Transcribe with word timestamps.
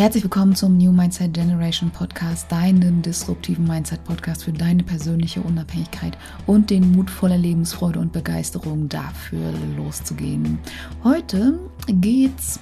Herzlich 0.00 0.24
willkommen 0.24 0.54
zum 0.54 0.78
New 0.78 0.92
Mindset 0.92 1.34
Generation 1.34 1.90
Podcast, 1.90 2.50
deinem 2.50 3.02
disruptiven 3.02 3.66
Mindset 3.66 4.02
Podcast 4.02 4.44
für 4.44 4.50
deine 4.50 4.82
persönliche 4.82 5.42
Unabhängigkeit 5.42 6.16
und 6.46 6.70
den 6.70 6.92
Mut 6.92 7.10
voller 7.10 7.36
Lebensfreude 7.36 7.98
und 7.98 8.10
Begeisterung 8.10 8.88
dafür 8.88 9.52
loszugehen. 9.76 10.58
Heute 11.04 11.58
geht's 11.86 12.60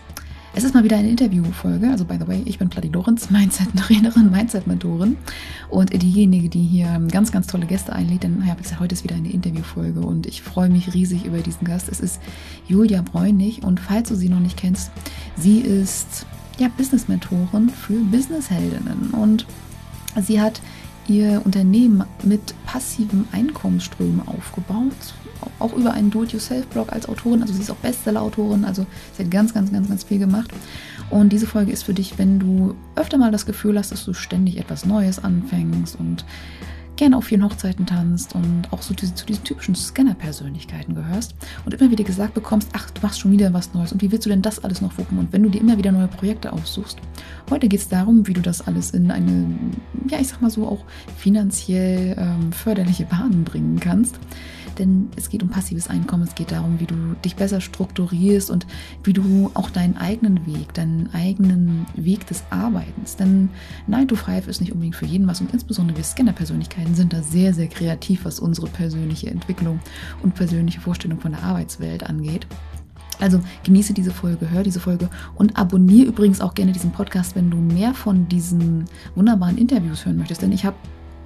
es 0.55 0.65
ist 0.65 0.75
mal 0.75 0.83
wieder 0.83 0.97
eine 0.97 1.11
Interviewfolge. 1.11 1.89
Also, 1.89 2.05
by 2.05 2.17
the 2.19 2.27
way, 2.27 2.43
ich 2.45 2.59
bin 2.59 2.71
Platti 2.71 2.89
Lorenz, 2.89 3.31
Mindset-Trainerin, 3.31 4.33
Mindset-Mentorin. 4.33 5.17
Und 5.69 5.93
diejenige, 5.93 6.49
die 6.49 6.65
hier 6.65 7.01
ganz, 7.13 7.31
ganz 7.31 7.47
tolle 7.47 7.67
Gäste 7.67 7.93
einlädt, 7.93 8.25
denn 8.25 8.43
ja, 8.45 8.59
wie 8.59 8.63
gesagt, 8.63 8.81
heute 8.81 8.95
ist 8.95 9.05
wieder 9.05 9.15
eine 9.15 9.31
Interviewfolge 9.31 10.01
und 10.01 10.27
ich 10.27 10.43
freue 10.43 10.71
mich 10.71 10.93
riesig 10.93 11.25
über 11.25 11.39
diesen 11.39 11.65
Gast. 11.65 11.89
Es 11.89 12.01
ist 12.01 12.21
Julia 12.67 13.03
Bräunig 13.03 13.63
und 13.63 13.79
falls 13.79 14.09
du 14.09 14.17
sie 14.17 14.29
noch 14.29 14.41
nicht 14.41 14.57
kennst, 14.57 14.91
sie 15.37 15.61
ist 15.61 16.27
ja, 16.59 16.69
Business-Mentorin 16.77 17.71
für 17.71 17.95
Business-Heldinnen. 17.95 19.11
Und 19.13 19.47
sie 20.21 20.41
hat 20.41 20.61
ihr 21.07 21.41
Unternehmen 21.45 22.05
mit 22.23 22.55
passiven 22.67 23.27
Einkommensströmen 23.33 24.27
aufgebaut. 24.29 24.93
Auch 25.59 25.73
über 25.73 25.93
einen 25.93 26.11
Do-it-yourself-Blog 26.11 26.93
als 26.93 27.09
Autorin. 27.09 27.43
Also 27.43 27.55
sie 27.55 27.63
ist 27.63 27.71
auch 27.71 27.77
Bestseller-Autorin. 27.77 28.65
Also 28.65 28.87
sie 29.17 29.25
hat 29.25 29.31
ganz, 29.31 29.55
ganz, 29.55 29.73
ganz, 29.73 29.89
ganz 29.89 30.05
viel 30.05 30.19
gemacht. 30.19 30.51
Und 31.11 31.33
diese 31.33 31.47
Folge 31.47 31.73
ist 31.73 31.85
für 31.85 31.95
dich, 31.95 32.19
wenn 32.19 32.39
du 32.39 32.75
öfter 32.97 33.19
mal 33.19 33.33
das 33.33 33.47
Gefühl 33.47 33.79
hast, 33.79 33.93
dass 33.93 34.05
du 34.05 34.13
ständig 34.13 34.59
etwas 34.59 34.85
Neues 34.85 35.23
anfängst 35.23 35.97
und 35.99 36.25
gerne 36.99 37.17
auf 37.17 37.25
vielen 37.25 37.45
Hochzeiten 37.45 37.87
tanzt 37.87 38.35
und 38.35 38.65
auch 38.73 38.83
so 38.83 38.93
diese, 38.93 39.15
zu 39.15 39.25
diesen 39.25 39.45
typischen 39.45 39.75
Scanner-Persönlichkeiten 39.75 40.95
gehörst 40.95 41.35
und 41.65 41.73
immer 41.73 41.91
wieder 41.91 42.05
gesagt 42.05 42.35
bekommst, 42.35 42.69
ach, 42.75 42.91
du 42.91 43.01
machst 43.01 43.21
schon 43.21 43.31
wieder 43.31 43.55
was 43.55 43.73
Neues 43.73 43.93
und 43.93 44.03
wie 44.03 44.11
willst 44.11 44.27
du 44.27 44.31
denn 44.31 44.43
das 44.43 44.63
alles 44.63 44.81
noch 44.81 44.99
wuppen? 44.99 45.17
Und 45.19 45.33
wenn 45.33 45.45
du 45.45 45.49
dir 45.49 45.61
immer 45.61 45.79
wieder 45.79 45.93
neue 45.93 46.09
Projekte 46.09 46.53
aussuchst, 46.53 46.99
heute 47.51 47.69
geht 47.69 47.81
es 47.81 47.89
darum, 47.89 48.27
wie 48.27 48.35
du 48.35 48.43
das 48.43 48.67
alles 48.67 48.91
in 48.91 49.11
eine, 49.11 49.47
ja, 50.11 50.19
ich 50.21 50.29
sag 50.29 50.43
mal 50.43 50.51
so, 50.51 50.67
auch 50.67 50.85
finanziell 51.17 52.17
ähm, 52.19 52.53
förderliche 52.53 53.05
Bahnen 53.05 53.45
bringen 53.45 53.79
kannst 53.79 54.19
denn 54.79 55.09
es 55.17 55.29
geht 55.29 55.43
um 55.43 55.49
passives 55.49 55.89
Einkommen, 55.89 56.25
es 56.25 56.35
geht 56.35 56.53
darum, 56.53 56.81
wie 56.81 56.87
du 56.87 56.95
dich 57.25 57.37
besser 57.37 57.61
strukturierst 57.61 58.51
und 58.51 58.67
wie 59.05 59.13
du 59.13 59.51
auch 59.55 59.71
deinen 59.71 59.97
eigenen 59.97 60.47
Weg, 60.47 60.75
deinen 60.75 61.13
eigenen 61.13 61.87
Weg 61.95 62.27
des 62.27 62.45
Arbeitens, 62.51 63.17
denn 63.17 63.51
9 63.87 64.09
to 64.09 64.17
5 64.17 64.49
ist 64.49 64.61
nicht 64.61 64.73
unbedingt 64.73 64.97
für 64.97 65.07
jeden 65.07 65.27
was 65.27 65.41
und 65.41 65.53
insbesondere 65.53 65.97
wir 65.97 66.05
Scanner-Persönlichkeiten 66.05 66.95
sind 66.95 67.13
da 67.13 67.23
sehr, 67.23 67.55
sehr 67.55 67.69
kreativ, 67.69 68.25
was 68.25 68.41
unsere 68.41 68.69
persönliche 68.69 69.31
Entwicklung 69.31 69.81
und 70.23 70.35
persönliche 70.35 70.81
Vorstellung 70.81 71.21
von 71.21 71.33
der 71.33 71.43
Arbeitswelt 71.43 72.05
angeht. 72.05 72.47
Also 73.21 73.41
genieße 73.65 73.95
diese 73.95 74.13
Folge, 74.13 74.51
hör 74.51 74.63
diese 74.63 74.81
Folge 74.81 75.11
und 75.35 75.57
abonniere 75.57 76.09
übrigens 76.09 76.41
auch 76.41 76.55
gerne 76.55 76.73
diesen 76.73 76.93
Podcast, 76.93 77.35
wenn 77.35 77.51
du 77.51 77.57
mehr 77.57 77.95
von 77.95 78.29
diesen 78.29 78.85
wunderbaren 79.15 79.59
Interviews 79.59 80.07
hören 80.07 80.19
möchtest. 80.19 80.43
Denn 80.43 80.53
ich 80.53 80.65
habe, 80.65 80.77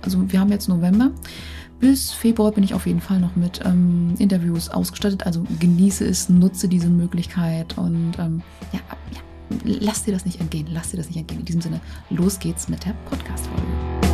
also 0.00 0.30
wir 0.30 0.40
haben 0.40 0.50
jetzt 0.50 0.68
November 0.68 1.10
bis 1.82 2.12
Februar 2.12 2.52
bin 2.52 2.62
ich 2.62 2.74
auf 2.74 2.86
jeden 2.86 3.00
Fall 3.00 3.18
noch 3.18 3.34
mit 3.34 3.60
ähm, 3.64 4.14
Interviews 4.18 4.68
ausgestattet. 4.68 5.26
Also 5.26 5.44
genieße 5.58 6.06
es, 6.06 6.28
nutze 6.28 6.68
diese 6.68 6.88
Möglichkeit 6.88 7.76
und 7.76 8.12
ähm, 8.20 8.40
ja, 8.72 8.78
ja, 9.10 9.20
lass 9.64 10.04
dir 10.04 10.12
das 10.12 10.24
nicht 10.24 10.40
entgehen. 10.40 10.68
Lass 10.70 10.92
dir 10.92 10.98
das 10.98 11.08
nicht 11.08 11.18
entgehen. 11.18 11.40
In 11.40 11.46
diesem 11.46 11.60
Sinne, 11.60 11.80
los 12.08 12.38
geht's 12.38 12.68
mit 12.68 12.86
der 12.86 12.94
Podcast-Folge. 13.06 14.11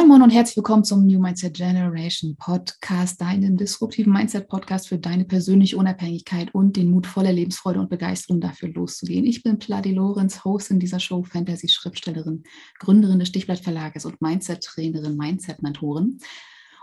Moin 0.00 0.08
Moin 0.08 0.22
und 0.22 0.30
herzlich 0.30 0.56
willkommen 0.56 0.82
zum 0.82 1.06
New 1.06 1.20
Mindset 1.20 1.52
Generation 1.52 2.34
Podcast, 2.34 3.20
deinem 3.20 3.58
disruptiven 3.58 4.10
Mindset 4.10 4.48
Podcast 4.48 4.88
für 4.88 4.96
deine 4.96 5.26
persönliche 5.26 5.76
Unabhängigkeit 5.76 6.54
und 6.54 6.76
den 6.76 6.90
Mut 6.90 7.06
voller 7.06 7.34
Lebensfreude 7.34 7.80
und 7.80 7.90
Begeisterung 7.90 8.40
dafür 8.40 8.70
loszugehen. 8.70 9.26
Ich 9.26 9.42
bin 9.42 9.58
Pladi 9.58 9.92
Lorenz, 9.92 10.42
Host 10.42 10.70
in 10.70 10.80
dieser 10.80 11.00
Show, 11.00 11.22
Fantasy-Schriftstellerin, 11.22 12.44
Gründerin 12.78 13.18
des 13.18 13.28
Stichblatt 13.28 13.60
Verlages 13.60 14.06
und 14.06 14.22
Mindset-Trainerin, 14.22 15.18
Mindset-Mentorin. 15.18 16.18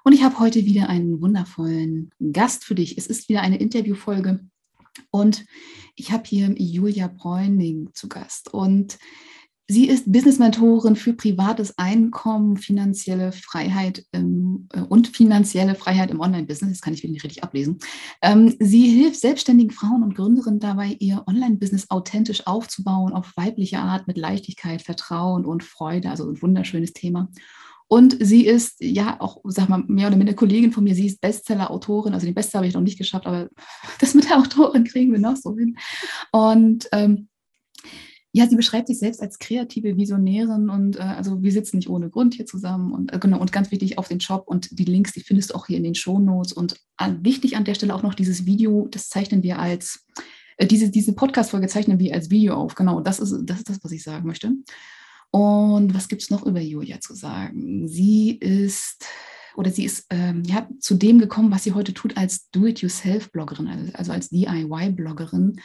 Und 0.04 0.14
ich 0.14 0.22
habe 0.22 0.38
heute 0.38 0.66
wieder 0.66 0.88
einen 0.88 1.20
wundervollen 1.20 2.12
Gast 2.32 2.66
für 2.66 2.76
dich. 2.76 3.00
Es 3.00 3.08
ist 3.08 3.30
wieder 3.30 3.42
eine 3.42 3.58
Interviewfolge 3.58 4.42
und 5.10 5.44
ich 5.96 6.12
habe 6.12 6.24
hier 6.28 6.54
Julia 6.56 7.08
Bräuning 7.08 7.90
zu 7.96 8.10
Gast. 8.10 8.54
Und 8.54 9.00
Sie 9.70 9.90
ist 9.90 10.10
Business-Mentorin 10.10 10.96
für 10.96 11.12
privates 11.12 11.78
Einkommen, 11.78 12.56
finanzielle 12.56 13.34
Freiheit 13.34 14.06
ähm, 14.14 14.70
und 14.88 15.10
finanzielle 15.10 15.76
Freiheit 15.76 16.10
im 16.10 16.22
Online-Business. 16.22 16.72
Das 16.72 16.82
kann 16.82 16.94
ich 16.94 17.04
nicht 17.04 17.26
richtig 17.26 17.44
ablesen. 17.44 17.80
Ähm, 18.22 18.56
sie 18.60 18.88
hilft 18.88 19.20
selbstständigen 19.20 19.72
Frauen 19.72 20.04
und 20.04 20.16
Gründerinnen 20.16 20.62
dabei, 20.62 20.96
ihr 21.00 21.24
Online-Business 21.28 21.90
authentisch 21.90 22.48
aufzubauen, 22.48 23.12
auf 23.12 23.34
weibliche 23.36 23.80
Art, 23.80 24.08
mit 24.08 24.18
Leichtigkeit, 24.18 24.82
Vertrauen 24.82 25.46
und 25.46 25.66
Freude. 25.66 26.10
Also 26.10 26.30
ein 26.30 26.42
wunderschönes 26.42 26.94
Thema. 26.94 27.30
Und 27.90 28.18
sie 28.22 28.46
ist 28.46 28.78
ja 28.80 29.20
auch, 29.20 29.42
sag 29.46 29.68
mal, 29.68 29.84
mehr 29.88 30.08
oder 30.08 30.18
minder 30.18 30.34
Kollegin 30.34 30.72
von 30.72 30.86
mir. 30.86 30.96
Sie 30.96 31.08
ist 31.08 31.20
Bestseller-Autorin. 31.20 32.14
Also 32.14 32.26
den 32.26 32.36
Bestseller 32.36 32.60
habe 32.60 32.68
ich 32.68 32.74
noch 32.74 32.82
nicht 32.82 32.98
geschafft, 32.98 33.26
aber 33.26 33.50
das 34.00 34.14
mit 34.14 34.30
der 34.30 34.38
Autorin 34.38 34.86
kriegen 34.86 35.12
wir 35.12 35.20
noch 35.20 35.36
so 35.36 35.58
hin. 35.58 35.78
Und 36.32 36.88
ähm, 36.94 37.28
ja, 38.38 38.48
sie 38.48 38.56
beschreibt 38.56 38.88
sich 38.88 39.00
selbst 39.00 39.20
als 39.20 39.40
kreative 39.40 39.98
Visionärin 39.98 40.70
und 40.70 40.98
äh, 40.98 41.02
also 41.02 41.42
wir 41.42 41.52
sitzen 41.52 41.78
nicht 41.78 41.90
ohne 41.90 42.12
Grund 42.12 42.36
hier 42.36 42.46
zusammen 42.46 42.94
und 42.94 43.12
äh, 43.12 43.18
genau 43.18 43.40
und 43.40 43.52
ganz 43.52 43.72
wichtig 43.72 43.98
auf 43.98 44.08
den 44.08 44.20
Shop 44.20 44.44
und 44.48 44.78
die 44.78 44.86
Links, 44.86 45.12
die 45.14 45.22
findest 45.22 45.50
du 45.50 45.56
auch 45.56 45.66
hier 45.66 45.78
in 45.78 45.84
den 45.84 45.96
Show 45.96 46.20
Notes 46.20 46.54
und 46.54 46.80
äh, 47.00 47.12
wichtig 47.22 47.58
an 47.58 47.66
der 47.66 47.74
Stelle 47.74 47.96
auch 47.96 48.04
noch 48.04 48.14
dieses 48.14 48.46
Video, 48.46 48.88
das 48.92 49.10
zeichnen 49.10 49.42
wir 49.42 49.58
als 49.58 50.06
äh, 50.58 50.68
diese 50.68 50.92
diese 50.92 51.14
Podcast 51.14 51.50
Folge 51.50 51.68
zeichnen 51.68 51.98
wir 51.98 52.14
als 52.14 52.30
Video 52.30 52.54
auf. 52.54 52.76
Genau, 52.76 53.02
das 53.02 53.20
ist 53.20 53.36
das 53.44 53.58
ist 53.58 53.70
das, 53.70 53.84
was 53.84 53.92
ich 53.92 54.04
sagen 54.04 54.28
möchte. 54.28 54.52
Und 55.32 55.96
was 55.96 56.08
gibt 56.08 56.22
es 56.22 56.30
noch 56.30 56.46
über 56.46 56.62
Julia 56.62 57.00
zu 57.02 57.16
sagen? 57.16 57.88
Sie 57.88 58.38
ist 58.38 59.04
oder 59.56 59.72
sie 59.72 59.86
ist 59.86 60.06
ähm, 60.12 60.44
ja, 60.46 60.70
zu 60.80 60.94
dem 60.94 61.18
gekommen, 61.18 61.52
was 61.52 61.64
sie 61.64 61.74
heute 61.74 61.92
tut 61.92 62.16
als 62.16 62.52
Do-it-yourself-Bloggerin, 62.52 63.68
also, 63.68 63.92
also 63.94 64.12
als 64.12 64.30
DIY-Bloggerin 64.30 65.60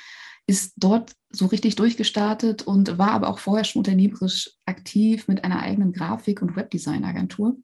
ist 0.47 0.75
dort 0.77 1.13
so 1.31 1.47
richtig 1.47 1.77
durchgestartet 1.77 2.63
und 2.63 2.99
war 2.99 3.13
aber 3.13 3.29
auch 3.29 3.39
vorher 3.39 3.65
schon 3.65 3.81
unternehmerisch 3.81 4.51
aktiv 4.67 5.29
mit 5.29 5.45
einer 5.45 5.63
eigenen 5.63 5.93
Grafik- 5.93 6.43
und 6.43 6.57
Webdesign-Agentur. 6.57 7.57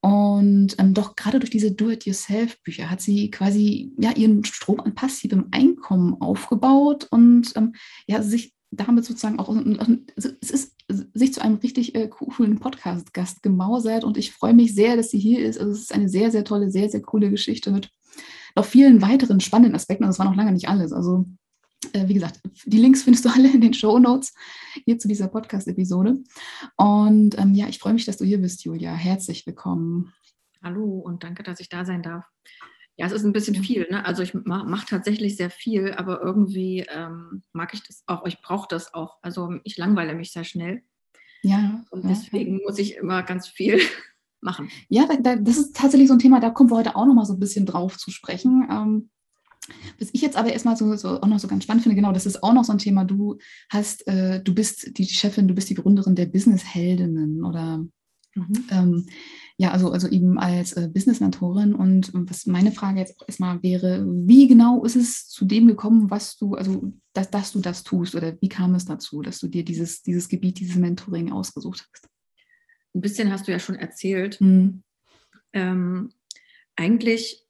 Und 0.00 0.74
ähm, 0.78 0.92
doch 0.92 1.16
gerade 1.16 1.38
durch 1.38 1.50
diese 1.50 1.72
Do-it-yourself-Bücher 1.72 2.90
hat 2.90 3.00
sie 3.00 3.30
quasi 3.30 3.94
ja, 3.96 4.12
ihren 4.12 4.44
Strom 4.44 4.80
an 4.80 4.94
passivem 4.94 5.48
Einkommen 5.50 6.20
aufgebaut 6.20 7.08
und 7.10 7.52
ähm, 7.56 7.74
ja, 8.06 8.22
sich 8.22 8.52
damit 8.70 9.06
sozusagen 9.06 9.38
auch, 9.38 9.48
also 9.48 10.28
es 10.42 10.50
ist 10.50 10.74
sich 11.14 11.32
zu 11.32 11.40
einem 11.40 11.56
richtig 11.56 11.94
äh, 11.94 12.08
coolen 12.08 12.58
Podcast-Gast 12.58 13.42
gemausert 13.42 14.04
und 14.04 14.18
ich 14.18 14.32
freue 14.32 14.52
mich 14.52 14.74
sehr, 14.74 14.96
dass 14.96 15.10
sie 15.10 15.18
hier 15.18 15.44
ist. 15.44 15.58
Also 15.58 15.72
es 15.72 15.82
ist 15.82 15.94
eine 15.94 16.08
sehr, 16.08 16.30
sehr 16.30 16.44
tolle, 16.44 16.70
sehr, 16.70 16.90
sehr 16.90 17.00
coole 17.00 17.30
Geschichte 17.30 17.70
mit 17.70 17.90
noch 18.56 18.64
vielen 18.64 19.00
weiteren 19.00 19.40
spannenden 19.40 19.74
Aspekten. 19.74 20.04
Und 20.04 20.08
das 20.08 20.18
war 20.18 20.26
noch 20.26 20.36
lange 20.36 20.52
nicht 20.52 20.68
alles. 20.68 20.92
Also 20.92 21.24
wie 21.92 22.14
gesagt, 22.14 22.40
die 22.64 22.78
Links 22.78 23.02
findest 23.02 23.24
du 23.24 23.28
alle 23.30 23.52
in 23.52 23.60
den 23.60 23.74
Show 23.74 23.98
Notes 23.98 24.32
hier 24.84 24.98
zu 24.98 25.08
dieser 25.08 25.28
Podcast-Episode. 25.28 26.22
Und 26.76 27.38
ähm, 27.38 27.54
ja, 27.54 27.68
ich 27.68 27.78
freue 27.78 27.94
mich, 27.94 28.04
dass 28.04 28.16
du 28.16 28.24
hier 28.24 28.38
bist, 28.38 28.64
Julia. 28.64 28.92
Herzlich 28.92 29.46
willkommen. 29.46 30.12
Hallo 30.62 31.00
und 31.00 31.24
danke, 31.24 31.42
dass 31.42 31.60
ich 31.60 31.68
da 31.68 31.84
sein 31.84 32.02
darf. 32.02 32.24
Ja, 32.96 33.06
es 33.06 33.12
ist 33.12 33.24
ein 33.24 33.32
bisschen 33.32 33.56
viel. 33.56 33.86
Ne? 33.90 34.04
Also 34.04 34.22
ich 34.22 34.34
mache 34.34 34.66
mach 34.66 34.84
tatsächlich 34.84 35.36
sehr 35.36 35.50
viel, 35.50 35.92
aber 35.94 36.22
irgendwie 36.22 36.86
ähm, 36.88 37.42
mag 37.52 37.74
ich 37.74 37.82
das 37.82 38.04
auch. 38.06 38.24
Ich 38.24 38.40
brauche 38.40 38.68
das 38.68 38.94
auch. 38.94 39.18
Also 39.20 39.58
ich 39.64 39.76
langweile 39.76 40.14
mich 40.14 40.32
sehr 40.32 40.44
schnell. 40.44 40.82
Ja. 41.42 41.84
Und 41.90 42.08
deswegen 42.08 42.58
ja. 42.58 42.64
muss 42.64 42.78
ich 42.78 42.96
immer 42.96 43.22
ganz 43.22 43.48
viel 43.48 43.80
machen. 44.40 44.70
Ja, 44.88 45.06
das 45.06 45.56
ist 45.56 45.76
tatsächlich 45.76 46.08
so 46.08 46.14
ein 46.14 46.20
Thema, 46.20 46.40
da 46.40 46.50
kommen 46.50 46.70
wir 46.70 46.76
heute 46.76 46.96
auch 46.96 47.06
noch 47.06 47.14
mal 47.14 47.24
so 47.24 47.34
ein 47.34 47.40
bisschen 47.40 47.66
drauf 47.66 47.98
zu 47.98 48.10
sprechen. 48.10 48.66
Ähm, 48.70 49.10
was 49.98 50.10
ich 50.12 50.20
jetzt 50.20 50.36
aber 50.36 50.52
erstmal 50.52 50.76
so, 50.76 50.94
so, 50.96 51.20
auch 51.20 51.26
noch 51.26 51.38
so 51.38 51.48
ganz 51.48 51.64
spannend 51.64 51.82
finde, 51.82 51.96
genau, 51.96 52.12
das 52.12 52.26
ist 52.26 52.42
auch 52.42 52.52
noch 52.52 52.64
so 52.64 52.72
ein 52.72 52.78
Thema. 52.78 53.04
Du 53.04 53.38
hast, 53.70 54.06
äh, 54.06 54.42
du 54.42 54.54
bist 54.54 54.98
die 54.98 55.06
Chefin, 55.06 55.48
du 55.48 55.54
bist 55.54 55.70
die 55.70 55.74
Gründerin 55.74 56.14
der 56.14 56.26
Business-Heldinnen 56.26 57.44
oder 57.44 57.84
Mhm. 58.34 58.64
Ähm, 58.70 59.06
ja, 59.56 59.70
also, 59.70 59.92
also 59.92 60.08
eben 60.08 60.38
als 60.38 60.72
äh, 60.72 60.88
Business-Mentorin. 60.92 61.74
Und 61.74 62.10
was 62.12 62.46
meine 62.46 62.72
Frage 62.72 62.98
jetzt 62.98 63.20
auch 63.20 63.28
erstmal 63.28 63.62
wäre, 63.62 64.04
wie 64.06 64.48
genau 64.48 64.84
ist 64.84 64.96
es 64.96 65.28
zu 65.28 65.44
dem 65.44 65.66
gekommen, 65.66 66.10
was 66.10 66.36
du, 66.36 66.54
also 66.54 66.92
dass, 67.12 67.30
dass 67.30 67.52
du 67.52 67.60
das 67.60 67.84
tust 67.84 68.14
oder 68.14 68.36
wie 68.40 68.48
kam 68.48 68.74
es 68.74 68.84
dazu, 68.84 69.22
dass 69.22 69.38
du 69.38 69.48
dir 69.48 69.64
dieses, 69.64 70.02
dieses 70.02 70.28
Gebiet, 70.28 70.58
dieses 70.58 70.76
Mentoring 70.76 71.32
ausgesucht 71.32 71.86
hast? 71.92 72.08
Ein 72.94 73.00
bisschen 73.00 73.32
hast 73.32 73.46
du 73.46 73.52
ja 73.52 73.58
schon 73.58 73.76
erzählt. 73.76 74.40
Mhm. 74.40 74.82
Ähm, 75.52 76.10
eigentlich 76.76 77.43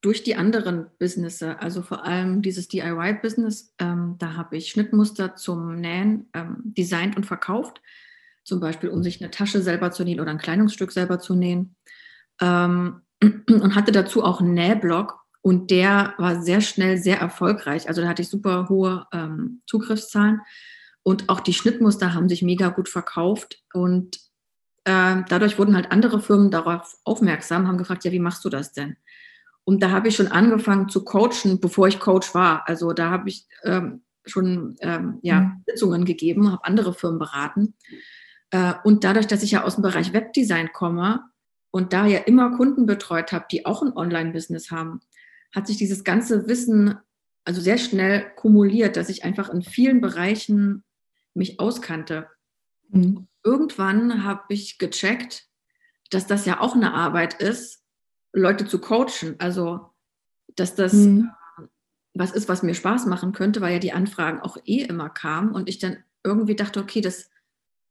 durch 0.00 0.22
die 0.22 0.36
anderen 0.36 0.86
Businesses, 0.98 1.56
also 1.58 1.82
vor 1.82 2.04
allem 2.04 2.42
dieses 2.42 2.68
DIY-Business, 2.68 3.74
ähm, 3.78 4.16
da 4.18 4.34
habe 4.34 4.56
ich 4.56 4.68
Schnittmuster 4.68 5.34
zum 5.36 5.76
Nähen 5.76 6.28
ähm, 6.34 6.58
designt 6.64 7.16
und 7.16 7.24
verkauft 7.24 7.80
zum 8.46 8.60
Beispiel 8.60 8.88
um 8.88 9.02
sich 9.02 9.20
eine 9.20 9.30
Tasche 9.30 9.60
selber 9.60 9.90
zu 9.90 10.04
nähen 10.04 10.20
oder 10.20 10.30
ein 10.30 10.38
Kleidungsstück 10.38 10.92
selber 10.92 11.18
zu 11.18 11.34
nähen. 11.34 11.74
Ähm, 12.40 13.02
und 13.50 13.74
hatte 13.74 13.92
dazu 13.92 14.22
auch 14.22 14.40
einen 14.40 14.54
Nähblog 14.54 15.18
und 15.42 15.70
der 15.70 16.14
war 16.18 16.42
sehr 16.42 16.60
schnell 16.60 16.96
sehr 16.96 17.18
erfolgreich. 17.18 17.88
Also 17.88 18.02
da 18.02 18.08
hatte 18.08 18.22
ich 18.22 18.28
super 18.28 18.68
hohe 18.68 19.06
ähm, 19.12 19.62
Zugriffszahlen 19.66 20.40
und 21.02 21.28
auch 21.28 21.40
die 21.40 21.54
Schnittmuster 21.54 22.14
haben 22.14 22.28
sich 22.28 22.42
mega 22.42 22.68
gut 22.68 22.88
verkauft 22.88 23.62
und 23.72 24.16
äh, 24.84 25.22
dadurch 25.28 25.58
wurden 25.58 25.74
halt 25.74 25.90
andere 25.90 26.20
Firmen 26.20 26.50
darauf 26.50 26.96
aufmerksam, 27.04 27.66
haben 27.66 27.78
gefragt, 27.78 28.04
ja, 28.04 28.12
wie 28.12 28.20
machst 28.20 28.44
du 28.44 28.48
das 28.48 28.72
denn? 28.72 28.96
Und 29.66 29.82
da 29.82 29.90
habe 29.90 30.06
ich 30.06 30.14
schon 30.14 30.28
angefangen 30.28 30.88
zu 30.88 31.04
coachen, 31.04 31.58
bevor 31.60 31.88
ich 31.88 31.98
Coach 31.98 32.34
war. 32.34 32.68
Also 32.68 32.92
da 32.92 33.10
habe 33.10 33.28
ich 33.28 33.48
ähm, 33.64 34.04
schon 34.24 34.76
ähm, 34.80 35.18
ja, 35.22 35.40
mhm. 35.40 35.64
Sitzungen 35.66 36.04
gegeben, 36.04 36.52
habe 36.52 36.64
andere 36.64 36.94
Firmen 36.94 37.18
beraten. 37.18 37.74
Äh, 38.52 38.74
und 38.84 39.02
dadurch, 39.02 39.26
dass 39.26 39.42
ich 39.42 39.50
ja 39.50 39.64
aus 39.64 39.74
dem 39.74 39.82
Bereich 39.82 40.12
Webdesign 40.12 40.72
komme 40.72 41.24
und 41.72 41.92
da 41.92 42.06
ja 42.06 42.20
immer 42.20 42.56
Kunden 42.56 42.86
betreut 42.86 43.32
habe, 43.32 43.46
die 43.50 43.66
auch 43.66 43.82
ein 43.82 43.92
Online-Business 43.92 44.70
haben, 44.70 45.00
hat 45.52 45.66
sich 45.66 45.76
dieses 45.76 46.04
ganze 46.04 46.46
Wissen 46.46 46.94
also 47.44 47.60
sehr 47.60 47.78
schnell 47.78 48.24
kumuliert, 48.36 48.96
dass 48.96 49.08
ich 49.08 49.24
einfach 49.24 49.48
in 49.48 49.62
vielen 49.62 50.00
Bereichen 50.00 50.84
mich 51.34 51.58
auskannte. 51.58 52.28
Mhm. 52.90 53.26
Irgendwann 53.42 54.22
habe 54.22 54.42
ich 54.50 54.78
gecheckt, 54.78 55.48
dass 56.10 56.28
das 56.28 56.46
ja 56.46 56.60
auch 56.60 56.76
eine 56.76 56.94
Arbeit 56.94 57.34
ist, 57.34 57.82
Leute 58.36 58.66
zu 58.66 58.78
coachen. 58.78 59.36
Also, 59.38 59.90
dass 60.54 60.74
das 60.74 60.92
mhm. 60.92 61.30
was 62.14 62.32
ist, 62.32 62.48
was 62.48 62.62
mir 62.62 62.74
Spaß 62.74 63.06
machen 63.06 63.32
könnte, 63.32 63.60
weil 63.60 63.74
ja 63.74 63.78
die 63.78 63.92
Anfragen 63.92 64.40
auch 64.40 64.56
eh 64.64 64.82
immer 64.82 65.08
kamen 65.08 65.52
und 65.52 65.68
ich 65.68 65.78
dann 65.78 65.98
irgendwie 66.22 66.56
dachte, 66.56 66.80
okay, 66.80 67.00
das 67.00 67.30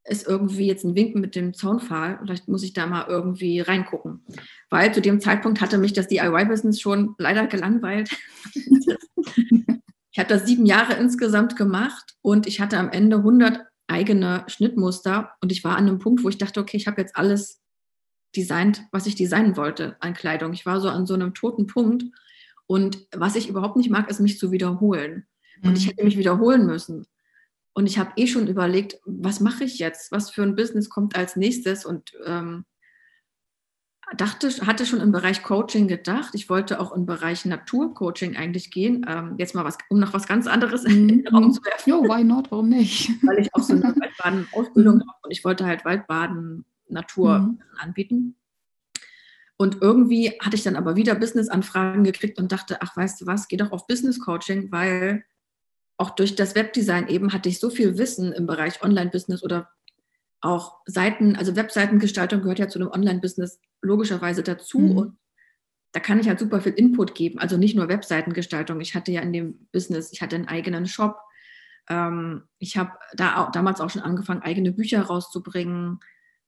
ist 0.07 0.27
irgendwie 0.27 0.67
jetzt 0.67 0.83
ein 0.83 0.95
Wink 0.95 1.15
mit 1.15 1.35
dem 1.35 1.55
Zaunpfahl. 1.55 2.19
Vielleicht 2.21 2.47
muss 2.47 2.63
ich 2.63 2.73
da 2.73 2.85
mal 2.85 3.07
irgendwie 3.07 3.59
reingucken. 3.59 4.23
Weil 4.69 4.93
zu 4.93 5.01
dem 5.01 5.19
Zeitpunkt 5.19 5.61
hatte 5.61 5.79
mich 5.79 5.93
das 5.93 6.07
DIY-Business 6.07 6.79
schon 6.79 7.15
leider 7.17 7.47
gelangweilt. 7.47 8.11
ich 8.53 10.19
habe 10.19 10.29
das 10.29 10.45
sieben 10.45 10.67
Jahre 10.67 10.93
insgesamt 10.93 11.55
gemacht 11.55 12.15
und 12.21 12.45
ich 12.45 12.61
hatte 12.61 12.77
am 12.77 12.89
Ende 12.89 13.17
100 13.17 13.65
eigene 13.87 14.43
Schnittmuster 14.47 15.31
und 15.41 15.51
ich 15.51 15.63
war 15.63 15.75
an 15.75 15.87
einem 15.87 15.99
Punkt, 15.99 16.23
wo 16.23 16.29
ich 16.29 16.37
dachte, 16.37 16.59
okay, 16.59 16.77
ich 16.77 16.85
habe 16.85 17.01
jetzt 17.01 17.15
alles 17.15 17.61
designt, 18.35 18.83
was 18.91 19.07
ich 19.07 19.15
designen 19.15 19.57
wollte 19.57 19.95
an 19.99 20.13
Kleidung. 20.13 20.53
Ich 20.53 20.65
war 20.65 20.79
so 20.81 20.89
an 20.89 21.05
so 21.05 21.13
einem 21.13 21.33
toten 21.33 21.67
Punkt 21.67 22.03
und 22.67 23.07
was 23.15 23.35
ich 23.35 23.49
überhaupt 23.49 23.77
nicht 23.77 23.89
mag, 23.89 24.09
ist 24.09 24.19
mich 24.19 24.39
zu 24.39 24.51
wiederholen. 24.51 25.27
Und 25.63 25.77
ich 25.77 25.85
mhm. 25.85 25.89
hätte 25.89 26.03
mich 26.03 26.17
wiederholen 26.17 26.65
müssen. 26.65 27.05
Und 27.73 27.87
ich 27.87 27.97
habe 27.97 28.11
eh 28.15 28.27
schon 28.27 28.47
überlegt, 28.47 28.99
was 29.05 29.39
mache 29.39 29.63
ich 29.63 29.79
jetzt? 29.79 30.11
Was 30.11 30.29
für 30.29 30.43
ein 30.43 30.55
Business 30.55 30.89
kommt 30.89 31.15
als 31.15 31.35
nächstes? 31.35 31.85
Und 31.85 32.13
ähm, 32.25 32.65
dachte, 34.17 34.49
hatte 34.65 34.85
schon 34.85 35.01
im 35.01 35.11
Bereich 35.11 35.43
Coaching 35.43 35.87
gedacht. 35.87 36.35
Ich 36.35 36.49
wollte 36.49 36.79
auch 36.79 36.93
im 36.93 37.05
Bereich 37.05 37.45
Naturcoaching 37.45 38.37
eigentlich 38.37 38.71
gehen. 38.71 39.05
Ähm, 39.07 39.35
jetzt 39.37 39.55
mal 39.55 39.65
was, 39.65 39.77
um 39.89 39.99
noch 39.99 40.13
was 40.13 40.27
ganz 40.27 40.47
anderes 40.47 40.85
in 40.85 41.07
den 41.07 41.27
Raum 41.27 41.51
zu 41.51 41.63
werfen. 41.63 41.89
Jo, 41.89 42.03
why 42.03 42.23
not? 42.23 42.51
Warum 42.51 42.69
nicht? 42.69 43.09
Weil 43.23 43.39
ich 43.39 43.53
auch 43.53 43.63
so 43.63 43.73
eine 43.73 43.83
Waldbaden-Ausbildung 43.95 45.01
habe 45.01 45.19
und 45.23 45.31
ich 45.31 45.43
wollte 45.43 45.65
halt 45.65 45.85
Waldbaden 45.85 46.65
Natur 46.87 47.39
mhm. 47.39 47.61
anbieten. 47.77 48.35
Und 49.57 49.81
irgendwie 49.81 50.33
hatte 50.41 50.55
ich 50.55 50.63
dann 50.63 50.75
aber 50.75 50.95
wieder 50.95 51.15
Business-Anfragen 51.15 52.03
gekriegt 52.03 52.39
und 52.39 52.51
dachte, 52.51 52.81
ach, 52.81 52.95
weißt 52.97 53.21
du 53.21 53.25
was, 53.25 53.47
geh 53.47 53.57
doch 53.57 53.71
auf 53.71 53.87
Business 53.87 54.19
Coaching, 54.19 54.71
weil 54.71 55.23
auch 55.97 56.09
durch 56.11 56.35
das 56.35 56.55
Webdesign 56.55 57.07
eben 57.07 57.31
hatte 57.31 57.47
ich 57.47 57.59
so 57.59 57.69
viel 57.69 57.97
Wissen 57.97 58.33
im 58.33 58.47
Bereich 58.47 58.83
Online-Business 58.83 59.43
oder 59.43 59.69
auch 60.41 60.79
Seiten, 60.85 61.35
also 61.37 61.55
Webseitengestaltung 61.55 62.41
gehört 62.41 62.59
ja 62.59 62.67
zu 62.67 62.79
einem 62.79 62.91
Online-Business 62.91 63.59
logischerweise 63.81 64.43
dazu. 64.43 64.79
Mhm. 64.79 64.97
Und 64.97 65.17
da 65.93 66.01
kann 66.01 66.19
ich 66.19 66.27
halt 66.27 66.39
super 66.39 66.59
viel 66.59 66.73
Input 66.73 67.15
geben. 67.15 67.39
Also 67.39 67.55
nicht 67.55 67.75
nur 67.75 67.87
Webseitengestaltung. 67.87 68.81
Ich 68.81 68.95
hatte 68.95 69.13
ja 69.13 69.21
in 69.21 69.31
dem 69.31 69.67
Business, 69.71 70.11
ich 70.11 70.21
hatte 70.21 70.35
einen 70.35 70.49
eigenen 70.49 70.85
Shop. 70.85 71.17
Ähm, 71.89 72.43
ich 72.59 72.75
habe 72.75 72.91
da 73.13 73.37
auch, 73.37 73.51
damals 73.51 73.79
auch 73.79 73.89
schon 73.89 74.01
angefangen, 74.01 74.41
eigene 74.41 74.73
Bücher 74.73 75.01
rauszubringen, 75.01 75.99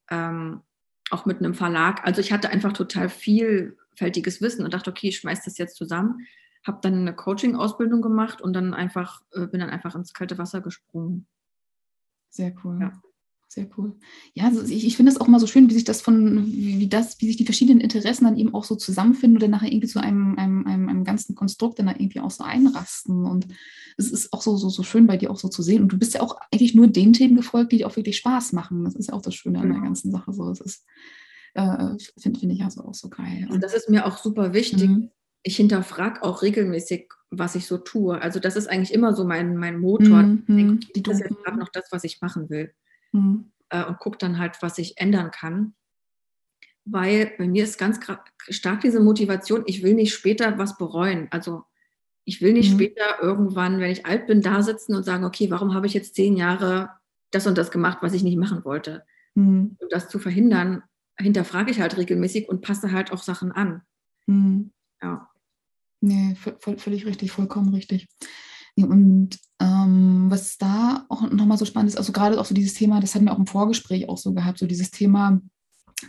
ähm, 0.09 0.62
auch 1.09 1.25
mit 1.25 1.39
einem 1.39 1.54
Verlag. 1.54 2.06
Also 2.06 2.21
ich 2.21 2.31
hatte 2.31 2.50
einfach 2.50 2.74
total 2.74 3.09
vielfältiges 3.09 4.42
Wissen 4.42 4.65
und 4.65 4.74
dachte, 4.74 4.92
okay, 4.92 5.09
ich 5.09 5.18
schmeiß 5.18 5.44
das 5.44 5.57
jetzt 5.57 5.75
zusammen 5.75 6.27
habe 6.68 6.80
dann 6.81 6.95
eine 6.95 7.15
Coaching-Ausbildung 7.15 8.01
gemacht 8.01 8.42
und 8.42 8.54
dann 8.54 8.74
einfach, 8.74 9.21
äh, 9.31 9.48
bin 9.48 9.62
dann 9.62 9.69
einfach 9.69 9.95
ins 9.95 10.13
kalte 10.13 10.38
Wasser 10.38 10.62
gesprungen. 10.62 11.25
Sehr 12.30 12.54
cool. 12.63 12.80
Ja. 12.81 12.92
Sehr 13.50 13.70
cool. 13.78 13.96
Ja, 14.34 14.46
also 14.46 14.62
ich, 14.64 14.86
ich 14.86 14.98
finde 14.98 15.12
es 15.12 15.22
auch 15.22 15.28
mal 15.28 15.40
so 15.40 15.48
schön, 15.48 15.70
wie 15.70 15.74
sich 15.74 15.86
das 15.86 16.02
von, 16.02 16.46
wie, 16.46 16.80
wie, 16.80 16.90
das, 16.90 17.20
wie 17.22 17.28
sich 17.28 17.38
die 17.38 17.46
verschiedenen 17.46 17.80
Interessen 17.80 18.26
dann 18.26 18.38
eben 18.38 18.54
auch 18.54 18.66
so 18.66 18.76
zusammenfinden 18.76 19.38
oder 19.38 19.48
nachher 19.48 19.72
irgendwie 19.72 19.88
zu 19.88 20.00
einem, 20.02 20.38
einem, 20.38 20.68
einem, 20.68 20.90
einem 20.90 21.04
ganzen 21.06 21.34
Konstrukt 21.34 21.80
dann 21.80 21.86
da 21.86 21.94
irgendwie 21.94 22.20
auch 22.20 22.30
so 22.30 22.44
einrasten. 22.44 23.26
Und 23.26 23.48
es 23.96 24.12
ist 24.12 24.34
auch 24.34 24.42
so, 24.42 24.58
so, 24.58 24.70
so 24.70 24.84
schön 24.84 25.08
bei 25.08 25.16
dir 25.16 25.32
auch 25.32 25.40
so 25.40 25.48
zu 25.48 25.62
sehen. 25.62 25.82
Und 25.82 25.94
du 25.94 25.98
bist 25.98 26.14
ja 26.14 26.22
auch 26.22 26.38
eigentlich 26.52 26.76
nur 26.76 26.88
den 26.88 27.14
Themen 27.14 27.38
gefolgt, 27.38 27.72
die 27.72 27.78
dir 27.78 27.88
auch 27.88 27.96
wirklich 27.96 28.18
Spaß 28.18 28.52
machen. 28.52 28.84
Das 28.84 28.96
ist 28.96 29.08
ja 29.08 29.14
auch 29.14 29.22
das 29.22 29.36
Schöne 29.36 29.60
an 29.60 29.68
der 29.68 29.76
genau. 29.76 29.86
ganzen 29.86 30.12
Sache. 30.12 30.34
So, 30.34 30.50
es 30.50 30.60
ist, 30.60 30.86
äh, 31.54 31.96
finde 32.18 32.40
find 32.40 32.52
ich 32.52 32.64
also 32.64 32.84
auch 32.84 32.96
so 32.96 33.08
geil. 33.08 33.48
Und 33.50 33.64
das 33.64 33.74
ist 33.74 33.90
mir 33.90 34.06
auch 34.06 34.18
super 34.18 34.54
wichtig, 34.54 34.90
mhm 34.90 35.10
ich 35.48 35.56
hinterfrage 35.56 36.24
auch 36.24 36.42
regelmäßig, 36.42 37.10
was 37.30 37.56
ich 37.56 37.68
so 37.68 37.78
tue. 37.78 38.22
Also 38.22 38.40
das 38.40 38.56
ist 38.56 38.68
eigentlich 38.68 38.94
immer 38.94 39.16
so 39.16 39.24
mein, 39.24 39.56
mein 39.56 39.80
Motor. 39.80 40.24
Mhm, 40.24 40.44
ich 40.48 40.56
denke, 40.56 41.02
das 41.04 41.20
ist 41.20 41.30
jetzt 41.30 41.44
gerade 41.44 41.58
noch 41.58 41.70
das, 41.70 41.86
was 41.92 42.04
ich 42.04 42.22
machen 42.22 42.50
will. 42.50 42.74
Mhm. 43.12 43.51
Äh, 43.69 43.86
und 43.86 44.00
gucke 44.00 44.17
dann 44.17 44.39
halt, 44.39 44.62
was 44.62 44.77
ich 44.77 44.98
ändern 44.98 45.32
kann. 45.32 45.74
Weil 46.86 47.34
bei 47.38 47.48
mir 47.48 47.63
ist 47.63 47.77
ganz 47.77 48.00
stark 48.50 48.82
diese 48.82 49.01
Motivation, 49.01 49.63
ich 49.65 49.84
will 49.84 49.93
nicht 49.93 50.13
später 50.13 50.58
was 50.58 50.77
bereuen. 50.77 51.27
Also 51.32 51.63
ich 52.24 52.41
will 52.41 52.53
nicht 52.53 52.72
mhm. 52.72 52.75
später 52.75 53.22
irgendwann, 53.22 53.79
wenn 53.79 53.91
ich 53.91 54.05
alt 54.05 54.27
bin, 54.27 54.41
da 54.41 54.62
sitzen 54.62 54.96
und 54.96 55.03
sagen, 55.03 55.25
okay, 55.25 55.50
warum 55.50 55.74
habe 55.74 55.88
ich 55.88 55.93
jetzt 55.93 56.15
zehn 56.15 56.38
Jahre 56.38 56.91
das 57.32 57.48
und 57.48 57.58
das 57.58 57.72
gemacht, 57.72 58.00
was 58.01 58.13
ich 58.13 58.24
nicht 58.24 58.38
machen 58.38 58.63
wollte? 58.63 59.03
Mhm. 59.36 59.77
Um 59.79 59.88
das 59.89 60.10
zu 60.10 60.20
verhindern, 60.20 60.84
hinterfrage 61.17 61.72
ich 61.72 61.79
halt 61.79 61.98
regelmäßig 61.98 62.50
und 62.50 62.62
passe 62.62 62.91
halt 62.91 63.12
auch 63.12 63.24
Sachen 63.24 63.51
an. 63.51 63.82
Mhm. 64.27 64.72
Ja. 65.01 65.29
Nee, 66.00 66.36
voll, 66.36 66.77
völlig 66.77 67.05
richtig, 67.05 67.32
vollkommen 67.32 67.74
richtig. 67.74 68.08
Und 68.75 69.39
ähm, 69.60 70.30
was 70.30 70.58
da 70.58 71.06
auch 71.10 71.30
nochmal 71.32 71.58
so 71.58 71.66
spannend 71.66 71.90
ist, 71.90 71.98
also 71.98 72.12
gerade 72.12 72.40
auch 72.40 72.46
so 72.46 72.54
dieses 72.54 72.74
Thema, 72.74 73.00
das 73.00 73.16
hatten 73.16 73.26
wir 73.26 73.34
auch 73.34 73.40
im 73.40 73.48
Vorgespräch 73.48 74.08
auch 74.10 74.18
so 74.18 74.34
gehabt, 74.34 74.60
so 74.60 74.68
dieses 74.68 74.92
Thema 74.92 75.42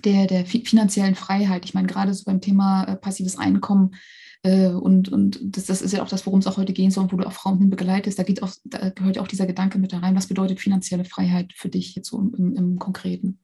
der, 0.04 0.26
der 0.26 0.44
finanziellen 0.44 1.14
Freiheit. 1.14 1.64
Ich 1.64 1.74
meine, 1.74 1.86
gerade 1.86 2.12
so 2.12 2.24
beim 2.24 2.40
Thema 2.40 2.84
äh, 2.84 2.96
passives 2.96 3.38
Einkommen 3.38 3.94
äh, 4.42 4.68
und, 4.68 5.08
und 5.08 5.40
das, 5.42 5.66
das 5.66 5.82
ist 5.82 5.92
ja 5.92 6.02
auch 6.02 6.08
das, 6.08 6.26
worum 6.26 6.40
es 6.40 6.46
auch 6.46 6.58
heute 6.58 6.72
gehen 6.72 6.90
soll, 6.90 7.10
wo 7.10 7.16
du 7.16 7.26
auch 7.26 7.32
Frauen 7.32 7.58
hin 7.58 7.70
begleitest, 7.70 8.18
da, 8.18 8.22
geht 8.22 8.42
auch, 8.42 8.52
da 8.64 8.90
gehört 8.90 9.18
auch 9.18 9.28
dieser 9.28 9.46
Gedanke 9.46 9.78
mit 9.78 9.92
da 9.92 9.98
rein. 9.98 10.16
Was 10.16 10.26
bedeutet 10.26 10.60
finanzielle 10.60 11.04
Freiheit 11.04 11.52
für 11.54 11.68
dich 11.68 11.94
jetzt 11.94 12.08
so 12.08 12.18
im, 12.20 12.54
im 12.54 12.78
Konkreten? 12.78 13.40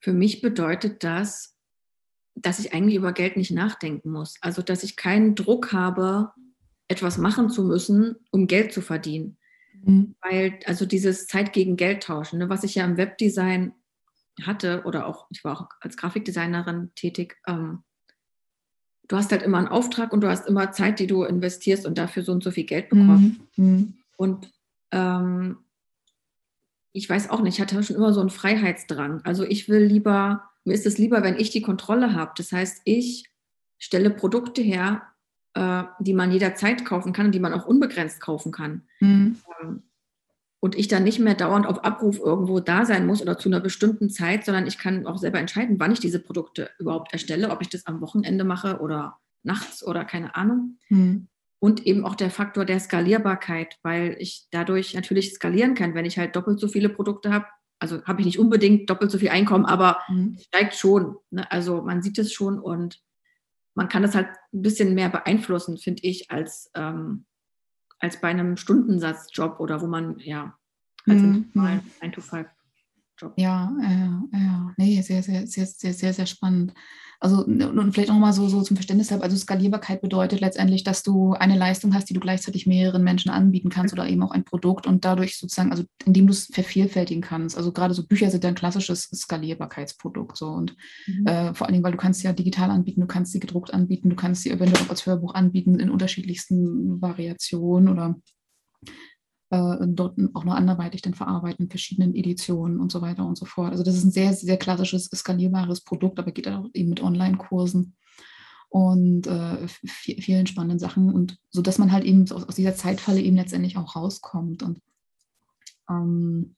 Für 0.00 0.12
mich 0.12 0.42
bedeutet 0.42 1.04
das, 1.04 1.56
dass 2.34 2.58
ich 2.58 2.74
eigentlich 2.74 2.96
über 2.96 3.12
Geld 3.12 3.36
nicht 3.36 3.52
nachdenken 3.52 4.10
muss. 4.10 4.34
Also, 4.40 4.60
dass 4.60 4.82
ich 4.82 4.96
keinen 4.96 5.34
Druck 5.34 5.72
habe, 5.72 6.32
etwas 6.88 7.18
machen 7.18 7.50
zu 7.50 7.64
müssen, 7.64 8.16
um 8.30 8.46
Geld 8.46 8.72
zu 8.72 8.80
verdienen. 8.80 9.36
Mhm. 9.84 10.14
Weil, 10.20 10.58
also 10.66 10.86
dieses 10.86 11.26
Zeit 11.26 11.52
gegen 11.52 11.76
Geld 11.76 12.02
tauschen, 12.02 12.38
ne, 12.38 12.48
was 12.48 12.64
ich 12.64 12.74
ja 12.74 12.84
im 12.84 12.96
Webdesign 12.96 13.72
hatte 14.42 14.82
oder 14.84 15.06
auch, 15.06 15.26
ich 15.30 15.44
war 15.44 15.60
auch 15.60 15.68
als 15.80 15.96
Grafikdesignerin 15.96 16.90
tätig, 16.94 17.36
ähm, 17.46 17.82
du 19.08 19.16
hast 19.16 19.32
halt 19.32 19.42
immer 19.42 19.58
einen 19.58 19.68
Auftrag 19.68 20.12
und 20.12 20.22
du 20.22 20.28
hast 20.28 20.46
immer 20.46 20.72
Zeit, 20.72 20.98
die 20.98 21.06
du 21.06 21.24
investierst 21.24 21.86
und 21.86 21.98
dafür 21.98 22.22
so 22.22 22.32
und 22.32 22.42
so 22.42 22.50
viel 22.50 22.64
Geld 22.64 22.88
bekommst. 22.88 23.40
Mhm. 23.56 23.64
mhm. 23.64 23.94
Und 24.16 24.52
ähm, 24.92 25.58
ich 26.92 27.10
weiß 27.10 27.30
auch 27.30 27.40
nicht, 27.40 27.54
ich 27.54 27.60
hatte 27.60 27.82
schon 27.82 27.96
immer 27.96 28.12
so 28.12 28.20
einen 28.20 28.30
Freiheitsdrang. 28.30 29.22
Also 29.24 29.42
ich 29.42 29.68
will 29.68 29.82
lieber 29.82 30.48
mir 30.64 30.74
ist 30.74 30.86
es 30.86 30.98
lieber, 30.98 31.22
wenn 31.22 31.38
ich 31.38 31.50
die 31.50 31.62
Kontrolle 31.62 32.14
habe. 32.14 32.32
Das 32.36 32.50
heißt, 32.50 32.82
ich 32.84 33.24
stelle 33.78 34.10
Produkte 34.10 34.62
her, 34.62 35.02
äh, 35.54 35.84
die 36.00 36.14
man 36.14 36.32
jederzeit 36.32 36.84
kaufen 36.84 37.12
kann 37.12 37.26
und 37.26 37.32
die 37.32 37.40
man 37.40 37.52
auch 37.52 37.66
unbegrenzt 37.66 38.20
kaufen 38.20 38.52
kann. 38.52 38.82
Mhm. 39.00 39.36
Ähm, 39.62 39.82
und 40.60 40.76
ich 40.76 40.88
dann 40.88 41.04
nicht 41.04 41.18
mehr 41.18 41.34
dauernd 41.34 41.66
auf 41.66 41.84
Abruf 41.84 42.18
irgendwo 42.18 42.58
da 42.58 42.86
sein 42.86 43.06
muss 43.06 43.20
oder 43.20 43.38
zu 43.38 43.50
einer 43.50 43.60
bestimmten 43.60 44.08
Zeit, 44.08 44.46
sondern 44.46 44.66
ich 44.66 44.78
kann 44.78 45.06
auch 45.06 45.18
selber 45.18 45.38
entscheiden, 45.38 45.78
wann 45.78 45.92
ich 45.92 46.00
diese 46.00 46.18
Produkte 46.18 46.70
überhaupt 46.78 47.12
erstelle, 47.12 47.50
ob 47.50 47.60
ich 47.60 47.68
das 47.68 47.84
am 47.86 48.00
Wochenende 48.00 48.44
mache 48.44 48.80
oder 48.80 49.18
nachts 49.42 49.86
oder 49.86 50.06
keine 50.06 50.34
Ahnung. 50.34 50.78
Hm. 50.88 51.28
Und 51.58 51.86
eben 51.86 52.04
auch 52.04 52.14
der 52.14 52.30
Faktor 52.30 52.64
der 52.64 52.80
Skalierbarkeit, 52.80 53.78
weil 53.82 54.16
ich 54.18 54.46
dadurch 54.50 54.94
natürlich 54.94 55.34
skalieren 55.34 55.74
kann, 55.74 55.94
wenn 55.94 56.06
ich 56.06 56.18
halt 56.18 56.34
doppelt 56.34 56.58
so 56.58 56.68
viele 56.68 56.88
Produkte 56.88 57.30
habe. 57.32 57.44
Also 57.78 58.02
habe 58.04 58.20
ich 58.20 58.26
nicht 58.26 58.38
unbedingt 58.38 58.88
doppelt 58.88 59.10
so 59.10 59.18
viel 59.18 59.28
Einkommen, 59.28 59.66
aber 59.66 59.98
hm. 60.06 60.38
steigt 60.40 60.76
schon. 60.76 61.16
Ne? 61.30 61.50
Also 61.52 61.82
man 61.82 62.02
sieht 62.02 62.18
es 62.18 62.32
schon 62.32 62.58
und 62.58 63.02
man 63.74 63.88
kann 63.88 64.02
das 64.02 64.14
halt 64.14 64.28
ein 64.52 64.62
bisschen 64.62 64.94
mehr 64.94 65.08
beeinflussen, 65.08 65.78
finde 65.78 66.02
ich, 66.04 66.30
als 66.30 66.70
ähm, 66.74 67.26
als 68.04 68.20
bei 68.20 68.28
einem 68.28 68.56
Stundensatzjob 68.56 69.60
oder 69.60 69.80
wo 69.80 69.86
man, 69.86 70.18
ja, 70.18 70.56
als 71.06 71.20
mhm. 71.22 71.50
ein 71.54 71.82
9-to-5-Job. 73.14 73.34
Ja, 73.36 73.72
ja, 73.80 74.22
ja. 74.32 74.74
Nee, 74.76 75.00
sehr, 75.02 75.22
sehr, 75.22 75.46
sehr, 75.46 75.66
sehr, 75.66 75.94
sehr, 75.94 76.12
sehr 76.12 76.26
spannend. 76.26 76.74
Also 77.20 77.44
und 77.44 77.92
vielleicht 77.92 78.10
nochmal 78.10 78.34
so, 78.34 78.48
so 78.48 78.60
zum 78.60 78.76
Verständnis 78.76 79.10
habe, 79.10 79.22
also 79.22 79.36
Skalierbarkeit 79.36 80.02
bedeutet 80.02 80.40
letztendlich, 80.40 80.84
dass 80.84 81.02
du 81.02 81.32
eine 81.32 81.56
Leistung 81.56 81.94
hast, 81.94 82.10
die 82.10 82.14
du 82.14 82.20
gleichzeitig 82.20 82.66
mehreren 82.66 83.02
Menschen 83.02 83.30
anbieten 83.30 83.70
kannst 83.70 83.94
oder 83.94 84.06
eben 84.06 84.22
auch 84.22 84.32
ein 84.32 84.44
Produkt 84.44 84.86
und 84.86 85.06
dadurch 85.06 85.38
sozusagen, 85.38 85.70
also 85.70 85.84
indem 86.04 86.26
du 86.26 86.32
es 86.32 86.46
vervielfältigen 86.52 87.22
kannst. 87.22 87.56
Also 87.56 87.72
gerade 87.72 87.94
so 87.94 88.06
Bücher 88.06 88.30
sind 88.30 88.44
ein 88.44 88.54
klassisches 88.54 89.04
Skalierbarkeitsprodukt 89.04 90.36
so 90.36 90.48
und 90.48 90.76
mhm. 91.06 91.26
äh, 91.26 91.54
vor 91.54 91.66
allen 91.66 91.74
Dingen, 91.74 91.84
weil 91.84 91.92
du 91.92 91.98
kannst 91.98 92.20
sie 92.20 92.26
ja 92.26 92.34
digital 92.34 92.70
anbieten, 92.70 93.00
du 93.00 93.06
kannst 93.06 93.32
sie 93.32 93.40
gedruckt 93.40 93.72
anbieten, 93.72 94.10
du 94.10 94.16
kannst 94.16 94.42
sie 94.42 94.50
eventuell 94.50 94.84
auch 94.84 94.90
als 94.90 95.06
Hörbuch 95.06 95.34
anbieten 95.34 95.78
in 95.78 95.90
unterschiedlichsten 95.90 97.00
Variationen 97.00 97.88
oder 97.88 98.16
äh, 99.50 99.76
dort 99.86 100.18
auch 100.34 100.44
noch 100.44 100.54
anderweitig 100.54 101.02
dann 101.02 101.14
verarbeiten, 101.14 101.68
verschiedenen 101.68 102.14
Editionen 102.14 102.80
und 102.80 102.90
so 102.90 103.02
weiter 103.02 103.26
und 103.26 103.36
so 103.36 103.44
fort. 103.44 103.72
Also 103.72 103.84
das 103.84 103.94
ist 103.94 104.04
ein 104.04 104.10
sehr, 104.10 104.32
sehr 104.32 104.56
klassisches, 104.56 105.06
skalierbares 105.06 105.82
Produkt, 105.82 106.18
aber 106.18 106.32
geht 106.32 106.48
auch 106.48 106.68
eben 106.72 106.90
mit 106.90 107.02
Online-Kursen 107.02 107.94
und 108.68 109.26
äh, 109.28 109.68
vielen 109.68 110.48
spannenden 110.48 110.80
Sachen 110.80 111.12
und 111.14 111.38
so 111.50 111.62
dass 111.62 111.78
man 111.78 111.92
halt 111.92 112.04
eben 112.04 112.22
aus, 112.32 112.42
aus, 112.42 112.56
dieser 112.56 112.74
Zeitfalle 112.74 113.20
eben 113.20 113.36
letztendlich 113.36 113.76
auch 113.76 113.94
rauskommt 113.94 114.64
und 114.64 114.80
ähm, 115.88 116.56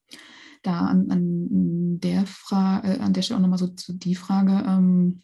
da 0.62 0.86
an, 0.86 1.10
an 1.10 2.00
der 2.00 2.26
Frage, 2.26 2.88
äh, 2.88 3.00
an 3.00 3.12
der 3.12 3.20
Stelle 3.20 3.36
auch 3.36 3.42
nochmal 3.42 3.58
so, 3.58 3.68
so 3.76 3.92
die 3.92 4.14
Frage, 4.14 4.64
ähm, 4.66 5.22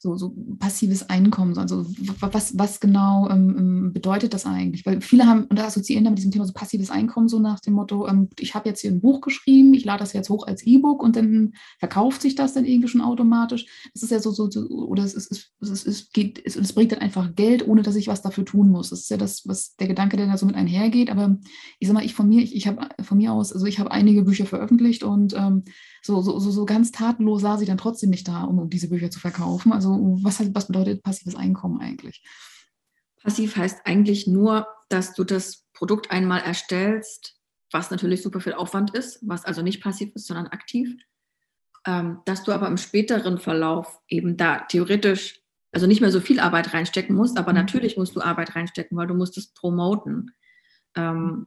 so, 0.00 0.16
so 0.16 0.32
passives 0.60 1.10
Einkommen. 1.10 1.58
Also 1.58 1.84
was, 2.20 2.56
was 2.56 2.78
genau 2.78 3.28
ähm, 3.28 3.56
ähm, 3.58 3.92
bedeutet 3.92 4.32
das 4.32 4.46
eigentlich? 4.46 4.86
Weil 4.86 5.00
viele 5.00 5.26
haben 5.26 5.44
und 5.46 5.58
assoziieren 5.58 6.04
da 6.04 6.10
mit 6.10 6.18
diesem 6.18 6.30
Thema 6.30 6.44
so 6.44 6.52
passives 6.52 6.90
Einkommen 6.90 7.28
so 7.28 7.40
nach 7.40 7.58
dem 7.58 7.72
Motto, 7.72 8.06
ähm, 8.06 8.28
ich 8.38 8.54
habe 8.54 8.68
jetzt 8.68 8.80
hier 8.80 8.92
ein 8.92 9.00
Buch 9.00 9.20
geschrieben, 9.20 9.74
ich 9.74 9.84
lade 9.84 9.98
das 9.98 10.12
jetzt 10.12 10.30
hoch 10.30 10.46
als 10.46 10.62
E-Book 10.62 11.02
und 11.02 11.16
dann 11.16 11.54
verkauft 11.80 12.22
sich 12.22 12.36
das 12.36 12.54
dann 12.54 12.64
irgendwie 12.64 12.86
schon 12.86 13.00
automatisch. 13.00 13.66
Das 13.92 14.04
ist 14.04 14.10
ja 14.10 14.20
so, 14.20 14.30
so, 14.30 14.48
so 14.48 14.68
oder 14.68 15.02
es, 15.02 15.14
ist, 15.14 15.32
es, 15.60 15.68
ist, 15.68 15.86
es, 15.86 16.12
geht, 16.12 16.40
es, 16.44 16.54
es 16.54 16.72
bringt 16.72 16.92
dann 16.92 17.00
einfach 17.00 17.34
Geld, 17.34 17.66
ohne 17.66 17.82
dass 17.82 17.96
ich 17.96 18.06
was 18.06 18.22
dafür 18.22 18.44
tun 18.44 18.70
muss. 18.70 18.90
Das 18.90 19.00
ist 19.00 19.10
ja 19.10 19.16
das, 19.16 19.48
was 19.48 19.74
der 19.76 19.88
Gedanke, 19.88 20.16
der 20.16 20.28
da 20.28 20.38
so 20.38 20.46
mit 20.46 20.54
einhergeht. 20.54 21.10
Aber 21.10 21.38
ich 21.80 21.88
sag 21.88 21.94
mal, 21.94 22.04
ich 22.04 22.14
von 22.14 22.28
mir, 22.28 22.42
ich, 22.42 22.54
ich 22.54 22.68
habe 22.68 22.88
von 23.00 23.18
mir 23.18 23.32
aus, 23.32 23.52
also 23.52 23.66
ich 23.66 23.80
habe 23.80 23.90
einige 23.90 24.22
Bücher 24.22 24.46
veröffentlicht 24.46 25.02
und 25.02 25.34
ähm, 25.34 25.64
so, 26.02 26.20
so, 26.22 26.38
so, 26.38 26.64
ganz 26.64 26.92
tatenlos 26.92 27.42
sah 27.42 27.56
sie 27.56 27.66
dann 27.66 27.78
trotzdem 27.78 28.10
nicht 28.10 28.28
da, 28.28 28.44
um, 28.44 28.58
um 28.58 28.70
diese 28.70 28.88
Bücher 28.88 29.10
zu 29.10 29.20
verkaufen. 29.20 29.72
Also 29.72 30.18
was, 30.22 30.40
was 30.54 30.66
bedeutet 30.66 31.02
passives 31.02 31.34
Einkommen 31.34 31.80
eigentlich? 31.80 32.22
Passiv 33.22 33.56
heißt 33.56 33.80
eigentlich 33.84 34.26
nur, 34.26 34.66
dass 34.88 35.14
du 35.14 35.24
das 35.24 35.66
Produkt 35.72 36.10
einmal 36.10 36.40
erstellst, 36.40 37.36
was 37.70 37.90
natürlich 37.90 38.22
super 38.22 38.40
viel 38.40 38.54
Aufwand 38.54 38.94
ist, 38.94 39.18
was 39.22 39.44
also 39.44 39.62
nicht 39.62 39.82
passiv 39.82 40.14
ist, 40.14 40.26
sondern 40.26 40.46
aktiv, 40.46 40.94
ähm, 41.86 42.20
dass 42.24 42.44
du 42.44 42.52
aber 42.52 42.66
im 42.68 42.76
späteren 42.76 43.38
Verlauf 43.38 43.98
eben 44.08 44.36
da 44.36 44.60
theoretisch, 44.60 45.40
also 45.72 45.86
nicht 45.86 46.00
mehr 46.00 46.10
so 46.10 46.20
viel 46.20 46.40
Arbeit 46.40 46.72
reinstecken 46.72 47.14
musst, 47.14 47.36
aber 47.36 47.50
mhm. 47.50 47.58
natürlich 47.58 47.96
musst 47.96 48.16
du 48.16 48.20
Arbeit 48.20 48.56
reinstecken, 48.56 48.96
weil 48.96 49.06
du 49.06 49.14
musst 49.14 49.36
es 49.36 49.52
promoten. 49.52 50.32
Ähm, 50.94 51.46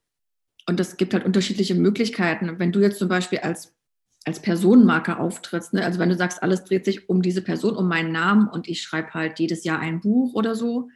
und 0.67 0.79
es 0.79 0.97
gibt 0.97 1.13
halt 1.13 1.25
unterschiedliche 1.25 1.75
Möglichkeiten. 1.75 2.59
Wenn 2.59 2.71
du 2.71 2.79
jetzt 2.79 2.99
zum 2.99 3.07
Beispiel 3.07 3.39
als 3.39 3.73
als 4.25 4.39
Personenmarke 4.41 5.17
auftrittst. 5.17 5.73
Ne? 5.73 5.83
Also 5.83 5.99
wenn 5.99 6.09
du 6.09 6.15
sagst, 6.15 6.43
alles 6.43 6.63
dreht 6.63 6.85
sich 6.85 7.09
um 7.09 7.21
diese 7.21 7.41
Person, 7.41 7.75
um 7.75 7.87
meinen 7.87 8.11
Namen 8.11 8.47
und 8.47 8.67
ich 8.67 8.81
schreibe 8.81 9.13
halt 9.13 9.39
jedes 9.39 9.63
Jahr 9.63 9.79
ein 9.79 10.01
Buch 10.01 10.33
oder 10.33 10.55
so, 10.55 10.89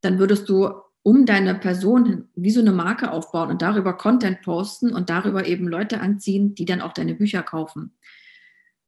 dann 0.00 0.18
würdest 0.18 0.48
du 0.48 0.72
um 1.02 1.24
deine 1.24 1.54
Person 1.54 2.28
wie 2.34 2.50
so 2.50 2.60
eine 2.60 2.72
Marke 2.72 3.12
aufbauen 3.12 3.50
und 3.50 3.62
darüber 3.62 3.94
Content 3.94 4.42
posten 4.42 4.92
und 4.92 5.08
darüber 5.08 5.46
eben 5.46 5.68
Leute 5.68 6.00
anziehen, 6.00 6.54
die 6.54 6.64
dann 6.64 6.80
auch 6.80 6.92
deine 6.92 7.14
Bücher 7.14 7.42
kaufen. 7.42 7.92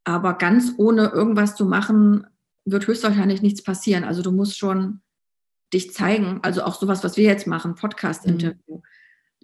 Aber 0.04 0.34
ganz 0.34 0.74
ohne 0.76 1.08
irgendwas 1.08 1.54
zu 1.54 1.64
machen, 1.64 2.26
wird 2.64 2.86
höchstwahrscheinlich 2.86 3.42
nichts 3.42 3.62
passieren. 3.62 4.04
Also 4.04 4.22
du 4.22 4.32
musst 4.32 4.58
schon 4.58 5.00
dich 5.72 5.94
zeigen, 5.94 6.40
also 6.42 6.62
auch 6.62 6.74
sowas, 6.74 7.04
was 7.04 7.16
wir 7.16 7.24
jetzt 7.24 7.46
machen, 7.46 7.76
Podcast-Interview. 7.76 8.76
Mhm. 8.76 8.82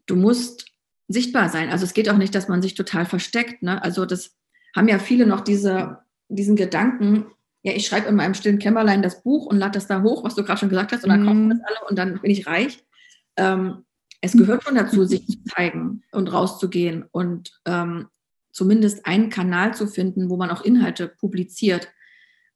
Du 0.07 0.17
musst 0.17 0.67
sichtbar 1.09 1.49
sein. 1.49 1.71
Also 1.71 1.85
es 1.85 1.95
geht 1.95 2.09
auch 2.09 2.17
nicht, 2.17 2.35
dass 2.35 2.49
man 2.49 2.63
sich 2.63 2.75
total 2.75 3.07
versteckt. 3.07 3.63
Ne? 3.63 3.83
Also 3.83 4.07
das 4.07 4.37
haben 4.75 4.89
ja 4.89 4.99
viele 4.99 5.27
noch 5.27 5.41
diese, 5.41 5.99
diesen 6.29 6.57
Gedanken, 6.57 7.27
ja, 7.63 7.73
ich 7.73 7.87
schreibe 7.87 8.09
in 8.09 8.15
meinem 8.15 8.35
stillen 8.35 8.61
Kämmerlein 8.61 9.03
das 9.03 9.23
Buch 9.23 9.47
und 9.47 9.59
lade 9.59 9.73
das 9.73 9.89
da 9.89 10.03
hoch, 10.03 10.23
was 10.23 10.37
du 10.37 10.45
gerade 10.45 10.61
schon 10.61 10.69
gesagt 10.69 10.93
hast, 10.93 11.03
und 11.03 11.11
dann 11.11 11.25
kaufen 11.25 11.51
das 11.51 11.59
alle 11.67 11.89
und 11.89 11.99
dann 11.99 12.21
bin 12.21 12.31
ich 12.31 12.47
reich. 12.47 12.85
Ähm, 13.37 13.85
es 14.21 14.33
gehört 14.33 14.63
schon 14.63 14.77
dazu, 14.77 15.05
sich 15.05 15.27
zu 15.27 15.43
zeigen 15.45 16.03
und 16.13 16.33
rauszugehen 16.33 17.05
und 17.11 17.61
ähm, 17.65 18.07
zumindest 18.53 19.05
einen 19.05 19.31
Kanal 19.31 19.75
zu 19.75 19.89
finden, 19.89 20.31
wo 20.31 20.37
man 20.37 20.51
auch 20.51 20.65
Inhalte 20.65 21.09
publiziert 21.09 21.89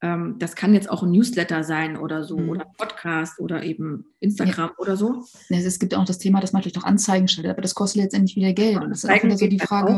ähm, 0.02 0.36
das 0.38 0.56
kann 0.56 0.72
jetzt 0.72 0.90
auch 0.90 1.02
ein 1.02 1.10
Newsletter 1.10 1.62
sein 1.62 1.96
oder 1.96 2.24
so, 2.24 2.38
mhm. 2.38 2.48
oder 2.48 2.64
Podcast 2.78 3.38
oder 3.38 3.62
eben 3.62 4.06
Instagram 4.20 4.70
ja. 4.70 4.78
oder 4.78 4.96
so. 4.96 5.24
Ja, 5.50 5.58
es 5.58 5.78
gibt 5.78 5.94
auch 5.94 6.04
das 6.04 6.18
Thema, 6.18 6.40
dass 6.40 6.52
man 6.52 6.60
natürlich 6.60 6.78
auch 6.78 6.86
Anzeigen 6.86 7.28
stellt, 7.28 7.48
aber 7.48 7.60
das 7.60 7.74
kostet 7.74 8.02
letztendlich 8.02 8.36
wieder 8.36 8.52
Geld. 8.52 8.82
Und 8.82 8.90
das 8.90 9.04
ist 9.04 9.10
auch 9.10 9.22
wieder 9.22 9.36
so 9.36 9.46
die 9.46 9.58
Frage, 9.58 9.92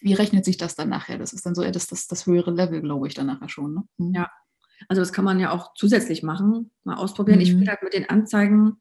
wie 0.00 0.12
rechnet 0.14 0.44
sich 0.44 0.56
das 0.56 0.76
dann 0.76 0.88
nachher? 0.88 1.18
Das 1.18 1.32
ist 1.32 1.44
dann 1.44 1.54
so 1.54 1.62
eher 1.62 1.72
das, 1.72 1.88
das, 1.88 2.06
das 2.06 2.26
höhere 2.26 2.52
Level, 2.52 2.80
glaube 2.80 3.08
ich, 3.08 3.14
dann 3.14 3.26
nachher 3.26 3.48
schon. 3.48 3.74
Ne? 3.74 3.82
Mhm. 3.98 4.14
Ja, 4.14 4.30
also 4.88 5.02
das 5.02 5.12
kann 5.12 5.24
man 5.24 5.40
ja 5.40 5.50
auch 5.50 5.74
zusätzlich 5.74 6.22
machen, 6.22 6.70
mal 6.84 6.96
ausprobieren. 6.96 7.38
Mhm. 7.38 7.42
Ich 7.42 7.50
finde 7.50 7.70
halt 7.70 7.82
mit 7.82 7.94
den 7.94 8.08
Anzeigen, 8.08 8.76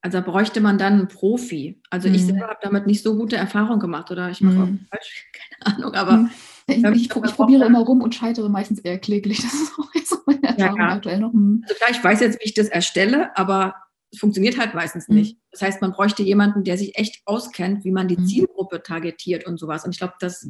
also 0.00 0.18
da 0.18 0.24
bräuchte 0.24 0.60
man 0.60 0.78
dann 0.78 0.94
einen 0.94 1.08
Profi. 1.08 1.80
Also 1.90 2.08
ich 2.08 2.22
mhm. 2.22 2.26
selber 2.26 2.48
habe 2.48 2.58
damit 2.62 2.86
nicht 2.86 3.02
so 3.02 3.16
gute 3.16 3.36
Erfahrungen 3.36 3.80
gemacht 3.80 4.10
oder 4.10 4.30
ich 4.30 4.40
mache 4.40 4.62
auch 4.62 4.66
mhm. 4.66 4.86
falsch, 4.90 5.30
keine 5.60 5.76
Ahnung, 5.76 5.94
aber 5.94 6.28
Ich, 6.74 6.84
ich, 6.84 7.16
ich 7.16 7.34
probiere 7.34 7.64
immer 7.64 7.80
rum 7.80 8.00
und 8.02 8.14
scheitere 8.14 8.48
meistens 8.48 8.80
eher 8.80 8.98
kläglich. 8.98 9.38
Das 9.42 9.54
ist 9.54 9.72
auch 9.78 9.88
so 10.04 10.16
meine 10.26 10.42
Erfahrung 10.42 10.78
ja, 10.78 10.88
aktuell 10.88 11.20
noch. 11.20 11.32
Hm. 11.32 11.62
Also 11.64 11.74
klar, 11.74 11.90
ich 11.90 12.02
weiß 12.02 12.20
jetzt, 12.20 12.40
wie 12.40 12.44
ich 12.44 12.54
das 12.54 12.68
erstelle, 12.68 13.36
aber 13.36 13.74
es 14.12 14.18
funktioniert 14.18 14.58
halt 14.58 14.74
meistens 14.74 15.08
mhm. 15.08 15.16
nicht. 15.16 15.38
Das 15.50 15.62
heißt, 15.62 15.80
man 15.80 15.92
bräuchte 15.92 16.22
jemanden, 16.22 16.64
der 16.64 16.76
sich 16.76 16.98
echt 16.98 17.22
auskennt, 17.24 17.84
wie 17.84 17.92
man 17.92 18.08
die 18.08 18.18
mhm. 18.18 18.26
Zielgruppe 18.26 18.82
targetiert 18.82 19.46
und 19.46 19.58
sowas. 19.58 19.84
Und 19.84 19.92
ich 19.92 19.98
glaube, 19.98 20.14
dass 20.20 20.46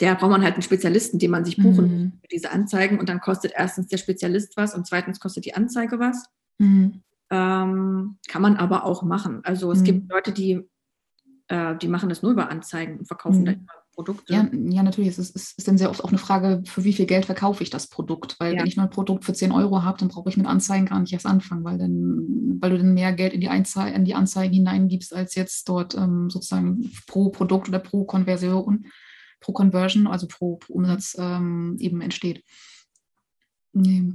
der 0.00 0.14
braucht 0.14 0.30
man 0.30 0.42
halt 0.42 0.54
einen 0.54 0.62
Spezialisten, 0.62 1.18
den 1.18 1.30
man 1.30 1.44
sich 1.44 1.56
buchen 1.56 1.84
mhm. 1.84 2.12
für 2.20 2.28
diese 2.28 2.50
Anzeigen. 2.50 2.98
Und 2.98 3.08
dann 3.08 3.20
kostet 3.20 3.52
erstens 3.54 3.86
der 3.86 3.96
Spezialist 3.96 4.56
was 4.56 4.74
und 4.74 4.86
zweitens 4.86 5.20
kostet 5.20 5.44
die 5.44 5.54
Anzeige 5.54 5.98
was. 5.98 6.24
Mhm. 6.58 7.02
Ähm, 7.30 8.18
kann 8.28 8.42
man 8.42 8.56
aber 8.56 8.84
auch 8.84 9.02
machen. 9.02 9.40
Also 9.44 9.72
es 9.72 9.82
gibt 9.84 10.04
mhm. 10.04 10.08
Leute, 10.10 10.32
die, 10.32 10.68
äh, 11.48 11.76
die 11.76 11.88
machen 11.88 12.08
das 12.08 12.22
nur 12.22 12.32
über 12.32 12.50
Anzeigen 12.50 12.98
und 12.98 13.06
verkaufen 13.06 13.40
mhm. 13.40 13.44
da 13.46 13.52
immer 13.52 13.72
Produkte. 13.96 14.32
Ja, 14.32 14.48
ja 14.52 14.82
natürlich. 14.82 15.08
Es 15.08 15.18
ist, 15.18 15.34
es 15.34 15.52
ist 15.56 15.66
dann 15.66 15.78
sehr 15.78 15.88
oft 15.90 16.04
auch 16.04 16.10
eine 16.10 16.18
Frage, 16.18 16.62
für 16.66 16.84
wie 16.84 16.92
viel 16.92 17.06
Geld 17.06 17.24
verkaufe 17.24 17.62
ich 17.62 17.70
das 17.70 17.88
Produkt. 17.88 18.36
Weil 18.38 18.52
ja. 18.52 18.60
wenn 18.60 18.66
ich 18.66 18.76
nur 18.76 18.84
ein 18.84 18.90
Produkt 18.90 19.24
für 19.24 19.32
10 19.32 19.52
Euro 19.52 19.82
habe, 19.82 19.98
dann 19.98 20.08
brauche 20.08 20.28
ich 20.28 20.36
mit 20.36 20.46
Anzeigen 20.46 20.86
gar 20.86 21.00
nicht 21.00 21.14
erst 21.14 21.26
anfangen, 21.26 21.64
weil, 21.64 21.78
dann, 21.78 22.58
weil 22.60 22.70
du 22.70 22.78
dann 22.78 22.94
mehr 22.94 23.12
Geld 23.14 23.32
in 23.32 23.40
die, 23.40 23.48
Anzei 23.48 23.90
in 23.90 24.04
die 24.04 24.14
Anzeigen 24.14 24.52
hineingibst, 24.52 25.14
als 25.14 25.34
jetzt 25.34 25.68
dort 25.68 25.94
ähm, 25.94 26.28
sozusagen 26.28 26.92
pro 27.06 27.30
Produkt 27.30 27.68
oder 27.68 27.78
pro 27.78 28.04
Konversion, 28.04 28.86
pro 29.40 29.52
Conversion, 29.52 30.06
also 30.06 30.28
pro, 30.28 30.56
pro 30.56 30.74
Umsatz 30.74 31.16
ähm, 31.18 31.76
eben 31.80 32.02
entsteht. 32.02 32.44
Nee. 33.72 34.12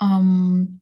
Ähm, 0.00 0.80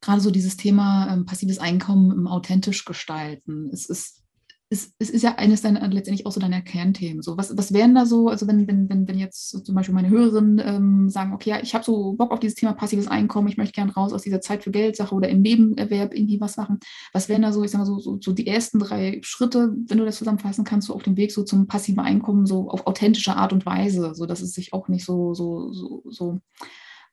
gerade 0.00 0.20
so 0.20 0.30
dieses 0.30 0.56
Thema 0.56 1.12
ähm, 1.12 1.26
passives 1.26 1.58
Einkommen 1.58 2.28
authentisch 2.28 2.84
gestalten. 2.84 3.68
Es 3.72 3.86
ist 3.86 4.22
es, 4.70 4.92
es 4.98 5.08
ist 5.08 5.22
ja 5.22 5.36
eines 5.36 5.62
deiner, 5.62 5.86
letztendlich 5.88 6.26
auch 6.26 6.32
so 6.32 6.40
deiner 6.40 6.60
Kernthemen. 6.60 7.22
So, 7.22 7.38
was, 7.38 7.56
was 7.56 7.72
wären 7.72 7.94
da 7.94 8.04
so, 8.04 8.28
also 8.28 8.46
wenn, 8.46 8.68
wenn, 8.68 8.88
wenn, 8.90 9.08
wenn 9.08 9.18
jetzt 9.18 9.64
zum 9.64 9.74
Beispiel 9.74 9.94
meine 9.94 10.10
Hörerinnen 10.10 10.60
ähm, 10.62 11.08
sagen, 11.08 11.32
okay, 11.32 11.50
ja, 11.50 11.60
ich 11.62 11.74
habe 11.74 11.84
so 11.84 12.12
Bock 12.12 12.32
auf 12.32 12.40
dieses 12.40 12.54
Thema 12.54 12.74
passives 12.74 13.08
Einkommen, 13.08 13.48
ich 13.48 13.56
möchte 13.56 13.72
gerne 13.72 13.94
raus 13.94 14.12
aus 14.12 14.22
dieser 14.22 14.42
Zeit 14.42 14.64
für 14.64 14.70
Geldsache 14.70 15.14
oder 15.14 15.28
im 15.30 15.40
Nebenerwerb 15.40 16.14
irgendwie 16.14 16.40
was 16.40 16.58
machen. 16.58 16.80
Was 17.14 17.30
wären 17.30 17.42
da 17.42 17.52
so, 17.52 17.64
ich 17.64 17.70
sag 17.70 17.78
mal 17.78 17.86
so, 17.86 17.98
so, 17.98 18.18
so 18.20 18.32
die 18.32 18.46
ersten 18.46 18.78
drei 18.78 19.20
Schritte, 19.22 19.74
wenn 19.86 19.98
du 19.98 20.04
das 20.04 20.18
zusammenfassen 20.18 20.64
kannst, 20.64 20.88
so 20.88 20.94
auf 20.94 21.02
dem 21.02 21.16
Weg 21.16 21.32
so 21.32 21.44
zum 21.44 21.66
passiven 21.66 22.00
Einkommen, 22.00 22.44
so 22.44 22.68
auf 22.68 22.86
authentische 22.86 23.36
Art 23.36 23.54
und 23.54 23.64
Weise, 23.64 24.14
so 24.14 24.26
dass 24.26 24.42
es 24.42 24.52
sich 24.52 24.74
auch 24.74 24.88
nicht 24.88 25.04
so, 25.04 25.32
so, 25.32 25.72
so, 25.72 26.02
so 26.10 26.40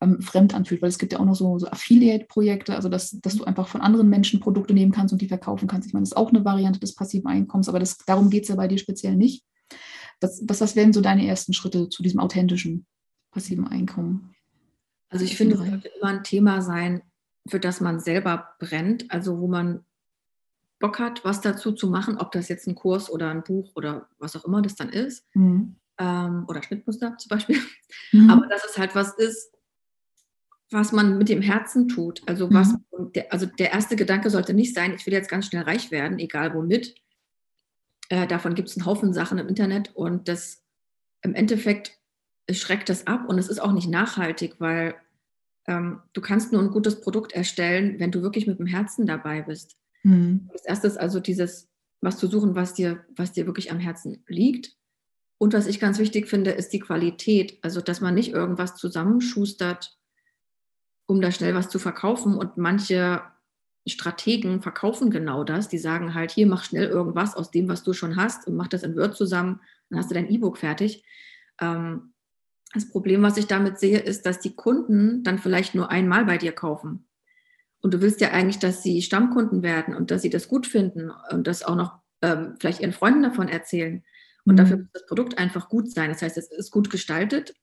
ähm, 0.06 0.22
fremd 0.22 0.54
anfühlt, 0.54 0.82
weil 0.82 0.90
es 0.90 1.00
gibt 1.00 1.14
ja 1.14 1.20
auch 1.20 1.26
noch 1.26 1.36
so, 1.36 1.58
so 1.60 1.68
Affiliate-Projekte, 1.68 2.76
also 2.76 2.90
dass, 2.90 3.12
dass 3.22 3.36
du 3.36 3.44
einfach 3.44 3.68
von 3.68 3.82
anderen 3.82 4.10
Menschen 4.10 4.40
Produkte 4.40 4.74
nehmen 4.74 4.92
kannst 4.92 5.12
und 5.12 5.22
die 5.22 5.28
verkaufen 5.28 5.68
kannst. 5.68 5.88
Ich 5.88 5.94
meine, 5.94 6.04
das 6.04 6.12
ist 6.12 6.18
auch 6.18 6.30
eine 6.30 6.46
Variante 6.46 6.80
des 6.80 6.96
passiven 6.96 7.28
Einkommens, 7.28 7.70
aber 7.70 7.80
das, 7.80 7.98
darum 7.98 8.30
geht 8.30 8.44
es 8.44 8.50
ja 8.50 8.56
bei 8.56 8.68
dir 8.68 8.78
speziell 8.78 9.16
nicht. 9.16 9.44
Was, 10.22 10.42
was, 10.48 10.62
was 10.62 10.76
wären 10.76 10.94
so 10.94 11.02
deine 11.02 11.28
ersten 11.28 11.54
Schritte 11.54 11.90
zu 11.90 12.04
diesem 12.04 12.20
authentischen 12.20 12.86
passiven 13.32 13.68
Einkommen? 13.68 14.34
Also 15.10 15.26
ich 15.26 15.36
finde, 15.36 15.56
es 15.56 15.62
sollte 15.62 15.90
immer 16.00 16.10
ein 16.10 16.24
Thema 16.24 16.62
sein, 16.62 17.02
für 17.48 17.60
das 17.60 17.82
man 17.82 18.00
selber 18.00 18.50
brennt, 18.60 19.12
also 19.12 19.40
wo 19.40 19.48
man 19.48 19.86
Bock 20.80 21.00
hat, 21.00 21.24
was 21.24 21.42
dazu 21.42 21.72
zu 21.72 21.90
machen, 21.90 22.18
ob 22.18 22.32
das 22.32 22.48
jetzt 22.48 22.68
ein 22.68 22.76
Kurs 22.76 23.10
oder 23.10 23.30
ein 23.30 23.44
Buch 23.44 23.72
oder 23.76 24.10
was 24.20 24.36
auch 24.36 24.46
immer 24.46 24.62
das 24.62 24.76
dann 24.76 24.90
ist. 24.90 25.26
Mhm. 25.34 25.76
Ähm, 25.98 26.46
oder 26.48 26.62
Schnittmuster 26.62 27.18
zum 27.18 27.30
Beispiel. 27.30 27.58
Mhm. 28.12 28.30
Aber 28.30 28.48
dass 28.48 28.66
es 28.66 28.78
halt 28.78 28.96
was 28.96 29.14
ist, 29.14 29.55
was 30.72 30.92
man 30.92 31.18
mit 31.18 31.30
dem 31.30 31.42
Herzen 31.42 31.88
tut. 31.88 32.22
Also, 32.28 32.52
was, 32.52 32.74
mhm. 32.74 33.12
der, 33.14 33.32
also 33.32 33.46
der 33.46 33.72
erste 33.72 33.96
Gedanke 33.96 34.30
sollte 34.30 34.54
nicht 34.54 34.74
sein, 34.74 34.94
ich 34.96 35.06
will 35.06 35.14
jetzt 35.14 35.30
ganz 35.30 35.48
schnell 35.48 35.64
reich 35.64 35.92
werden, 35.92 36.20
egal 36.20 36.54
womit. 36.54 36.96
Äh, 38.10 38.28
davon 38.28 38.56
gibt 38.56 38.70
es 38.70 38.78
einen 38.78 38.86
Haufen 38.86 39.14
Sachen 39.14 39.38
im 39.38 39.48
Internet 39.48 39.96
und 39.96 40.28
das 40.28 40.64
im 41.22 41.34
Endeffekt 41.34 41.98
schreckt 42.52 42.90
das 42.90 43.08
ab 43.08 43.28
und 43.28 43.40
es 43.40 43.48
ist 43.48 43.60
auch 43.60 43.72
nicht 43.72 43.90
nachhaltig, 43.90 44.56
weil 44.60 44.96
ähm, 45.68 46.02
du 46.14 46.22
kannst 46.22 46.52
nur 46.52 46.62
ein 46.62 46.70
gutes 46.70 47.02
Produkt 47.02 47.34
erstellen, 47.34 48.00
wenn 48.00 48.12
du 48.12 48.22
wirklich 48.22 48.46
mit 48.46 48.60
dem 48.60 48.68
Herzen 48.68 49.08
dabei 49.08 49.42
bist. 49.42 49.76
Mhm. 50.04 50.50
Das 50.54 50.66
erste 50.66 50.88
ist 50.88 50.98
also 50.98 51.20
dieses, 51.20 51.68
was 52.02 52.18
zu 52.18 52.28
suchen, 52.28 52.56
was 52.56 52.74
dir, 52.74 53.04
was 53.16 53.32
dir 53.32 53.48
wirklich 53.48 53.72
am 53.72 53.80
Herzen 53.80 54.24
liegt. 54.28 54.76
Und 55.38 55.54
was 55.54 55.68
ich 55.68 55.80
ganz 55.80 55.98
wichtig 56.00 56.28
finde, 56.28 56.52
ist 56.52 56.70
die 56.70 56.80
Qualität. 56.80 57.58
Also, 57.62 57.82
dass 57.82 58.00
man 58.00 58.14
nicht 58.14 58.32
irgendwas 58.32 58.76
zusammenschustert, 58.76 59.98
um 61.06 61.22
da 61.22 61.32
schnell 61.32 61.56
was 61.56 61.70
zu 61.70 61.80
verkaufen. 61.80 62.36
Und 62.38 62.58
manche 62.58 63.22
Strategen 63.88 64.62
verkaufen 64.62 65.12
genau 65.12 65.44
das. 65.44 65.70
Die 65.70 65.78
sagen 65.78 66.14
halt, 66.14 66.32
hier 66.32 66.48
mach 66.48 66.64
schnell 66.64 66.88
irgendwas 66.88 67.36
aus 67.36 67.52
dem, 67.52 67.68
was 67.68 67.84
du 67.84 67.94
schon 67.94 68.16
hast 68.16 68.48
und 68.48 68.56
mach 68.56 68.68
das 68.68 68.84
in 68.84 68.96
Word 68.96 69.16
zusammen, 69.16 69.62
dann 69.90 70.00
hast 70.00 70.10
du 70.10 70.16
dein 70.16 70.30
E-Book 70.30 70.58
fertig. 70.58 71.04
Ähm, 71.62 72.14
das 72.74 72.90
Problem, 72.90 73.22
was 73.22 73.38
ich 73.38 73.48
damit 73.48 73.80
sehe, 73.80 74.00
ist, 74.00 74.26
dass 74.26 74.40
die 74.40 74.56
Kunden 74.56 75.24
dann 75.24 75.40
vielleicht 75.40 75.76
nur 75.76 75.92
einmal 75.92 76.26
bei 76.26 76.38
dir 76.38 76.52
kaufen. 76.52 77.08
Und 77.82 77.94
du 77.94 78.02
willst 78.02 78.20
ja 78.20 78.32
eigentlich, 78.32 78.60
dass 78.60 78.82
sie 78.82 79.02
Stammkunden 79.02 79.62
werden 79.62 79.96
und 79.96 80.10
dass 80.10 80.24
sie 80.24 80.32
das 80.32 80.48
gut 80.48 80.66
finden 80.66 81.12
und 81.30 81.46
das 81.46 81.64
auch 81.64 81.76
noch 81.76 82.00
ähm, 82.22 82.56
vielleicht 82.60 82.82
ihren 82.82 82.94
Freunden 82.94 83.22
davon 83.22 83.48
erzählen. 83.48 84.04
Und 84.44 84.56
mhm. 84.56 84.58
dafür 84.58 84.78
muss 84.78 84.92
das 84.92 85.06
Produkt 85.06 85.38
einfach 85.38 85.70
gut 85.70 85.92
sein. 85.92 86.10
Das 86.10 86.22
heißt, 86.22 86.38
es 86.38 86.52
ist 86.52 86.72
gut 86.72 86.90
gestaltet 86.90 87.54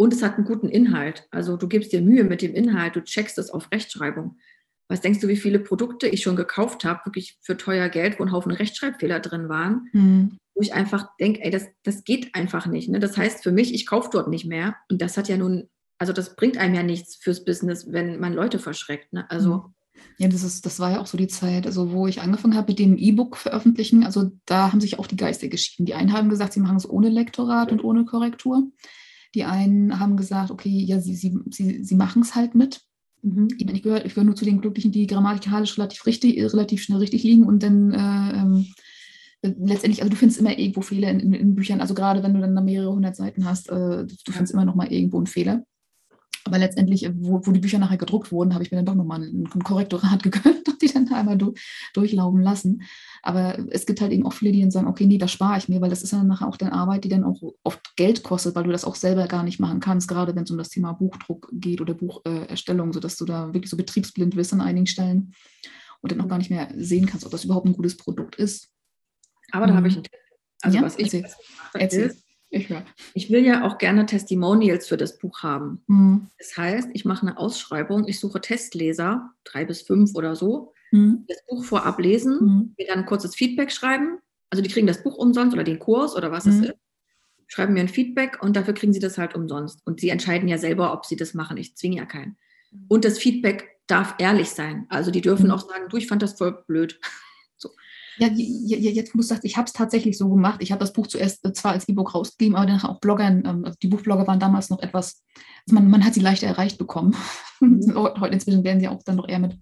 und 0.00 0.14
es 0.14 0.22
hat 0.22 0.36
einen 0.38 0.46
guten 0.46 0.70
Inhalt. 0.70 1.28
Also 1.30 1.58
du 1.58 1.68
gibst 1.68 1.92
dir 1.92 2.00
Mühe 2.00 2.24
mit 2.24 2.40
dem 2.40 2.54
Inhalt, 2.54 2.96
du 2.96 3.04
checkst 3.04 3.36
es 3.36 3.50
auf 3.50 3.70
Rechtschreibung. 3.70 4.38
Was 4.88 5.02
denkst 5.02 5.20
du, 5.20 5.28
wie 5.28 5.36
viele 5.36 5.58
Produkte 5.58 6.08
ich 6.08 6.22
schon 6.22 6.36
gekauft 6.36 6.86
habe, 6.86 7.04
wirklich 7.04 7.36
für 7.42 7.58
teuer 7.58 7.90
Geld, 7.90 8.18
wo 8.18 8.24
ein 8.24 8.32
Haufen 8.32 8.50
Rechtschreibfehler 8.50 9.20
drin 9.20 9.50
waren, 9.50 9.90
mhm. 9.92 10.38
wo 10.54 10.62
ich 10.62 10.72
einfach 10.72 11.14
denke, 11.20 11.44
ey, 11.44 11.50
das, 11.50 11.66
das 11.82 12.04
geht 12.04 12.34
einfach 12.34 12.66
nicht. 12.66 12.88
Ne? 12.88 12.98
Das 12.98 13.18
heißt 13.18 13.42
für 13.42 13.52
mich, 13.52 13.74
ich 13.74 13.84
kaufe 13.84 14.08
dort 14.10 14.28
nicht 14.28 14.46
mehr. 14.46 14.74
Und 14.90 15.02
das 15.02 15.18
hat 15.18 15.28
ja 15.28 15.36
nun, 15.36 15.68
also 15.98 16.14
das 16.14 16.34
bringt 16.34 16.56
einem 16.56 16.74
ja 16.74 16.82
nichts 16.82 17.16
fürs 17.16 17.44
Business, 17.44 17.92
wenn 17.92 18.18
man 18.20 18.32
Leute 18.32 18.58
verschreckt. 18.58 19.12
Ne? 19.12 19.30
Also 19.30 19.56
mhm. 19.56 19.74
Ja, 20.16 20.28
das, 20.28 20.44
ist, 20.44 20.64
das 20.64 20.80
war 20.80 20.92
ja 20.92 21.00
auch 21.00 21.06
so 21.06 21.18
die 21.18 21.28
Zeit, 21.28 21.66
also 21.66 21.92
wo 21.92 22.06
ich 22.06 22.22
angefangen 22.22 22.54
habe 22.54 22.72
mit 22.72 22.78
dem 22.78 22.96
E-Book 22.96 23.36
veröffentlichen. 23.36 24.04
Also 24.04 24.30
da 24.46 24.72
haben 24.72 24.80
sich 24.80 24.98
auch 24.98 25.06
die 25.06 25.16
Geister 25.16 25.48
geschieden. 25.48 25.84
Die 25.84 25.92
einen 25.92 26.14
haben 26.14 26.30
gesagt, 26.30 26.54
sie 26.54 26.60
machen 26.60 26.78
es 26.78 26.88
ohne 26.88 27.10
Lektorat 27.10 27.70
und 27.70 27.84
ohne 27.84 28.06
Korrektur. 28.06 28.62
Die 29.34 29.44
einen 29.44 30.00
haben 30.00 30.16
gesagt, 30.16 30.50
okay, 30.50 30.70
ja, 30.70 31.00
sie, 31.00 31.14
sie, 31.14 31.38
sie, 31.50 31.84
sie 31.84 31.94
machen 31.94 32.22
es 32.22 32.34
halt 32.34 32.54
mit. 32.54 32.80
Mhm. 33.22 33.48
Ich 33.58 33.82
gehöre 33.82 34.04
ich 34.04 34.14
gehör 34.14 34.24
nur 34.24 34.36
zu 34.36 34.44
den 34.44 34.60
Glücklichen, 34.60 34.92
die 34.92 35.06
grammatikalisch 35.06 35.76
relativ 35.78 36.06
richtig, 36.06 36.40
relativ 36.52 36.82
schnell 36.82 36.98
richtig 36.98 37.22
liegen 37.22 37.44
und 37.44 37.62
dann 37.62 37.92
äh, 37.92 38.38
ähm, 38.38 38.66
letztendlich, 39.42 40.02
also 40.02 40.10
du 40.10 40.16
findest 40.16 40.40
immer 40.40 40.58
irgendwo 40.58 40.82
Fehler 40.82 41.10
in, 41.10 41.20
in, 41.20 41.32
in, 41.34 41.54
Büchern, 41.54 41.80
also 41.80 41.94
gerade 41.94 42.22
wenn 42.22 42.34
du 42.34 42.40
dann 42.40 42.64
mehrere 42.64 42.92
hundert 42.92 43.16
Seiten 43.16 43.44
hast, 43.44 43.68
äh, 43.70 44.06
du 44.06 44.32
findest 44.32 44.52
immer 44.52 44.64
noch 44.64 44.74
mal 44.74 44.92
irgendwo 44.92 45.18
einen 45.18 45.26
Fehler. 45.26 45.64
Aber 46.44 46.58
letztendlich, 46.58 47.04
äh, 47.04 47.12
wo, 47.14 47.40
wo 47.44 47.52
die 47.52 47.60
Bücher 47.60 47.78
nachher 47.78 47.98
gedruckt 47.98 48.32
wurden, 48.32 48.54
habe 48.54 48.64
ich 48.64 48.70
mir 48.70 48.78
dann 48.78 48.86
doch 48.86 48.94
nochmal 48.94 49.22
ein, 49.22 49.48
ein 49.54 49.62
Korrektorat 49.62 50.22
gegönnt 50.22 50.68
und 50.68 50.82
die 50.82 50.92
dann 50.92 51.12
einmal 51.12 51.36
du, 51.36 51.54
durchlaufen 51.94 52.40
lassen. 52.42 52.82
Aber 53.22 53.58
es 53.70 53.86
gibt 53.86 54.00
halt 54.00 54.12
eben 54.12 54.26
auch 54.26 54.32
viele, 54.32 54.52
die 54.52 54.60
dann 54.60 54.70
sagen, 54.70 54.86
okay, 54.86 55.06
nee, 55.06 55.18
das 55.18 55.32
spare 55.32 55.58
ich 55.58 55.68
mir, 55.68 55.80
weil 55.80 55.90
das 55.90 56.02
ist 56.02 56.12
dann 56.12 56.26
nachher 56.26 56.48
auch 56.48 56.56
dann 56.56 56.70
Arbeit, 56.70 57.04
die 57.04 57.08
dann 57.08 57.24
auch 57.24 57.40
oft 57.62 57.96
Geld 57.96 58.22
kostet, 58.22 58.54
weil 58.54 58.64
du 58.64 58.72
das 58.72 58.84
auch 58.84 58.94
selber 58.94 59.26
gar 59.26 59.42
nicht 59.42 59.60
machen 59.60 59.80
kannst, 59.80 60.08
gerade 60.08 60.34
wenn 60.34 60.44
es 60.44 60.50
um 60.50 60.58
das 60.58 60.70
Thema 60.70 60.92
Buchdruck 60.92 61.48
geht 61.52 61.80
oder 61.80 61.94
Bucherstellung, 61.94 62.92
sodass 62.92 63.16
du 63.16 63.24
da 63.24 63.52
wirklich 63.52 63.70
so 63.70 63.76
betriebsblind 63.76 64.36
wirst 64.36 64.52
an 64.52 64.60
einigen 64.60 64.86
Stellen 64.86 65.34
und 66.00 66.12
dann 66.12 66.20
auch 66.20 66.28
gar 66.28 66.38
nicht 66.38 66.50
mehr 66.50 66.68
sehen 66.76 67.06
kannst, 67.06 67.26
ob 67.26 67.32
das 67.32 67.44
überhaupt 67.44 67.66
ein 67.66 67.74
gutes 67.74 67.96
Produkt 67.96 68.36
ist. 68.36 68.70
Aber 69.52 69.66
da 69.66 69.74
habe 69.74 69.88
ich 69.88 69.94
einen 69.94 70.04
Tipp. 70.04 70.12
Also 70.62 70.76
ja, 70.76 70.84
was 70.84 70.98
ich 70.98 71.04
erzähl. 71.14 71.26
erzähl. 71.74 72.16
Ich, 72.52 72.68
ich 73.14 73.30
will 73.30 73.46
ja 73.46 73.64
auch 73.64 73.78
gerne 73.78 74.06
Testimonials 74.06 74.88
für 74.88 74.96
das 74.96 75.18
Buch 75.18 75.42
haben. 75.42 75.82
Mhm. 75.86 76.26
Das 76.38 76.56
heißt, 76.56 76.88
ich 76.92 77.04
mache 77.04 77.26
eine 77.26 77.38
Ausschreibung, 77.38 78.08
ich 78.08 78.18
suche 78.18 78.40
Testleser, 78.40 79.30
drei 79.44 79.64
bis 79.64 79.82
fünf 79.82 80.16
oder 80.16 80.34
so, 80.34 80.74
mhm. 80.90 81.24
das 81.28 81.38
Buch 81.46 81.64
vorab 81.64 82.00
lesen, 82.00 82.38
mhm. 82.40 82.74
mir 82.76 82.86
dann 82.88 83.00
ein 83.00 83.06
kurzes 83.06 83.36
Feedback 83.36 83.70
schreiben. 83.70 84.18
Also 84.50 84.62
die 84.62 84.70
kriegen 84.70 84.88
das 84.88 85.02
Buch 85.02 85.16
umsonst 85.16 85.54
oder 85.54 85.62
den 85.62 85.78
Kurs 85.78 86.16
oder 86.16 86.32
was 86.32 86.46
es 86.46 86.56
mhm. 86.56 86.64
ist. 86.64 86.74
Schreiben 87.46 87.74
mir 87.74 87.80
ein 87.80 87.88
Feedback 87.88 88.42
und 88.42 88.56
dafür 88.56 88.74
kriegen 88.74 88.92
sie 88.92 89.00
das 89.00 89.16
halt 89.16 89.34
umsonst. 89.36 89.80
Und 89.84 90.00
sie 90.00 90.08
entscheiden 90.08 90.48
ja 90.48 90.58
selber, 90.58 90.92
ob 90.92 91.06
sie 91.06 91.16
das 91.16 91.34
machen. 91.34 91.56
Ich 91.56 91.76
zwinge 91.76 91.98
ja 91.98 92.04
keinen. 92.04 92.36
Mhm. 92.72 92.86
Und 92.88 93.04
das 93.04 93.18
Feedback 93.18 93.78
darf 93.86 94.16
ehrlich 94.18 94.50
sein. 94.50 94.86
Also 94.88 95.12
die 95.12 95.20
dürfen 95.20 95.46
mhm. 95.46 95.52
auch 95.52 95.68
sagen, 95.68 95.88
du, 95.88 95.96
ich 95.96 96.08
fand 96.08 96.22
das 96.22 96.36
voll 96.36 96.64
blöd. 96.66 96.98
Ja, 98.18 98.28
jetzt, 98.28 99.14
wo 99.14 99.18
du 99.18 99.22
sagst, 99.22 99.44
ich 99.44 99.56
habe 99.56 99.66
es 99.66 99.72
tatsächlich 99.72 100.18
so 100.18 100.28
gemacht. 100.28 100.60
Ich 100.62 100.72
habe 100.72 100.80
das 100.80 100.92
Buch 100.92 101.06
zuerst 101.06 101.44
äh, 101.44 101.52
zwar 101.52 101.72
als 101.72 101.88
E-Book 101.88 102.14
rausgegeben, 102.14 102.56
aber 102.56 102.66
dann 102.66 102.80
auch 102.82 103.00
Bloggern, 103.00 103.44
ähm, 103.46 103.64
also 103.64 103.78
die 103.80 103.88
Buchblogger 103.88 104.26
waren 104.26 104.40
damals 104.40 104.70
noch 104.70 104.80
etwas, 104.80 105.22
also 105.66 105.74
man, 105.74 105.88
man 105.88 106.04
hat 106.04 106.14
sie 106.14 106.20
leichter 106.20 106.46
erreicht 106.46 106.78
bekommen. 106.78 107.16
Heute 107.60 108.34
inzwischen 108.34 108.64
werden 108.64 108.80
sie 108.80 108.88
auch 108.88 109.02
dann 109.04 109.16
doch 109.16 109.28
eher 109.28 109.38
mit 109.38 109.58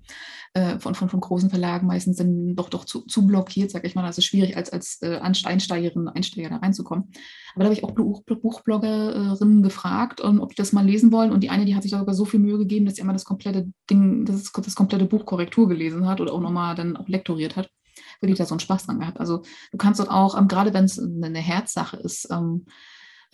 äh, 0.54 0.78
von, 0.78 0.94
von, 0.94 1.08
von 1.08 1.20
großen 1.20 1.50
Verlagen 1.50 1.86
meistens 1.86 2.16
dann 2.16 2.56
doch, 2.56 2.68
doch 2.68 2.84
zu, 2.84 3.02
zu 3.02 3.26
blockiert, 3.26 3.70
sage 3.70 3.86
ich 3.86 3.94
mal. 3.94 4.04
Also 4.04 4.22
schwierig 4.22 4.56
als, 4.56 4.70
als 4.70 4.98
äh, 5.02 5.18
Einsteigerin, 5.18 6.08
Einsteiger 6.08 6.48
da 6.48 6.56
reinzukommen. 6.56 7.12
Aber 7.54 7.64
da 7.64 7.64
habe 7.64 7.74
ich 7.74 7.84
auch 7.84 7.92
Buch, 7.92 8.22
Buchbloggerinnen 8.22 9.62
gefragt, 9.62 10.20
um, 10.20 10.40
ob 10.40 10.50
die 10.50 10.56
das 10.56 10.72
mal 10.72 10.86
lesen 10.86 11.12
wollen. 11.12 11.32
Und 11.32 11.40
die 11.40 11.50
eine, 11.50 11.64
die 11.64 11.74
hat 11.74 11.82
sich 11.82 11.92
sogar 11.92 12.14
so 12.14 12.24
viel 12.24 12.40
Mühe 12.40 12.58
gegeben, 12.58 12.86
dass 12.86 12.94
sie 12.94 13.02
einmal 13.02 13.14
das 13.14 13.24
komplette 13.24 13.70
Ding, 13.90 14.24
das, 14.24 14.50
das 14.52 14.74
komplette 14.74 15.04
Buch 15.04 15.26
Korrektur 15.26 15.68
gelesen 15.68 16.06
hat 16.06 16.20
oder 16.20 16.32
auch 16.32 16.40
nochmal 16.40 16.74
dann 16.74 16.96
auch 16.96 17.08
lektoriert 17.08 17.56
hat 17.56 17.70
wirklich 18.20 18.38
da 18.38 18.46
so 18.46 18.54
einen 18.54 18.60
Spaß 18.60 18.86
dran 18.86 19.00
gehabt. 19.00 19.20
Also 19.20 19.42
du 19.72 19.78
kannst 19.78 20.00
dort 20.00 20.10
auch, 20.10 20.38
ähm, 20.38 20.48
gerade 20.48 20.74
wenn 20.74 20.84
es 20.84 20.98
eine 20.98 21.38
Herzsache 21.38 21.96
ist, 21.98 22.28
ähm, 22.30 22.66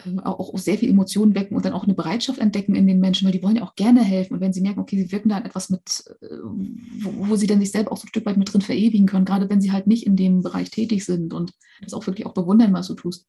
äh, 0.04 0.18
auch, 0.24 0.56
sehr 0.58 0.76
viel 0.76 0.90
Emotionen 0.90 1.34
wecken 1.34 1.56
und 1.56 1.64
dann 1.64 1.72
auch 1.72 1.84
eine 1.84 1.94
Bereitschaft 1.94 2.40
entdecken 2.40 2.74
in 2.74 2.86
den 2.86 2.98
Menschen, 2.98 3.26
weil 3.26 3.32
die 3.32 3.42
wollen 3.42 3.56
ja 3.56 3.62
auch 3.62 3.76
gerne 3.76 4.02
helfen. 4.02 4.34
Und 4.34 4.40
wenn 4.40 4.52
sie 4.52 4.60
merken, 4.60 4.80
okay, 4.80 4.96
sie 4.96 5.12
wirken 5.12 5.28
da 5.28 5.38
etwas 5.38 5.70
mit, 5.70 6.04
äh, 6.20 6.36
wo, 6.42 7.28
wo, 7.28 7.36
sie 7.36 7.46
dann 7.46 7.60
sich 7.60 7.70
selber 7.70 7.92
auch 7.92 7.96
so 7.96 8.04
ein 8.04 8.08
Stück 8.08 8.26
weit 8.26 8.36
mit 8.36 8.52
drin 8.52 8.60
verewigen 8.60 9.06
können, 9.06 9.24
gerade 9.24 9.48
wenn 9.48 9.60
sie 9.60 9.72
halt 9.72 9.86
nicht 9.86 10.04
in 10.04 10.16
dem 10.16 10.42
Bereich 10.42 10.70
tätig 10.70 11.04
sind 11.04 11.32
und 11.32 11.52
das 11.80 11.94
auch 11.94 12.06
wirklich 12.06 12.26
auch 12.26 12.34
bewundern, 12.34 12.72
was 12.72 12.88
du 12.88 12.94
tust. 12.94 13.28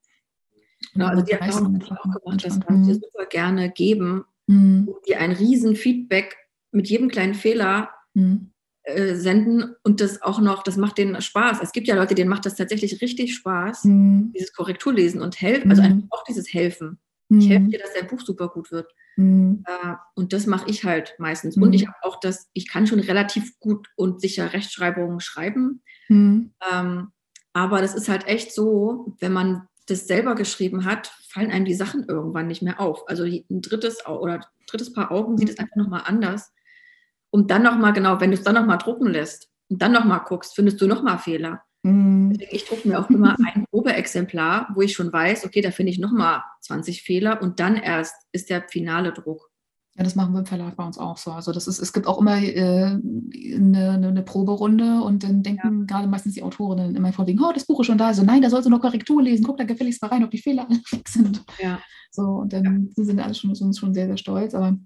Genau, 0.94 1.08
also 1.08 1.24
die 1.24 1.34
Erfahrung 1.34 1.82
auch 1.82 2.22
gemacht, 2.24 2.46
das 2.46 2.60
kann 2.60 2.82
ich 2.82 2.88
dir 2.88 2.96
super 2.96 3.26
gerne 3.30 3.72
geben, 3.72 4.26
mhm. 4.48 4.90
die 5.08 5.16
ein 5.16 5.32
riesen 5.32 5.76
Feedback 5.76 6.36
mit 6.72 6.90
jedem 6.90 7.10
kleinen 7.10 7.36
Fehler 7.36 7.90
mhm. 8.14 8.52
Äh, 8.88 9.16
senden 9.16 9.76
und 9.82 10.00
das 10.00 10.22
auch 10.22 10.40
noch, 10.40 10.62
das 10.62 10.78
macht 10.78 11.00
denen 11.00 11.20
Spaß. 11.20 11.58
Es 11.64 11.72
gibt 11.72 11.88
ja 11.88 11.96
Leute, 11.96 12.14
denen 12.14 12.30
macht 12.30 12.46
das 12.46 12.54
tatsächlich 12.54 13.02
richtig 13.02 13.34
Spaß, 13.34 13.86
mhm. 13.86 14.32
dieses 14.36 14.54
Korrekturlesen 14.54 15.24
und 15.24 15.42
helfen, 15.42 15.72
also 15.72 15.82
einfach 15.82 16.08
auch 16.12 16.24
dieses 16.24 16.54
Helfen. 16.54 17.00
Ich 17.30 17.50
helfe 17.50 17.64
mhm. 17.64 17.70
dir, 17.72 17.80
dass 17.80 17.96
dein 17.96 18.06
Buch 18.06 18.22
super 18.22 18.48
gut 18.48 18.72
wird. 18.72 18.94
Mhm. 19.16 19.64
Äh, 19.66 19.96
und 20.14 20.34
das 20.34 20.46
mache 20.46 20.70
ich 20.70 20.84
halt 20.84 21.16
meistens. 21.18 21.58
Und 21.58 21.70
mhm. 21.70 21.74
ich 21.74 21.88
habe 21.88 21.98
auch 22.04 22.20
das, 22.20 22.48
ich 22.54 22.68
kann 22.68 22.86
schon 22.86 23.00
relativ 23.00 23.60
gut 23.60 23.88
und 23.96 24.22
sicher 24.22 24.54
Rechtschreibungen 24.54 25.20
schreiben. 25.20 25.82
Mhm. 26.08 26.52
Ähm, 26.72 27.08
aber 27.54 27.82
das 27.82 27.96
ist 27.96 28.08
halt 28.08 28.28
echt 28.28 28.54
so, 28.54 29.16
wenn 29.20 29.34
man 29.34 29.68
das 29.88 30.06
selber 30.06 30.36
geschrieben 30.36 30.86
hat, 30.86 31.08
fallen 31.28 31.50
einem 31.50 31.66
die 31.66 31.74
Sachen 31.74 32.06
irgendwann 32.08 32.46
nicht 32.46 32.62
mehr 32.62 32.80
auf. 32.80 33.10
Also 33.10 33.24
ein 33.24 33.62
drittes 33.62 34.06
oder 34.06 34.42
drittes 34.68 34.94
Paar 34.94 35.12
Augen 35.12 35.40
sieht 35.40 35.50
es 35.50 35.58
einfach 35.58 35.76
nochmal 35.76 36.04
anders. 36.06 36.52
Und 37.36 37.52
dann 37.52 37.64
nochmal, 37.64 37.92
genau, 37.92 38.22
wenn 38.22 38.32
du 38.32 38.38
es 38.38 38.44
dann 38.44 38.56
nochmal 38.56 38.78
drucken 38.78 39.08
lässt 39.08 39.50
und 39.70 39.82
dann 39.82 39.92
nochmal 39.92 40.22
guckst, 40.26 40.56
findest 40.56 40.80
du 40.80 40.88
nochmal 40.88 41.18
Fehler. 41.18 41.64
Mhm. 41.84 42.38
Ich 42.50 42.64
drucke 42.64 42.88
mir 42.88 42.98
auch 42.98 43.10
immer 43.10 43.36
ein 43.54 43.66
Probeexemplar, 43.72 44.70
wo 44.74 44.82
ich 44.82 44.94
schon 44.94 45.12
weiß, 45.12 45.44
okay, 45.44 45.60
da 45.60 45.72
finde 45.72 45.92
ich 45.92 46.00
nochmal 46.00 46.44
20 46.62 47.02
Fehler 47.02 47.42
und 47.42 47.60
dann 47.60 47.76
erst 47.76 48.16
ist 48.32 48.50
der 48.50 48.64
finale 48.70 49.12
Druck. 49.12 49.52
Ja, 49.98 50.06
das 50.06 50.16
machen 50.16 50.32
wir 50.32 50.40
im 50.40 50.46
Verlag 50.46 50.78
bei 50.78 50.86
uns 50.86 50.98
auch 50.98 51.18
so. 51.18 51.34
Also 51.34 51.52
das 51.52 51.68
ist, 51.68 51.80
es 51.80 51.92
gibt 51.92 52.08
auch 52.08 52.22
immer 52.22 52.42
äh, 52.42 52.98
eine, 53.54 53.92
eine, 53.92 54.24
Proberunde 54.24 55.02
und 55.02 55.26
dann 55.26 55.44
denken 55.44 55.80
ja. 55.82 55.86
gerade 55.88 56.08
meistens 56.08 56.36
die 56.36 56.44
Autorinnen 56.44 56.96
immer 56.96 57.12
vor 57.12 57.28
wegen, 57.28 57.44
oh, 57.44 57.52
das 57.54 57.66
Buch 57.66 57.82
ist 57.82 57.88
schon 57.88 57.98
da. 57.98 58.08
Also 58.08 58.24
nein, 58.24 58.44
da 58.44 58.50
sollst 58.50 58.66
du 58.66 58.70
noch 58.70 58.80
Korrektur 58.80 59.22
lesen, 59.22 59.44
guck 59.44 59.58
da 59.58 59.66
gefälligst 59.66 60.02
mal 60.02 60.08
rein, 60.08 60.24
ob 60.24 60.32
die 60.32 60.38
Fehler 60.38 60.66
alle 60.70 60.80
weg 60.90 61.10
sind. 61.10 61.44
Ja. 61.62 61.82
So, 62.12 62.22
und 62.22 62.54
dann 62.54 62.94
ja. 62.96 63.04
sind 63.04 63.20
alle 63.20 63.36
schon, 63.36 63.54
schon 63.56 63.94
sehr, 63.94 64.08
sehr 64.08 64.16
stolz. 64.16 64.56
Aber 64.56 64.78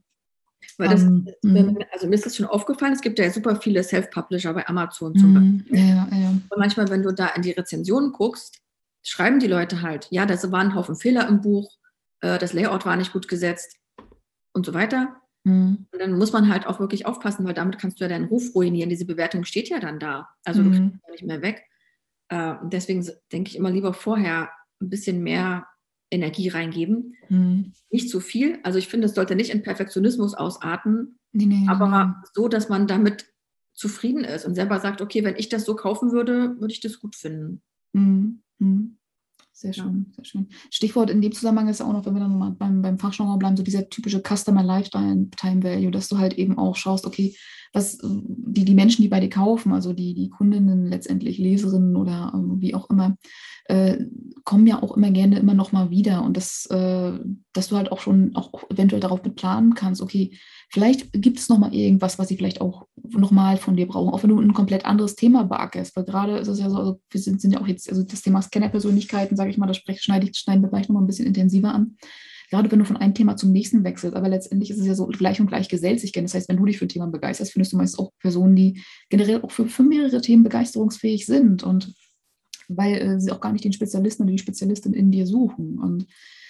Weil 0.78 0.90
das, 0.90 1.04
um, 1.04 1.28
ähm, 1.44 1.78
also 1.92 2.08
mir 2.08 2.16
ist 2.16 2.26
das 2.26 2.36
schon 2.36 2.46
aufgefallen, 2.46 2.94
es 2.94 3.02
gibt 3.02 3.20
ja 3.20 3.30
super 3.30 3.56
viele 3.58 3.84
Self-Publisher 3.84 4.54
bei 4.54 4.68
Amazon 4.68 5.16
zum 5.16 5.34
mm, 5.34 5.58
Beispiel. 5.58 5.78
Ja, 5.78 6.08
ja. 6.12 6.30
Und 6.30 6.58
manchmal, 6.58 6.90
wenn 6.90 7.04
du 7.04 7.12
da 7.12 7.28
in 7.30 7.42
die 7.42 7.52
Rezensionen 7.52 8.12
guckst, 8.12 8.60
schreiben 9.04 9.40
die 9.40 9.48
Leute 9.48 9.82
halt, 9.82 10.08
ja, 10.10 10.26
da 10.26 10.36
waren 10.52 10.68
ein 10.68 10.76
Haufen 10.76 10.96
Fehler 10.96 11.28
im 11.28 11.42
Buch, 11.42 11.72
äh, 12.22 12.38
das 12.38 12.54
Layout 12.54 12.86
war 12.86 12.96
nicht 12.96 13.14
gut 13.14 13.28
gesetzt 13.28 13.78
und 14.54 14.66
so 14.66 14.74
weiter. 14.74 15.16
Mhm. 15.44 15.88
Und 15.92 16.00
dann 16.00 16.18
muss 16.18 16.34
man 16.34 16.52
halt 16.52 16.68
auch 16.68 16.80
wirklich 16.80 17.06
aufpassen, 17.06 17.46
weil 17.46 17.54
damit 17.54 17.80
kannst 17.80 18.00
du 18.00 18.04
ja 18.04 18.10
deinen 18.10 18.26
Ruf 18.26 18.56
ruinieren. 18.56 18.90
Diese 18.90 19.06
Bewertung 19.06 19.46
steht 19.46 19.70
ja 19.70 19.80
dann 19.80 20.00
da. 20.00 20.30
Also 20.44 20.62
mhm. 20.62 20.66
du 20.66 20.72
kriegst 20.72 20.94
ja 21.06 21.12
nicht 21.12 21.26
mehr 21.26 21.42
weg. 21.42 21.66
Äh, 22.30 22.56
deswegen 22.64 23.08
denke 23.32 23.50
ich 23.50 23.56
immer 23.56 23.72
lieber 23.72 23.94
vorher 23.94 24.50
ein 24.82 24.90
bisschen 24.90 25.22
mehr 25.24 25.68
Energie 26.12 26.50
reingeben. 26.50 27.16
Mhm. 27.30 27.74
Nicht 27.90 28.10
zu 28.10 28.20
viel. 28.20 28.60
Also 28.64 28.80
ich 28.80 28.88
finde, 28.88 29.08
es 29.08 29.16
sollte 29.16 29.36
nicht 29.36 29.52
in 29.52 29.64
Perfektionismus 29.64 30.34
ausarten, 30.34 31.20
nee, 31.32 31.46
nee, 31.46 31.66
aber 31.68 32.06
nee. 32.06 32.28
so, 32.34 32.48
dass 32.48 32.70
man 32.70 32.88
damit 32.88 33.28
zufrieden 33.74 34.24
ist 34.24 34.46
und 34.46 34.56
selber 34.56 34.80
sagt, 34.80 35.02
okay, 35.02 35.24
wenn 35.24 35.38
ich 35.38 35.50
das 35.50 35.66
so 35.66 35.76
kaufen 35.76 36.12
würde, 36.12 36.60
würde 36.60 36.74
ich 36.74 36.82
das 36.82 37.00
gut 37.00 37.16
finden. 37.16 37.62
Mhm. 37.94 38.99
Sehr 39.60 39.74
schön, 39.74 40.06
ja. 40.08 40.16
sehr 40.16 40.24
schön. 40.24 40.48
Stichwort 40.72 41.10
in 41.10 41.22
dem 41.22 41.34
Zusammenhang 41.34 41.68
ist 41.68 41.82
auch 41.82 41.92
noch, 41.92 42.06
wenn 42.06 42.14
wir 42.14 42.22
dann 42.22 42.38
mal 42.38 42.52
beim, 42.52 42.82
beim 42.82 42.98
Fachgenre 42.98 43.38
bleiben, 43.38 43.58
so 43.58 43.64
dieser 43.64 43.90
typische 43.90 44.22
Customer 44.22 44.64
Lifetime 44.64 45.28
Value, 45.36 45.92
dass 45.92 46.08
du 46.08 46.18
halt 46.18 46.36
eben 46.36 46.58
auch 46.58 46.78
schaust, 46.78 47.06
okay, 47.06 47.36
was 47.74 47.98
die, 48.02 48.64
die 48.64 48.74
Menschen, 48.74 49.02
die 49.02 49.10
bei 49.10 49.20
dir 49.20 49.30
kaufen, 49.30 49.74
also 49.74 49.92
die, 49.92 50.14
die 50.14 50.30
Kundinnen, 50.30 50.86
letztendlich 50.86 51.40
Leserinnen 51.40 51.98
oder 51.98 52.32
äh, 52.34 52.62
wie 52.62 52.74
auch 52.74 52.90
immer, 52.90 53.18
äh, 53.66 53.98
kommen 54.46 54.66
ja 54.66 54.82
auch 54.82 54.96
immer 54.96 55.12
gerne 55.12 55.38
immer 55.38 55.54
noch 55.54 55.74
mal 55.74 55.90
wieder 55.90 56.24
und 56.24 56.38
das, 56.38 56.66
äh, 56.68 57.20
dass 57.52 57.68
du 57.68 57.76
halt 57.76 57.92
auch 57.92 58.00
schon 58.00 58.38
auch 58.38 58.64
eventuell 58.70 59.02
darauf 59.02 59.22
planen 59.36 59.74
kannst, 59.74 60.02
okay, 60.02 60.32
vielleicht 60.70 61.12
gibt 61.14 61.40
es 61.40 61.50
noch 61.50 61.58
mal 61.58 61.74
irgendwas, 61.74 62.20
was 62.20 62.28
sie 62.28 62.38
vielleicht 62.38 62.62
auch 62.62 62.88
noch 62.96 63.32
mal 63.32 63.58
von 63.58 63.76
dir 63.76 63.88
brauchen, 63.88 64.14
auch 64.14 64.24
wenn 64.24 64.30
du 64.30 64.40
ein 64.40 64.54
komplett 64.54 64.86
anderes 64.86 65.16
Thema 65.16 65.44
beackerst, 65.44 65.96
weil 65.96 66.06
gerade 66.06 66.38
ist 66.38 66.48
es 66.48 66.60
ja 66.60 66.70
so, 66.70 66.78
also 66.78 67.02
wir 67.10 67.22
sind, 67.22 67.42
sind 67.42 67.54
ja 67.54 67.62
auch 67.62 67.68
jetzt, 67.68 67.90
also 67.90 68.04
das 68.04 68.22
Thema 68.22 68.42
Scanner-Persönlichkeiten, 68.42 69.36
sage 69.36 69.50
ich 69.50 69.58
mal, 69.58 69.68
das 69.68 69.78
schneide 69.78 70.28
ich, 70.28 70.38
schneiden 70.38 70.62
wir 70.62 70.70
gleich 70.70 70.88
noch 70.88 70.96
mal 70.96 71.02
ein 71.02 71.08
bisschen 71.08 71.26
intensiver 71.26 71.74
an 71.74 71.96
gerade 72.50 72.72
wenn 72.72 72.80
du 72.80 72.86
von 72.86 72.98
einem 72.98 73.14
Thema 73.14 73.36
zum 73.36 73.52
nächsten 73.52 73.84
wechselst, 73.84 74.16
aber 74.16 74.28
letztendlich 74.28 74.72
ist 74.72 74.80
es 74.80 74.88
ja 74.88 74.96
so 74.96 75.06
gleich 75.08 75.40
und 75.40 75.48
gleich 75.48 75.70
gesellt 75.70 76.00
sich. 76.00 76.12
Das 76.12 76.34
heißt, 76.34 76.50
wenn 76.50 76.58
du 76.58 76.66
dich 76.66 76.78
für 76.78 76.86
ein 76.86 76.90
Thema 76.90 77.08
begeisterst, 77.08 77.52
findest 77.52 77.74
du 77.74 77.78
meist 77.78 78.00
auch 78.00 78.12
Personen, 78.20 78.56
die 78.56 78.82
generell 79.10 79.42
auch 79.42 79.52
für, 79.52 79.68
für 79.68 79.84
mehrere 79.84 80.22
Themen 80.22 80.44
begeisterungsfähig 80.44 81.26
sind 81.26 81.64
und 81.64 81.94
weil 82.68 82.96
äh, 82.96 83.20
sie 83.20 83.32
auch 83.32 83.40
gar 83.40 83.52
nicht 83.52 83.64
den 83.64 83.74
Spezialisten 83.74 84.24
oder 84.24 84.32
die 84.32 84.40
Spezialistin 84.40 84.94
in 84.94 85.12
dir 85.12 85.26
suchen. 85.26 85.80
Und 85.80 86.08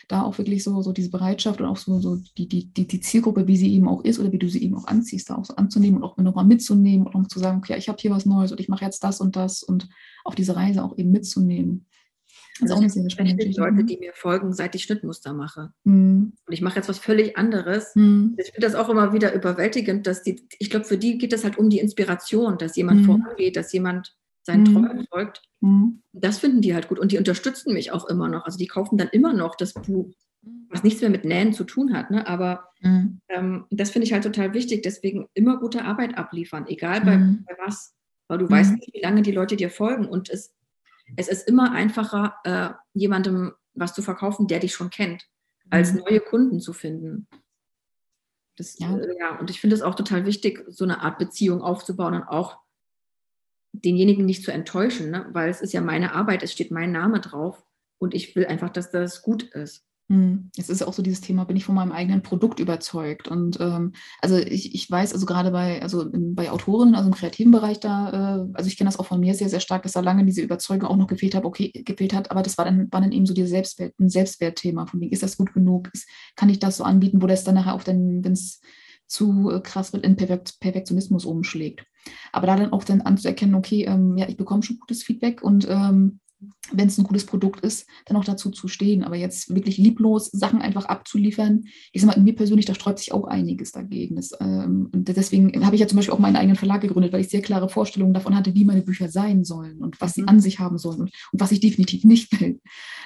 da 0.10 0.24
auch 0.24 0.38
wirklich 0.39 0.63
so, 0.63 0.82
so 0.82 0.91
diese 0.91 1.12
Bereitschaft 1.12 1.62
und 1.62 1.67
auch 1.67 1.78
so, 1.78 2.00
so 2.00 2.17
die, 2.36 2.48
die, 2.48 2.74
die, 2.74 3.00
Zielgruppe, 3.00 3.48
wie 3.48 3.56
sie 3.56 3.72
eben 3.74 3.88
auch 3.88 4.04
ist 4.04 4.19
oder 4.19 4.32
wie 4.32 4.39
du 4.39 4.50
sie 4.50 4.63
eben 4.63 4.76
auch 4.76 4.88
anziehst, 4.88 5.30
da 5.30 5.36
auch 5.36 5.45
so 5.45 5.56
anzunehmen 5.56 6.02
und 6.02 6.04
auch 6.04 6.17
nochmal 6.17 6.45
mitzunehmen 6.45 7.06
und 7.06 7.15
auch 7.15 7.28
zu 7.28 7.39
sagen, 7.39 7.60
okay, 7.60 7.78
ich 7.78 7.88
habe 7.88 8.00
hier 8.02 8.10
was 8.10 8.26
Neues 8.26 8.52
und 8.52 8.60
ich 8.60 8.69
mache 8.69 8.84
jetzt 8.84 9.04
das 9.04 9.22
und 9.22 9.36
das 9.36 9.62
und 9.62 9.88
auf 10.26 10.34
diese 10.34 10.56
Reise 10.56 10.84
auch 10.84 10.98
eben 10.98 11.12
mitzunehmen. 11.12 11.86
Das 12.60 12.72
ist 12.72 12.76
auch 12.76 12.80
eine 12.80 12.89
sehr 12.89 13.10
spannende. 13.10 13.45
Leute, 13.56 13.84
die 13.86 13.98
mir 13.98 14.12
folgen, 14.13 14.52
seit 14.52 14.76
ich 14.76 14.84
Schnittmuster 14.84 15.34
mache. 15.34 15.72
Mhm. 15.84 16.34
Und 16.45 16.54
ich 16.54 16.62
mache 16.62 16.78
jetzt 16.78 16.89
was 16.89 17.00
völlig 17.00 17.38
anderes. 17.38 17.95
Mhm. 17.95 18.36
Ich 18.38 18.52
finde 18.52 18.67
das 18.67 18.76
auch 18.76 18.89
immer 18.89 19.13
wieder 19.13 19.34
überwältigend, 19.34 20.08
dass 20.08 20.24
die, 20.24 20.48
ich 20.58 20.69
glaube, 20.72 20.86
für 20.86 20.98
die 20.98 21.19
geht 21.19 21.34
es 21.34 21.43
halt 21.43 21.58
um 21.58 21.69
die 21.69 21.80
Inspiration, 21.80 22.58
dass 22.58 22.76
jemand 22.76 23.02
mhm. 23.02 23.06
vorangeht, 23.06 23.56
dass 23.56 23.72
jemand 23.72 24.15
seinen 24.50 24.64
mhm. 24.64 24.74
Träumen 24.74 25.08
folgt. 25.10 25.42
Mhm. 25.62 26.02
Das 26.12 26.40
finden 26.40 26.62
die 26.62 26.74
halt 26.74 26.88
gut. 26.88 27.00
Und 27.00 27.12
die 27.12 27.18
unterstützen 27.18 27.74
mich 27.74 27.92
auch 27.92 28.06
immer 28.08 28.28
noch. 28.28 28.46
Also 28.46 28.58
die 28.58 28.68
kaufen 28.68 28.98
dann 28.98 29.10
immer 29.10 29.34
noch 29.34 29.56
das 29.56 29.74
Buch, 29.74 30.12
was 30.70 30.84
nichts 30.84 31.02
mehr 31.02 31.10
mit 31.10 31.26
Nähen 31.26 31.54
zu 31.54 31.64
tun 31.64 31.94
hat. 31.94 32.12
Ne? 32.12 32.28
Aber 32.28 32.70
mhm. 32.82 33.22
ähm, 33.30 33.66
das 33.70 33.92
finde 33.92 34.06
ich 34.06 34.14
halt 34.14 34.24
total 34.24 34.54
wichtig. 34.54 34.84
Deswegen 34.84 35.28
immer 35.34 35.58
gute 35.58 35.86
Arbeit 35.86 36.18
abliefern, 36.18 36.66
egal 36.68 37.02
bei, 37.02 37.18
bei 37.18 37.58
was. 37.66 37.94
Weil 38.28 38.38
du 38.38 38.50
weißt 38.50 38.74
nicht, 38.74 38.94
wie 38.94 39.02
lange 39.02 39.24
die 39.24 39.32
Leute 39.32 39.56
dir 39.56 39.72
folgen. 39.72 40.06
Und 40.06 40.30
es 40.30 40.54
es 41.16 41.28
ist 41.28 41.48
immer 41.48 41.72
einfacher, 41.72 42.36
äh, 42.44 42.70
jemandem 42.94 43.54
was 43.74 43.94
zu 43.94 44.02
verkaufen, 44.02 44.48
der 44.48 44.60
dich 44.60 44.74
schon 44.74 44.90
kennt, 44.90 45.28
als 45.70 45.94
mhm. 45.94 46.00
neue 46.00 46.20
Kunden 46.20 46.60
zu 46.60 46.74
finden. 46.74 47.28
Das, 48.58 48.78
ja. 48.80 48.96
Äh, 48.98 49.18
ja, 49.20 49.40
und 49.40 49.50
ich 49.50 49.62
finde 49.62 49.76
es 49.76 49.82
auch 49.82 49.96
total 49.96 50.26
wichtig, 50.26 50.64
so 50.68 50.84
eine 50.84 51.02
Art 51.02 51.18
Beziehung 51.18 51.62
aufzubauen 51.62 52.14
und 52.14 52.24
auch 52.24 52.60
denjenigen 53.72 54.26
nicht 54.26 54.44
zu 54.44 54.52
enttäuschen, 54.52 55.12
ne? 55.12 55.28
weil 55.32 55.50
es 55.50 55.62
ist 55.62 55.74
ja 55.74 55.82
meine 55.82 56.14
Arbeit, 56.14 56.44
es 56.44 56.52
steht 56.52 56.72
mein 56.72 56.92
Name 56.92 57.20
drauf 57.20 57.64
und 58.00 58.14
ich 58.14 58.36
will 58.36 58.46
einfach, 58.46 58.70
dass 58.70 58.92
das 58.92 59.22
gut 59.22 59.44
ist. 59.44 59.86
Hm, 60.12 60.50
es 60.58 60.70
ist 60.70 60.82
auch 60.82 60.94
so 60.94 61.04
dieses 61.04 61.22
Thema, 61.22 61.44
bin 61.44 61.56
ich 61.56 61.66
von 61.66 61.76
meinem 61.76 61.92
eigenen 61.92 62.24
Produkt 62.24 62.60
überzeugt? 62.60 63.28
Und 63.28 63.60
ähm, 63.60 63.94
also 64.22 64.38
ich, 64.38 64.74
ich 64.74 64.90
weiß, 64.90 65.14
also 65.14 65.28
gerade 65.28 65.52
bei, 65.52 65.84
also 65.84 66.10
bei 66.12 66.50
Autorinnen, 66.50 66.96
also 66.96 67.10
im 67.10 67.16
kreativen 67.16 67.52
Bereich 67.52 67.80
da, 67.80 68.10
äh, 68.10 68.48
also 68.54 68.68
ich 68.68 68.76
kenne 68.76 68.88
das 68.88 68.98
auch 68.98 69.06
von 69.06 69.20
mir 69.20 69.36
sehr, 69.36 69.50
sehr 69.50 69.60
stark, 69.60 69.84
dass 69.84 69.92
da 69.92 70.00
lange 70.00 70.26
diese 70.26 70.42
Überzeugung 70.42 70.90
auch 70.90 70.98
noch 70.98 71.06
gefehlt 71.06 71.36
hat, 71.36 71.46
okay, 71.46 71.72
gefehlt 71.86 72.14
hat, 72.14 72.32
aber 72.32 72.42
das 72.42 72.58
war 72.58 72.66
dann, 72.66 72.92
war 72.92 73.02
dann 73.02 73.12
eben 73.12 73.28
so 73.28 73.36
dieses 73.36 73.52
Selbstwert, 73.52 74.00
ein 74.00 74.10
Selbstwertthema, 74.10 74.88
von 74.88 75.00
wegen, 75.00 75.14
ist 75.14 75.22
das 75.22 75.38
gut 75.38 75.54
genug? 75.54 75.90
Ist, 75.94 76.10
kann 76.36 76.50
ich 76.50 76.58
das 76.58 76.78
so 76.78 76.84
anbieten, 76.84 77.22
wo 77.22 77.28
das 77.28 77.44
dann 77.44 77.54
nachher 77.54 77.76
auch 77.76 77.84
dann, 77.84 78.24
wenn 78.24 78.34
es 78.34 78.62
zu 79.06 79.52
äh, 79.52 79.60
krass 79.62 79.94
wird, 79.94 80.04
in 80.04 80.16
Perfekt, 80.16 80.60
Perfektionismus 80.60 81.24
umschlägt. 81.24 81.86
Aber 82.32 82.48
da 82.48 82.56
dann 82.56 82.74
auch 82.74 82.84
dann 82.84 83.02
anzuerkennen, 83.02 83.56
okay, 83.56 83.86
ähm, 83.86 84.17
ja, 84.17 84.28
ich 84.28 84.38
bekomme 84.38 84.63
schon 84.63 84.80
gutes 84.80 85.04
Feedback 85.04 85.41
und 85.41 85.67
ähm, 85.69 86.19
wenn 86.72 86.88
es 86.88 86.98
ein 86.98 87.04
gutes 87.04 87.26
Produkt 87.26 87.62
ist, 87.62 87.88
dann 88.06 88.15
auch 88.15 88.24
dazu 88.24 88.50
zu 88.50 88.67
stehen. 88.67 89.04
Aber 89.04 89.15
jetzt 89.15 89.54
wirklich 89.54 89.78
lieblos 89.78 90.28
Sachen 90.28 90.62
einfach 90.62 90.86
abzuliefern, 90.86 91.65
ich 91.91 92.02
sag 92.02 92.15
mal, 92.15 92.22
mir 92.22 92.36
persönlich, 92.36 92.65
da 92.65 92.76
sträubt 92.76 93.00
sich 93.00 93.12
auch 93.12 93.26
einiges 93.26 93.72
dagegen. 93.72 94.15
Das, 94.15 94.32
ähm, 94.39 94.89
und 94.93 95.08
deswegen 95.08 95.65
habe 95.65 95.76
ich 95.76 95.82
ja 95.82 95.88
zum 95.88 95.98
Beispiel 95.98 96.13
auch 96.13 96.19
meinen 96.19 96.38
eigenen 96.38 96.56
Verlag 96.56 96.82
gegründet, 96.82 97.12
weil 97.12 97.22
ich 97.22 97.30
sehr 97.30 97.41
klare 97.41 97.69
Vorstellungen 97.69 98.13
davon 98.13 98.36
hatte, 98.36 98.56
wie 98.56 98.65
meine 98.65 98.82
Bücher 98.82 99.10
sein 99.10 99.43
sollen 99.43 99.80
und 99.80 100.00
was 100.00 100.13
sie 100.13 100.22
mhm. 100.22 100.30
an 100.30 100.39
sich 100.39 100.60
haben 100.60 100.78
sollen 100.78 101.02
und, 101.02 101.12
und, 101.32 101.41
was 101.41 101.52
ich 101.52 101.60
definitiv 101.60 102.04
nicht 102.04 102.39
will. 102.39 102.62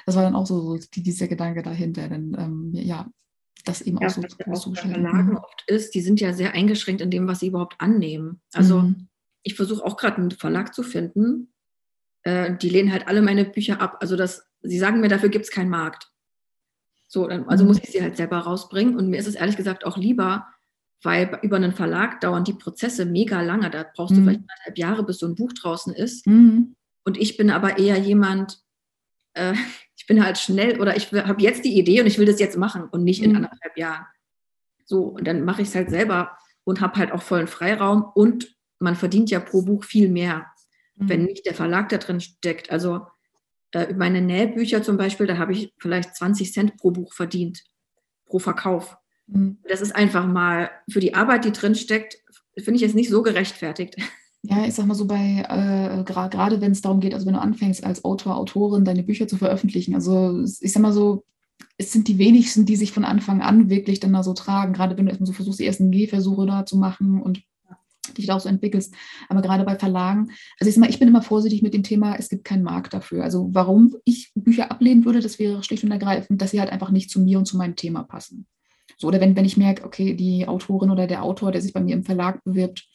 Das 0.06 0.14
war 0.14 0.22
dann 0.22 0.36
auch 0.36 0.46
so, 0.46 0.60
so 0.60 0.78
dieser 0.96 1.28
Gedanke 1.28 1.62
dahinter. 1.62 2.08
Denn 2.08 2.36
ähm, 2.38 2.70
ja, 2.74 3.08
das 3.64 3.80
eben 3.82 3.98
ja, 3.98 4.08
auch 4.08 4.10
so 4.10 4.22
so 4.54 4.72
bei 4.72 4.80
Verlagen 4.80 5.30
mhm. 5.30 5.36
oft 5.36 5.64
ist, 5.66 5.94
die 5.94 6.00
sind 6.00 6.20
ja 6.20 6.32
sehr 6.32 6.52
eingeschränkt 6.52 7.00
in 7.00 7.10
dem, 7.10 7.26
was 7.26 7.40
sie 7.40 7.48
überhaupt 7.48 7.80
annehmen. 7.80 8.40
Also 8.52 8.82
mhm. 8.82 9.08
ich 9.42 9.54
versuche 9.54 9.84
auch 9.84 9.96
gerade 9.96 10.18
einen 10.18 10.30
Verlag 10.30 10.74
zu 10.74 10.82
finden, 10.82 11.52
äh, 12.24 12.56
die 12.56 12.68
lehnen 12.68 12.92
halt 12.92 13.08
alle 13.08 13.22
meine 13.22 13.44
Bücher 13.44 13.80
ab. 13.80 13.98
Also 14.00 14.16
das, 14.16 14.46
sie 14.62 14.78
sagen 14.78 15.00
mir, 15.00 15.08
dafür 15.08 15.28
gibt 15.28 15.44
es 15.44 15.50
keinen 15.50 15.70
Markt. 15.70 16.10
So, 17.06 17.26
also 17.26 17.64
mhm. 17.64 17.68
muss 17.68 17.78
ich 17.82 17.90
sie 17.90 18.02
halt 18.02 18.16
selber 18.16 18.38
rausbringen. 18.38 18.96
Und 18.96 19.08
mir 19.08 19.18
ist 19.18 19.28
es 19.28 19.36
ehrlich 19.36 19.56
gesagt 19.56 19.86
auch 19.86 19.96
lieber, 19.96 20.46
weil 21.02 21.38
über 21.42 21.56
einen 21.56 21.74
Verlag 21.74 22.20
dauern 22.20 22.44
die 22.44 22.54
Prozesse 22.54 23.04
mega 23.04 23.40
lange. 23.42 23.70
Da 23.70 23.84
brauchst 23.94 24.12
mhm. 24.12 24.16
du 24.16 24.22
vielleicht 24.22 24.40
anderthalb 24.40 24.78
Jahre, 24.78 25.02
bis 25.04 25.18
so 25.18 25.26
ein 25.26 25.34
Buch 25.34 25.52
draußen 25.52 25.94
ist. 25.94 26.26
Mhm. 26.26 26.74
Und 27.04 27.18
ich 27.18 27.36
bin 27.36 27.50
aber 27.50 27.78
eher 27.78 27.98
jemand, 27.98 28.62
äh, 29.34 29.54
ich 30.04 30.08
bin 30.08 30.22
halt 30.22 30.36
schnell 30.36 30.80
oder 30.80 30.96
ich 30.96 31.10
habe 31.12 31.42
jetzt 31.42 31.64
die 31.64 31.78
Idee 31.78 32.00
und 32.00 32.06
ich 32.06 32.18
will 32.18 32.26
das 32.26 32.38
jetzt 32.38 32.58
machen 32.58 32.84
und 32.90 33.04
nicht 33.04 33.22
in 33.22 33.30
mhm. 33.30 33.36
anderthalb 33.36 33.76
Jahren. 33.78 34.04
So, 34.84 35.04
und 35.04 35.26
dann 35.26 35.44
mache 35.44 35.62
ich 35.62 35.68
es 35.68 35.74
halt 35.74 35.88
selber 35.88 36.36
und 36.64 36.82
habe 36.82 36.96
halt 36.96 37.10
auch 37.12 37.22
vollen 37.22 37.46
Freiraum 37.46 38.04
und 38.14 38.54
man 38.78 38.96
verdient 38.96 39.30
ja 39.30 39.40
pro 39.40 39.62
Buch 39.62 39.84
viel 39.84 40.08
mehr 40.10 40.46
mhm. 40.96 41.08
wenn 41.08 41.24
nicht 41.24 41.46
der 41.46 41.54
Verlag 41.54 41.88
da 41.88 41.98
drin 41.98 42.20
steckt. 42.20 42.70
Also 42.70 43.06
äh, 43.72 43.92
meine 43.94 44.20
Nähbücher 44.20 44.82
zum 44.82 44.96
Beispiel, 44.96 45.26
da 45.26 45.38
habe 45.38 45.52
ich 45.52 45.74
vielleicht 45.78 46.14
20 46.14 46.52
Cent 46.52 46.76
pro 46.76 46.90
Buch 46.90 47.12
verdient, 47.12 47.64
pro 48.26 48.38
Verkauf. 48.38 48.96
Mhm. 49.26 49.58
Das 49.68 49.80
ist 49.80 49.94
einfach 49.94 50.26
mal 50.26 50.70
für 50.88 51.00
die 51.00 51.14
Arbeit, 51.14 51.44
die 51.44 51.52
drin 51.52 51.74
steckt, 51.74 52.18
finde 52.56 52.76
ich 52.76 52.82
jetzt 52.82 52.94
nicht 52.94 53.10
so 53.10 53.22
gerechtfertigt. 53.22 53.96
Ja, 54.46 54.66
ich 54.66 54.74
sag 54.74 54.84
mal 54.84 54.94
so 54.94 55.06
bei, 55.06 55.42
äh, 55.48 56.04
gerade 56.04 56.60
wenn 56.60 56.72
es 56.72 56.82
darum 56.82 57.00
geht, 57.00 57.14
also 57.14 57.24
wenn 57.24 57.32
du 57.32 57.40
anfängst 57.40 57.82
als 57.82 58.04
Autor, 58.04 58.36
Autorin 58.36 58.84
deine 58.84 59.02
Bücher 59.02 59.26
zu 59.26 59.38
veröffentlichen, 59.38 59.94
also 59.94 60.42
ich 60.60 60.70
sag 60.70 60.82
mal 60.82 60.92
so, 60.92 61.24
es 61.78 61.92
sind 61.92 62.08
die 62.08 62.18
wenigsten, 62.18 62.66
die 62.66 62.76
sich 62.76 62.92
von 62.92 63.06
Anfang 63.06 63.40
an 63.40 63.70
wirklich 63.70 64.00
dann 64.00 64.12
da 64.12 64.22
so 64.22 64.34
tragen, 64.34 64.74
gerade 64.74 64.98
wenn 64.98 65.06
du 65.06 65.10
erstmal 65.10 65.28
so 65.28 65.32
versuchst, 65.32 65.60
die 65.60 65.66
ersten 65.66 65.90
Gehversuche 65.90 66.46
da 66.46 66.66
zu 66.66 66.76
machen 66.76 67.22
und 67.22 67.42
dich 68.18 68.26
da 68.26 68.36
auch 68.36 68.40
so 68.40 68.50
entwickelst. 68.50 68.94
Aber 69.30 69.40
gerade 69.40 69.64
bei 69.64 69.78
Verlagen, 69.78 70.30
also 70.60 70.68
ich, 70.68 70.76
mal, 70.76 70.90
ich 70.90 70.98
bin 70.98 71.08
immer 71.08 71.22
vorsichtig 71.22 71.62
mit 71.62 71.72
dem 71.72 71.82
Thema, 71.82 72.16
es 72.16 72.28
gibt 72.28 72.44
keinen 72.44 72.62
Markt 72.62 72.92
dafür. 72.92 73.24
Also 73.24 73.48
warum 73.52 73.96
ich 74.04 74.30
Bücher 74.34 74.70
ablehnen 74.70 75.06
würde, 75.06 75.20
das 75.20 75.38
wäre 75.38 75.62
schlicht 75.62 75.84
und 75.84 75.90
ergreifend, 75.90 76.42
dass 76.42 76.50
sie 76.50 76.60
halt 76.60 76.70
einfach 76.70 76.90
nicht 76.90 77.10
zu 77.10 77.18
mir 77.18 77.38
und 77.38 77.46
zu 77.46 77.56
meinem 77.56 77.76
Thema 77.76 78.02
passen. 78.02 78.46
So, 78.98 79.08
oder 79.08 79.20
wenn, 79.20 79.34
wenn 79.36 79.44
ich 79.44 79.56
merke, 79.56 79.84
okay, 79.84 80.14
die 80.14 80.46
Autorin 80.46 80.90
oder 80.90 81.06
der 81.06 81.22
Autor, 81.22 81.50
der 81.50 81.62
sich 81.62 81.72
bei 81.72 81.80
mir 81.80 81.94
im 81.94 82.04
Verlag 82.04 82.44
bewirbt, 82.44 82.86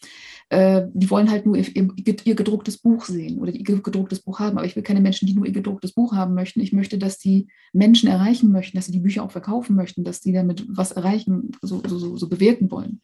äh, 0.49 0.87
die 0.93 1.09
wollen 1.11 1.29
halt 1.29 1.45
nur 1.45 1.55
ihr, 1.55 1.67
ihr, 1.75 2.35
gedrucktes 2.35 2.79
Buch 2.79 3.05
sehen 3.05 3.37
oder 3.37 3.51
ihr 3.51 3.63
gedrucktes 3.63 4.21
Buch 4.21 4.39
haben. 4.39 4.57
Aber 4.57 4.65
ich 4.65 4.75
will 4.75 4.83
keine 4.83 5.01
Menschen, 5.01 5.27
die 5.27 5.35
nur 5.35 5.45
ihr 5.45 5.51
gedrucktes 5.51 5.93
Buch 5.93 6.13
haben 6.13 6.33
möchten. 6.33 6.59
Ich 6.59 6.73
möchte, 6.73 6.97
dass 6.97 7.19
die 7.19 7.47
Menschen 7.71 8.09
erreichen 8.09 8.51
möchten, 8.51 8.75
dass 8.75 8.87
sie 8.87 8.91
die 8.91 8.99
Bücher 8.99 9.23
auch 9.23 9.31
verkaufen 9.31 9.75
möchten, 9.75 10.03
dass 10.03 10.21
die 10.21 10.33
damit 10.33 10.65
was 10.67 10.91
erreichen, 10.91 11.51
so, 11.61 11.83
so, 11.85 12.17
so 12.17 12.29
bewirken 12.29 12.71
wollen. 12.71 13.01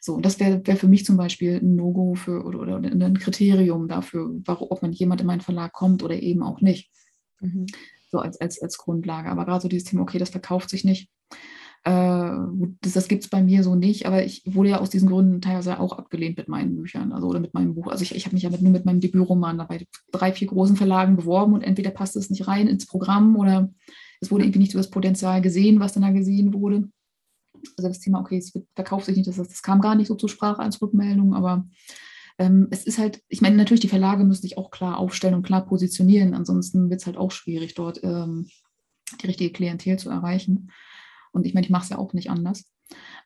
So, 0.00 0.20
das 0.20 0.40
wäre 0.40 0.64
wär 0.66 0.76
für 0.76 0.88
mich 0.88 1.04
zum 1.04 1.16
Beispiel 1.16 1.60
ein 1.60 1.76
No-Go 1.76 2.14
für 2.14 2.44
oder, 2.44 2.60
oder 2.60 2.76
ein 2.78 3.18
Kriterium 3.18 3.88
dafür, 3.88 4.30
warum, 4.44 4.68
ob 4.70 4.82
man 4.82 4.92
jemand 4.92 5.20
in 5.20 5.26
meinen 5.26 5.40
Verlag 5.40 5.72
kommt 5.72 6.02
oder 6.02 6.20
eben 6.20 6.42
auch 6.42 6.60
nicht. 6.60 6.90
Mhm. 7.40 7.66
So 8.10 8.18
als, 8.18 8.40
als, 8.40 8.60
als 8.60 8.78
Grundlage. 8.78 9.28
Aber 9.28 9.44
gerade 9.44 9.62
so 9.62 9.68
dieses 9.68 9.88
Thema, 9.88 10.02
okay, 10.02 10.18
das 10.18 10.30
verkauft 10.30 10.70
sich 10.70 10.84
nicht. 10.84 11.10
Äh, 11.84 12.30
das, 12.80 12.92
das 12.94 13.08
gibt 13.08 13.24
es 13.24 13.30
bei 13.30 13.42
mir 13.42 13.62
so 13.62 13.74
nicht, 13.74 14.06
aber 14.06 14.24
ich 14.24 14.42
wurde 14.46 14.70
ja 14.70 14.80
aus 14.80 14.90
diesen 14.90 15.08
Gründen 15.08 15.40
teilweise 15.40 15.78
auch 15.78 15.92
abgelehnt 15.92 16.36
mit 16.36 16.48
meinen 16.48 16.76
Büchern, 16.76 17.12
also 17.12 17.28
oder 17.28 17.40
mit 17.40 17.54
meinem 17.54 17.74
Buch. 17.74 17.88
Also 17.88 18.02
ich, 18.02 18.14
ich 18.14 18.26
habe 18.26 18.34
mich 18.34 18.42
ja 18.42 18.50
mit, 18.50 18.62
nur 18.62 18.72
mit 18.72 18.84
meinem 18.84 19.00
Debütroman 19.00 19.58
bei 19.68 19.86
drei, 20.12 20.32
vier 20.32 20.48
großen 20.48 20.76
Verlagen 20.76 21.16
beworben 21.16 21.54
und 21.54 21.62
entweder 21.62 21.90
passt 21.90 22.16
es 22.16 22.30
nicht 22.30 22.46
rein 22.48 22.68
ins 22.68 22.86
Programm 22.86 23.36
oder 23.36 23.70
es 24.20 24.30
wurde 24.30 24.44
irgendwie 24.44 24.60
nicht 24.60 24.72
so 24.72 24.78
das 24.78 24.90
Potenzial 24.90 25.40
gesehen, 25.40 25.80
was 25.80 25.92
dann 25.92 26.02
da 26.02 26.10
gesehen 26.10 26.52
wurde. 26.52 26.88
Also 27.76 27.88
das 27.88 28.00
Thema, 28.00 28.20
okay, 28.20 28.38
es 28.38 28.52
verkauft 28.74 29.06
sich 29.06 29.16
nicht, 29.16 29.28
das, 29.28 29.36
das 29.36 29.62
kam 29.62 29.80
gar 29.80 29.94
nicht 29.94 30.08
so 30.08 30.14
zur 30.14 30.28
Sprache 30.28 30.60
als 30.60 30.80
Rückmeldung, 30.80 31.34
aber 31.34 31.66
ähm, 32.38 32.68
es 32.70 32.84
ist 32.84 32.98
halt, 32.98 33.20
ich 33.28 33.40
meine, 33.40 33.56
natürlich, 33.56 33.80
die 33.80 33.88
Verlage 33.88 34.24
müssen 34.24 34.42
sich 34.42 34.58
auch 34.58 34.70
klar 34.70 34.98
aufstellen 34.98 35.34
und 35.34 35.42
klar 35.42 35.66
positionieren, 35.66 36.34
ansonsten 36.34 36.88
wird 36.88 37.00
es 37.00 37.06
halt 37.06 37.16
auch 37.16 37.32
schwierig, 37.32 37.74
dort 37.74 38.02
ähm, 38.04 38.48
die 39.20 39.26
richtige 39.26 39.52
Klientel 39.52 39.98
zu 39.98 40.10
erreichen. 40.10 40.70
Und 41.32 41.46
ich 41.46 41.54
meine, 41.54 41.64
ich 41.64 41.70
mache 41.70 41.84
es 41.84 41.88
ja 41.90 41.98
auch 41.98 42.12
nicht 42.12 42.30
anders. 42.30 42.70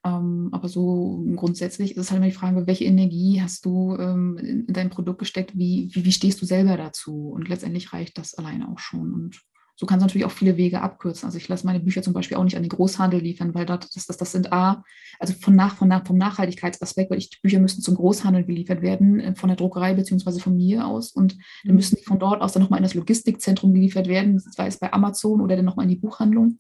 Ähm, 0.05 0.49
aber 0.53 0.69
so 0.69 1.25
grundsätzlich 1.37 1.93
ist 1.93 1.99
es 1.99 2.11
halt 2.11 2.19
immer 2.19 2.27
die 2.27 2.37
Frage, 2.37 2.67
welche 2.67 2.85
Energie 2.85 3.41
hast 3.41 3.65
du 3.65 3.97
ähm, 3.97 4.37
in, 4.39 4.67
in, 4.67 4.75
dein 4.75 4.91
Produkt 4.91 5.21
gesteckt? 5.21 5.57
Wie, 5.57 5.89
wie, 5.93 6.05
wie, 6.05 6.13
stehst 6.13 6.43
du 6.43 6.47
selber 6.47 6.77
dazu? 6.77 7.29
Und 7.29 7.49
letztendlich 7.49 7.93
reicht 7.93 8.19
das 8.19 8.35
alleine 8.35 8.69
auch 8.69 8.81
schon. 8.81 9.13
Und 9.13 9.41
so 9.77 9.87
kannst 9.87 10.03
du 10.03 10.07
natürlich 10.07 10.27
auch 10.27 10.33
viele 10.33 10.57
Wege 10.57 10.81
abkürzen. 10.83 11.27
Also 11.27 11.39
ich 11.39 11.49
lasse 11.49 11.67
meine 11.67 11.81
Bücher 11.81 12.03
zum 12.03 12.13
Beispiel 12.13 12.37
auch 12.37 12.45
nicht 12.45 12.57
an 12.57 12.63
den 12.63 12.69
Großhandel 12.69 13.21
liefern, 13.21 13.55
weil 13.55 13.65
das, 13.65 13.91
das, 13.91 14.17
das 14.17 14.33
sind 14.33 14.53
A, 14.53 14.85
also 15.19 15.33
von 15.35 15.57
nach, 15.57 15.77
von 15.77 15.89
nach, 15.89 16.07
vom 16.07 16.19
Nachhaltigkeitsaspekt, 16.19 17.11
weil 17.11 17.19
ich, 17.19 17.31
die 17.31 17.41
Bücher 17.43 17.59
müssten 17.59 17.83
zum 17.83 17.95
Großhandel 17.95 18.45
geliefert 18.45 18.83
werden, 18.83 19.21
äh, 19.21 19.35
von 19.35 19.49
der 19.49 19.57
Druckerei 19.57 19.95
beziehungsweise 19.95 20.41
von 20.41 20.57
mir 20.57 20.87
aus. 20.87 21.13
Und 21.13 21.33
dann 21.65 21.73
mhm. 21.73 21.77
müssen 21.77 21.97
die 21.97 22.05
von 22.05 22.19
dort 22.19 22.43
aus 22.43 22.53
dann 22.53 22.63
nochmal 22.63 22.79
in 22.79 22.85
das 22.85 22.95
Logistikzentrum 22.95 23.73
geliefert 23.73 24.09
werden, 24.09 24.39
sei 24.39 24.67
es 24.67 24.79
bei 24.79 24.93
Amazon 24.93 25.41
oder 25.41 25.57
dann 25.57 25.65
nochmal 25.65 25.85
in 25.85 25.91
die 25.91 25.97
Buchhandlung. 25.97 26.59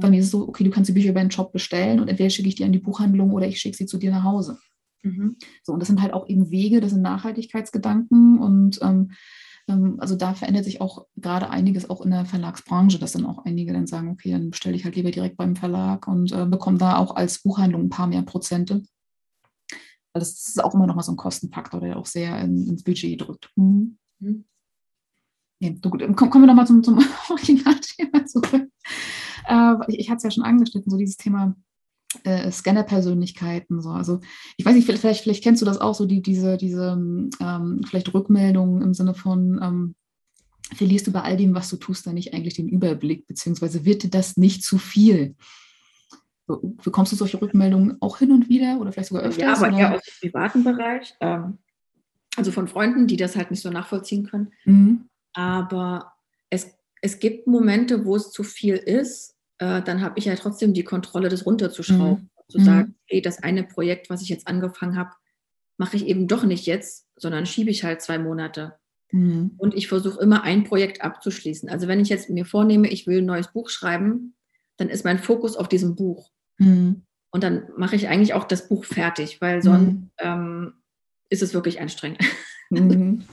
Bei 0.00 0.10
mir 0.10 0.20
ist 0.20 0.26
es 0.26 0.30
so, 0.30 0.48
okay, 0.48 0.64
du 0.64 0.70
kannst 0.70 0.88
die 0.88 0.94
Bücher 0.94 1.10
über 1.10 1.20
den 1.20 1.30
Shop 1.30 1.52
bestellen 1.52 2.00
und 2.00 2.08
entweder 2.08 2.30
schicke 2.30 2.48
ich 2.48 2.54
die 2.54 2.64
an 2.64 2.72
die 2.72 2.78
Buchhandlung 2.78 3.32
oder 3.32 3.46
ich 3.46 3.58
schicke 3.58 3.76
sie 3.76 3.86
zu 3.86 3.98
dir 3.98 4.10
nach 4.10 4.24
Hause. 4.24 4.58
Mhm. 5.02 5.36
So, 5.62 5.72
und 5.72 5.80
das 5.80 5.88
sind 5.88 6.02
halt 6.02 6.12
auch 6.12 6.28
eben 6.28 6.50
Wege, 6.50 6.80
das 6.80 6.92
sind 6.92 7.02
Nachhaltigkeitsgedanken 7.02 8.38
und 8.38 8.80
ähm, 8.82 9.12
ähm, 9.68 9.96
also 9.98 10.16
da 10.16 10.34
verändert 10.34 10.64
sich 10.64 10.80
auch 10.80 11.06
gerade 11.16 11.50
einiges 11.50 11.88
auch 11.90 12.00
in 12.02 12.10
der 12.10 12.24
Verlagsbranche, 12.24 12.98
dass 12.98 13.12
dann 13.12 13.26
auch 13.26 13.44
einige 13.44 13.72
dann 13.72 13.86
sagen, 13.86 14.10
okay, 14.10 14.32
dann 14.32 14.50
bestelle 14.50 14.76
ich 14.76 14.84
halt 14.84 14.96
lieber 14.96 15.10
direkt 15.10 15.36
beim 15.36 15.56
Verlag 15.56 16.06
und 16.08 16.32
äh, 16.32 16.46
bekomme 16.46 16.78
da 16.78 16.96
auch 16.96 17.16
als 17.16 17.42
Buchhandlung 17.42 17.82
ein 17.82 17.90
paar 17.90 18.06
mehr 18.06 18.22
Prozente. 18.22 18.82
Weil 20.12 20.20
das 20.20 20.46
ist 20.46 20.62
auch 20.62 20.74
immer 20.74 20.86
noch 20.86 20.94
mal 20.94 21.02
so 21.02 21.12
ein 21.12 21.16
Kostenfaktor, 21.16 21.80
der 21.80 21.96
auch 21.96 22.06
sehr 22.06 22.38
in, 22.40 22.68
ins 22.68 22.84
Budget 22.84 23.20
drückt. 23.20 23.50
Mhm. 23.56 23.98
Mhm. 24.18 24.44
Ja, 25.60 25.70
gut, 25.70 26.02
ähm, 26.02 26.16
kommen 26.16 26.42
wir 26.42 26.46
nochmal 26.46 26.66
zum, 26.66 26.82
zum 26.82 26.98
Originalthema 27.30 28.26
zurück. 28.26 28.68
Äh, 29.46 29.74
ich, 29.88 30.08
hatte 30.08 30.18
es 30.18 30.22
ja 30.24 30.30
schon 30.30 30.44
angeschnitten, 30.44 30.90
so 30.90 30.96
dieses 30.96 31.16
Thema 31.16 31.54
äh, 32.24 32.50
Scanner-Persönlichkeiten. 32.50 33.80
So. 33.80 33.90
Also 33.90 34.20
ich 34.56 34.64
weiß 34.64 34.74
nicht, 34.74 34.86
vielleicht, 34.86 35.22
vielleicht 35.22 35.42
kennst 35.42 35.62
du 35.62 35.66
das 35.66 35.80
auch, 35.80 35.94
so 35.94 36.06
die, 36.06 36.22
diese, 36.22 36.56
diese 36.56 36.92
ähm, 37.40 37.80
vielleicht 37.86 38.12
Rückmeldungen 38.12 38.82
im 38.82 38.94
Sinne 38.94 39.14
von, 39.14 39.60
ähm, 39.62 39.94
verlierst 40.74 41.06
du 41.06 41.12
bei 41.12 41.22
all 41.22 41.36
dem, 41.36 41.54
was 41.54 41.68
du 41.70 41.76
tust, 41.76 42.06
dann 42.06 42.14
nicht 42.14 42.34
eigentlich 42.34 42.54
den 42.54 42.68
Überblick, 42.68 43.26
beziehungsweise 43.26 43.84
wird 43.84 44.02
dir 44.02 44.10
das 44.10 44.36
nicht 44.36 44.64
zu 44.64 44.78
viel? 44.78 45.36
Bekommst 46.46 47.12
du 47.12 47.16
solche 47.16 47.40
Rückmeldungen 47.40 47.96
auch 48.00 48.18
hin 48.18 48.32
und 48.32 48.48
wieder 48.48 48.78
oder 48.80 48.92
vielleicht 48.92 49.08
sogar 49.08 49.24
öfter? 49.24 49.42
Ja, 49.42 49.54
aber 49.54 49.68
oder? 49.68 49.78
eher 49.78 49.94
aus 49.94 50.02
dem 50.02 50.28
privaten 50.28 50.64
Bereich. 50.64 51.14
Ähm, 51.20 51.58
also 52.36 52.50
von 52.50 52.68
Freunden, 52.68 53.06
die 53.06 53.16
das 53.16 53.36
halt 53.36 53.50
nicht 53.50 53.62
so 53.62 53.70
nachvollziehen 53.70 54.26
können. 54.26 54.52
Mhm. 54.64 55.08
Aber 55.34 56.12
es, 56.50 56.74
es 57.00 57.18
gibt 57.18 57.46
Momente, 57.46 58.04
wo 58.04 58.16
es 58.16 58.30
zu 58.30 58.42
viel 58.42 58.74
ist 58.74 59.31
äh, 59.62 59.80
dann 59.82 60.00
habe 60.00 60.18
ich 60.18 60.24
ja 60.24 60.34
trotzdem 60.34 60.74
die 60.74 60.82
Kontrolle, 60.82 61.28
das 61.28 61.46
runterzuschrauben. 61.46 62.24
Mhm. 62.24 62.28
Zu 62.48 62.58
sagen, 62.58 62.96
okay, 63.04 63.20
das 63.20 63.42
eine 63.42 63.62
Projekt, 63.62 64.10
was 64.10 64.20
ich 64.20 64.28
jetzt 64.28 64.46
angefangen 64.46 64.96
habe, 64.96 65.10
mache 65.78 65.96
ich 65.96 66.06
eben 66.06 66.28
doch 66.28 66.44
nicht 66.44 66.66
jetzt, 66.66 67.06
sondern 67.16 67.46
schiebe 67.46 67.70
ich 67.70 67.84
halt 67.84 68.02
zwei 68.02 68.18
Monate. 68.18 68.74
Mhm. 69.12 69.52
Und 69.56 69.74
ich 69.74 69.88
versuche 69.88 70.20
immer 70.20 70.42
ein 70.42 70.64
Projekt 70.64 71.00
abzuschließen. 71.00 71.70
Also 71.70 71.86
wenn 71.86 72.00
ich 72.00 72.08
jetzt 72.08 72.28
mir 72.28 72.44
vornehme, 72.44 72.88
ich 72.88 73.06
will 73.06 73.18
ein 73.18 73.26
neues 73.26 73.52
Buch 73.52 73.70
schreiben, 73.70 74.34
dann 74.76 74.88
ist 74.88 75.04
mein 75.04 75.18
Fokus 75.18 75.56
auf 75.56 75.68
diesem 75.68 75.94
Buch. 75.94 76.30
Mhm. 76.58 77.02
Und 77.30 77.44
dann 77.44 77.68
mache 77.76 77.96
ich 77.96 78.08
eigentlich 78.08 78.34
auch 78.34 78.44
das 78.44 78.68
Buch 78.68 78.84
fertig, 78.84 79.40
weil 79.40 79.62
sonst 79.62 79.92
mhm. 79.92 80.10
ähm, 80.18 80.72
ist 81.30 81.42
es 81.42 81.54
wirklich 81.54 81.80
anstrengend. 81.80 82.20
Mhm. 82.74 83.24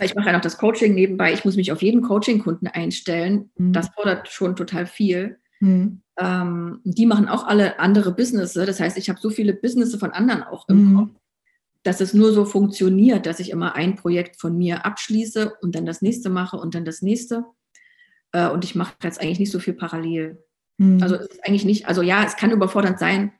ich 0.00 0.14
mache 0.14 0.28
ja 0.28 0.32
noch 0.32 0.40
das 0.40 0.56
Coaching 0.56 0.94
nebenbei. 0.94 1.34
Ich 1.34 1.44
muss 1.44 1.56
mich 1.56 1.70
auf 1.70 1.82
jeden 1.82 2.00
Coaching-Kunden 2.00 2.66
einstellen. 2.66 3.50
Mhm. 3.58 3.74
Das 3.74 3.90
fordert 3.90 4.28
schon 4.28 4.56
total 4.56 4.86
viel. 4.86 5.38
Mhm. 5.60 6.02
Ähm, 6.18 6.80
die 6.84 7.06
machen 7.06 7.28
auch 7.28 7.46
alle 7.46 7.78
andere 7.78 8.12
Business. 8.12 8.54
Das 8.54 8.80
heißt, 8.80 8.98
ich 8.98 9.08
habe 9.08 9.20
so 9.20 9.30
viele 9.30 9.54
Business 9.54 9.94
von 9.94 10.10
anderen 10.10 10.42
auch 10.42 10.68
im 10.68 10.84
mhm. 10.84 10.96
Kopf, 10.96 11.10
dass 11.82 12.00
es 12.00 12.12
nur 12.12 12.32
so 12.32 12.44
funktioniert, 12.44 13.26
dass 13.26 13.40
ich 13.40 13.50
immer 13.50 13.74
ein 13.74 13.96
Projekt 13.96 14.40
von 14.40 14.56
mir 14.56 14.84
abschließe 14.84 15.54
und 15.62 15.74
dann 15.74 15.86
das 15.86 16.02
nächste 16.02 16.28
mache 16.28 16.56
und 16.56 16.74
dann 16.74 16.84
das 16.84 17.00
nächste. 17.00 17.44
Äh, 18.32 18.48
und 18.50 18.64
ich 18.64 18.74
mache 18.74 18.94
jetzt 19.02 19.20
eigentlich 19.20 19.38
nicht 19.38 19.52
so 19.52 19.60
viel 19.60 19.74
parallel. 19.74 20.42
Mhm. 20.78 21.02
Also 21.02 21.14
es 21.16 21.26
ist 21.28 21.46
eigentlich 21.46 21.64
nicht, 21.64 21.86
also 21.86 22.02
ja, 22.02 22.24
es 22.24 22.36
kann 22.36 22.50
überfordernd 22.50 22.98
sein. 22.98 23.32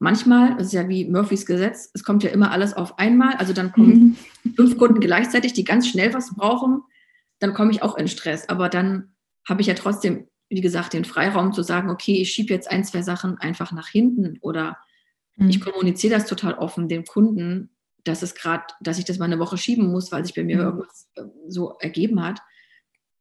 Manchmal, 0.00 0.56
das 0.56 0.68
ist 0.68 0.72
ja 0.72 0.88
wie 0.88 1.04
Murphys 1.06 1.44
Gesetz, 1.44 1.90
es 1.92 2.04
kommt 2.04 2.22
ja 2.22 2.30
immer 2.30 2.52
alles 2.52 2.72
auf 2.72 2.98
einmal. 2.98 3.34
Also 3.34 3.52
dann 3.52 3.72
kommen 3.72 4.16
mhm. 4.44 4.54
fünf 4.54 4.78
Kunden 4.78 5.00
gleichzeitig, 5.00 5.52
die 5.52 5.64
ganz 5.64 5.88
schnell 5.88 6.14
was 6.14 6.34
brauchen. 6.34 6.82
Dann 7.40 7.54
komme 7.54 7.72
ich 7.72 7.82
auch 7.82 7.96
in 7.96 8.08
Stress. 8.08 8.48
Aber 8.48 8.68
dann 8.68 9.14
habe 9.48 9.60
ich 9.60 9.66
ja 9.66 9.74
trotzdem 9.74 10.28
wie 10.48 10.60
gesagt, 10.60 10.92
den 10.92 11.04
Freiraum 11.04 11.52
zu 11.52 11.62
sagen, 11.62 11.90
okay, 11.90 12.20
ich 12.20 12.30
schiebe 12.30 12.52
jetzt 12.52 12.70
ein, 12.70 12.84
zwei 12.84 13.02
Sachen 13.02 13.38
einfach 13.38 13.72
nach 13.72 13.88
hinten 13.88 14.38
oder 14.40 14.78
mhm. 15.36 15.50
ich 15.50 15.60
kommuniziere 15.60 16.14
das 16.14 16.26
total 16.26 16.54
offen 16.54 16.88
dem 16.88 17.04
Kunden, 17.04 17.70
dass 18.04 18.22
es 18.22 18.34
gerade, 18.34 18.64
dass 18.80 18.98
ich 18.98 19.04
das 19.04 19.18
mal 19.18 19.26
eine 19.26 19.38
Woche 19.38 19.58
schieben 19.58 19.90
muss, 19.90 20.10
weil 20.10 20.24
sich 20.24 20.34
bei 20.34 20.44
mir 20.44 20.56
mhm. 20.56 20.62
irgendwas 20.62 21.08
äh, 21.16 21.22
so 21.48 21.76
ergeben 21.80 22.22
hat. 22.22 22.40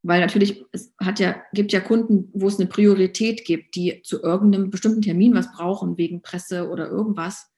Weil 0.03 0.21
natürlich, 0.21 0.63
es 0.71 0.93
hat 0.99 1.19
ja, 1.19 1.35
gibt 1.53 1.73
ja 1.73 1.81
Kunden, 1.81 2.29
wo 2.33 2.47
es 2.47 2.59
eine 2.59 2.69
Priorität 2.69 3.43
gibt, 3.43 3.75
die 3.75 4.01
zu 4.03 4.21
irgendeinem 4.21 4.69
bestimmten 4.69 5.01
Termin 5.01 5.33
was 5.33 5.51
brauchen, 5.51 5.97
wegen 5.97 6.21
Presse 6.21 6.69
oder 6.69 6.87
irgendwas. 6.87 7.51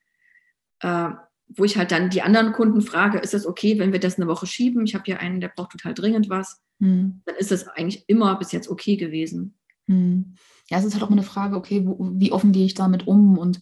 Äh, 0.80 1.10
wo 1.48 1.64
ich 1.64 1.76
halt 1.76 1.90
dann 1.90 2.10
die 2.10 2.22
anderen 2.22 2.52
Kunden 2.52 2.80
frage, 2.80 3.18
ist 3.18 3.34
es 3.34 3.46
okay, 3.46 3.78
wenn 3.78 3.92
wir 3.92 4.00
das 4.00 4.16
eine 4.16 4.28
Woche 4.28 4.46
schieben? 4.46 4.84
Ich 4.84 4.94
habe 4.94 5.04
hier 5.04 5.20
einen, 5.20 5.40
der 5.40 5.48
braucht 5.48 5.72
total 5.72 5.94
dringend 5.94 6.28
was. 6.28 6.60
Mhm. 6.78 7.22
Dann 7.24 7.36
ist 7.36 7.50
das 7.50 7.68
eigentlich 7.68 8.04
immer 8.06 8.38
bis 8.38 8.52
jetzt 8.52 8.68
okay 8.68 8.96
gewesen. 8.96 9.58
Hm. 9.90 10.34
Ja, 10.70 10.78
es 10.78 10.84
ist 10.84 10.94
halt 10.94 11.02
auch 11.02 11.10
mal 11.10 11.16
eine 11.16 11.24
Frage, 11.24 11.56
okay, 11.56 11.84
wo, 11.84 11.96
wie 12.14 12.32
offen 12.32 12.52
gehe 12.52 12.64
ich 12.64 12.74
damit 12.74 13.06
um? 13.06 13.36
Und 13.36 13.60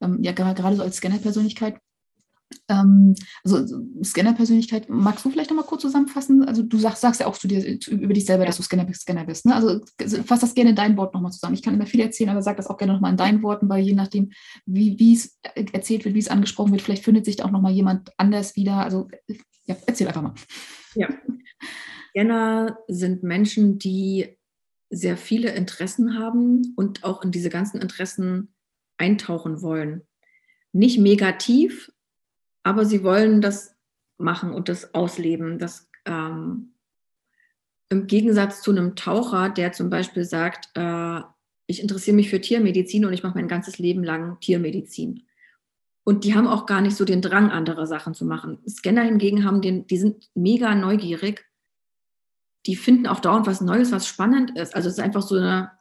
ähm, 0.00 0.18
ja, 0.22 0.32
gerade 0.32 0.76
so 0.76 0.82
als 0.82 0.96
Scanner-Persönlichkeit, 0.96 1.78
ähm, 2.68 3.14
also 3.44 3.64
Scanner-Persönlichkeit, 4.02 4.88
magst 4.88 5.24
du 5.24 5.30
vielleicht 5.30 5.50
nochmal 5.50 5.66
kurz 5.66 5.82
zusammenfassen? 5.82 6.42
Also 6.44 6.64
du 6.64 6.78
sagst, 6.78 7.00
sagst 7.00 7.20
ja 7.20 7.28
auch 7.28 7.38
zu 7.38 7.46
dir, 7.46 7.78
zu, 7.78 7.92
über 7.92 8.12
dich 8.12 8.26
selber, 8.26 8.44
dass 8.44 8.56
du 8.56 8.64
Scanner, 8.64 8.92
Scanner 8.92 9.24
bist. 9.24 9.46
Ne? 9.46 9.54
Also 9.54 9.80
fass 10.24 10.40
das 10.40 10.54
gerne 10.54 10.70
in 10.70 10.76
dein 10.76 10.96
Wort 10.96 11.14
nochmal 11.14 11.30
zusammen. 11.30 11.54
Ich 11.54 11.62
kann 11.62 11.74
immer 11.74 11.86
viel 11.86 12.00
erzählen, 12.00 12.30
aber 12.30 12.42
sag 12.42 12.56
das 12.56 12.66
auch 12.66 12.76
gerne 12.76 12.94
nochmal 12.94 13.12
in 13.12 13.16
deinen 13.16 13.42
Worten, 13.44 13.68
weil 13.68 13.84
je 13.84 13.94
nachdem, 13.94 14.30
wie 14.66 15.14
es 15.14 15.38
erzählt 15.54 16.04
wird, 16.04 16.16
wie 16.16 16.20
es 16.20 16.28
angesprochen 16.28 16.72
wird, 16.72 16.82
vielleicht 16.82 17.04
findet 17.04 17.24
sich 17.24 17.36
da 17.36 17.44
auch 17.44 17.52
nochmal 17.52 17.72
jemand 17.72 18.10
anders 18.16 18.56
wieder. 18.56 18.78
Also 18.78 19.08
ja, 19.64 19.76
erzähl 19.86 20.08
einfach 20.08 20.22
mal. 20.22 20.34
Ja. 20.96 21.08
Scanner 22.10 22.78
sind 22.88 23.22
Menschen, 23.22 23.78
die 23.78 24.37
sehr 24.90 25.16
viele 25.16 25.54
Interessen 25.54 26.18
haben 26.18 26.72
und 26.76 27.04
auch 27.04 27.22
in 27.22 27.30
diese 27.30 27.50
ganzen 27.50 27.80
Interessen 27.80 28.54
eintauchen 28.96 29.62
wollen. 29.62 30.02
Nicht 30.72 30.98
negativ, 30.98 31.92
aber 32.62 32.84
sie 32.84 33.02
wollen 33.02 33.40
das 33.40 33.76
machen 34.18 34.52
und 34.52 34.68
das 34.68 34.94
ausleben. 34.94 35.58
Das, 35.58 35.88
ähm, 36.04 36.74
Im 37.90 38.06
Gegensatz 38.06 38.62
zu 38.62 38.70
einem 38.70 38.96
Taucher, 38.96 39.50
der 39.50 39.72
zum 39.72 39.90
Beispiel 39.90 40.24
sagt, 40.24 40.70
äh, 40.74 41.20
ich 41.66 41.80
interessiere 41.80 42.16
mich 42.16 42.30
für 42.30 42.40
Tiermedizin 42.40 43.04
und 43.04 43.12
ich 43.12 43.22
mache 43.22 43.36
mein 43.36 43.48
ganzes 43.48 43.78
Leben 43.78 44.02
lang 44.02 44.40
Tiermedizin. 44.40 45.24
Und 46.04 46.24
die 46.24 46.34
haben 46.34 46.46
auch 46.46 46.64
gar 46.64 46.80
nicht 46.80 46.96
so 46.96 47.04
den 47.04 47.20
Drang, 47.20 47.50
andere 47.50 47.86
Sachen 47.86 48.14
zu 48.14 48.24
machen. 48.24 48.58
Scanner 48.66 49.02
hingegen 49.02 49.44
haben 49.44 49.60
den, 49.60 49.86
die 49.86 49.98
sind 49.98 50.30
mega 50.34 50.74
neugierig 50.74 51.47
die 52.68 52.76
finden 52.76 53.06
auch 53.06 53.20
dauernd 53.20 53.46
was 53.46 53.62
Neues, 53.62 53.92
was 53.92 54.06
spannend 54.06 54.56
ist. 54.56 54.76
Also 54.76 54.88
es 54.88 54.98
ist 54.98 55.02
einfach 55.02 55.22
so 55.22 55.36
eine 55.36 55.72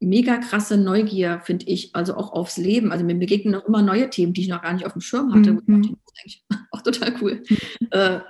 mega 0.00 0.38
krasse 0.38 0.78
Neugier, 0.78 1.40
finde 1.44 1.66
ich, 1.66 1.94
also 1.94 2.16
auch 2.16 2.32
aufs 2.32 2.56
Leben. 2.56 2.92
Also 2.92 3.04
mir 3.04 3.14
begegnen 3.14 3.52
noch 3.52 3.66
immer 3.66 3.82
neue 3.82 4.08
Themen, 4.08 4.32
die 4.32 4.40
ich 4.40 4.48
noch 4.48 4.62
gar 4.62 4.72
nicht 4.72 4.86
auf 4.86 4.92
dem 4.92 5.02
Schirm 5.02 5.34
hatte. 5.34 5.52
Mhm. 5.52 5.82
Das 5.82 5.90
ist 5.90 6.18
eigentlich 6.18 6.44
auch 6.70 6.80
total 6.80 7.14
cool. 7.20 7.42
Äh, 7.90 8.20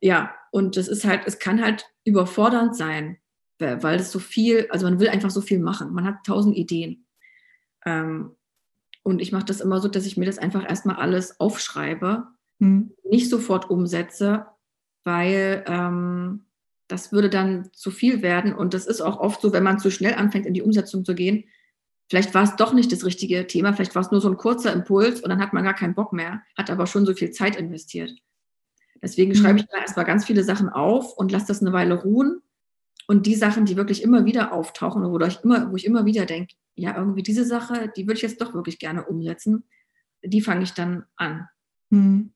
ja, 0.00 0.34
und 0.50 0.78
das 0.78 0.88
ist 0.88 1.04
halt, 1.04 1.22
es 1.26 1.38
kann 1.38 1.62
halt 1.62 1.84
überfordernd 2.04 2.74
sein, 2.74 3.18
weil 3.58 4.00
es 4.00 4.10
so 4.10 4.18
viel, 4.18 4.66
also 4.70 4.86
man 4.86 4.98
will 4.98 5.10
einfach 5.10 5.30
so 5.30 5.42
viel 5.42 5.58
machen. 5.58 5.92
Man 5.92 6.06
hat 6.06 6.24
tausend 6.24 6.56
Ideen. 6.56 7.06
Ähm, 7.84 8.30
und 9.02 9.20
ich 9.20 9.30
mache 9.30 9.44
das 9.44 9.60
immer 9.60 9.82
so, 9.82 9.88
dass 9.88 10.06
ich 10.06 10.16
mir 10.16 10.24
das 10.24 10.38
einfach 10.38 10.66
erstmal 10.66 10.96
alles 10.96 11.38
aufschreibe, 11.38 12.28
mhm. 12.60 12.94
nicht 13.04 13.28
sofort 13.28 13.68
umsetze, 13.68 14.46
weil 15.04 15.64
ähm, 15.66 16.45
das 16.88 17.12
würde 17.12 17.30
dann 17.30 17.68
zu 17.72 17.90
viel 17.90 18.22
werden. 18.22 18.54
Und 18.54 18.74
das 18.74 18.86
ist 18.86 19.00
auch 19.00 19.18
oft 19.18 19.40
so, 19.40 19.52
wenn 19.52 19.62
man 19.62 19.78
zu 19.78 19.90
schnell 19.90 20.14
anfängt, 20.14 20.46
in 20.46 20.54
die 20.54 20.62
Umsetzung 20.62 21.04
zu 21.04 21.14
gehen, 21.14 21.44
vielleicht 22.08 22.34
war 22.34 22.44
es 22.44 22.56
doch 22.56 22.72
nicht 22.72 22.92
das 22.92 23.04
richtige 23.04 23.46
Thema, 23.46 23.72
vielleicht 23.72 23.94
war 23.94 24.02
es 24.02 24.10
nur 24.10 24.20
so 24.20 24.28
ein 24.28 24.36
kurzer 24.36 24.72
Impuls 24.72 25.20
und 25.20 25.30
dann 25.30 25.40
hat 25.40 25.52
man 25.52 25.64
gar 25.64 25.74
keinen 25.74 25.94
Bock 25.94 26.12
mehr, 26.12 26.42
hat 26.56 26.70
aber 26.70 26.86
schon 26.86 27.06
so 27.06 27.14
viel 27.14 27.30
Zeit 27.30 27.56
investiert. 27.56 28.12
Deswegen 29.02 29.32
mhm. 29.32 29.36
schreibe 29.36 29.58
ich 29.58 29.66
da 29.66 29.78
erstmal 29.78 30.04
ganz 30.04 30.24
viele 30.24 30.44
Sachen 30.44 30.68
auf 30.68 31.16
und 31.16 31.32
lasse 31.32 31.48
das 31.48 31.60
eine 31.60 31.72
Weile 31.72 32.02
ruhen. 32.02 32.40
Und 33.08 33.26
die 33.26 33.36
Sachen, 33.36 33.66
die 33.66 33.76
wirklich 33.76 34.02
immer 34.02 34.24
wieder 34.24 34.52
auftauchen 34.52 35.04
oder 35.04 35.26
wo 35.26 35.28
ich 35.28 35.44
immer, 35.44 35.70
wo 35.70 35.76
ich 35.76 35.84
immer 35.84 36.06
wieder 36.06 36.26
denke, 36.26 36.56
ja, 36.74 36.96
irgendwie 36.96 37.22
diese 37.22 37.44
Sache, 37.44 37.92
die 37.96 38.06
würde 38.06 38.16
ich 38.16 38.22
jetzt 38.22 38.40
doch 38.40 38.52
wirklich 38.52 38.78
gerne 38.78 39.04
umsetzen, 39.04 39.64
die 40.24 40.40
fange 40.40 40.64
ich 40.64 40.72
dann 40.72 41.04
an. 41.16 41.48
Mhm. 41.90 42.32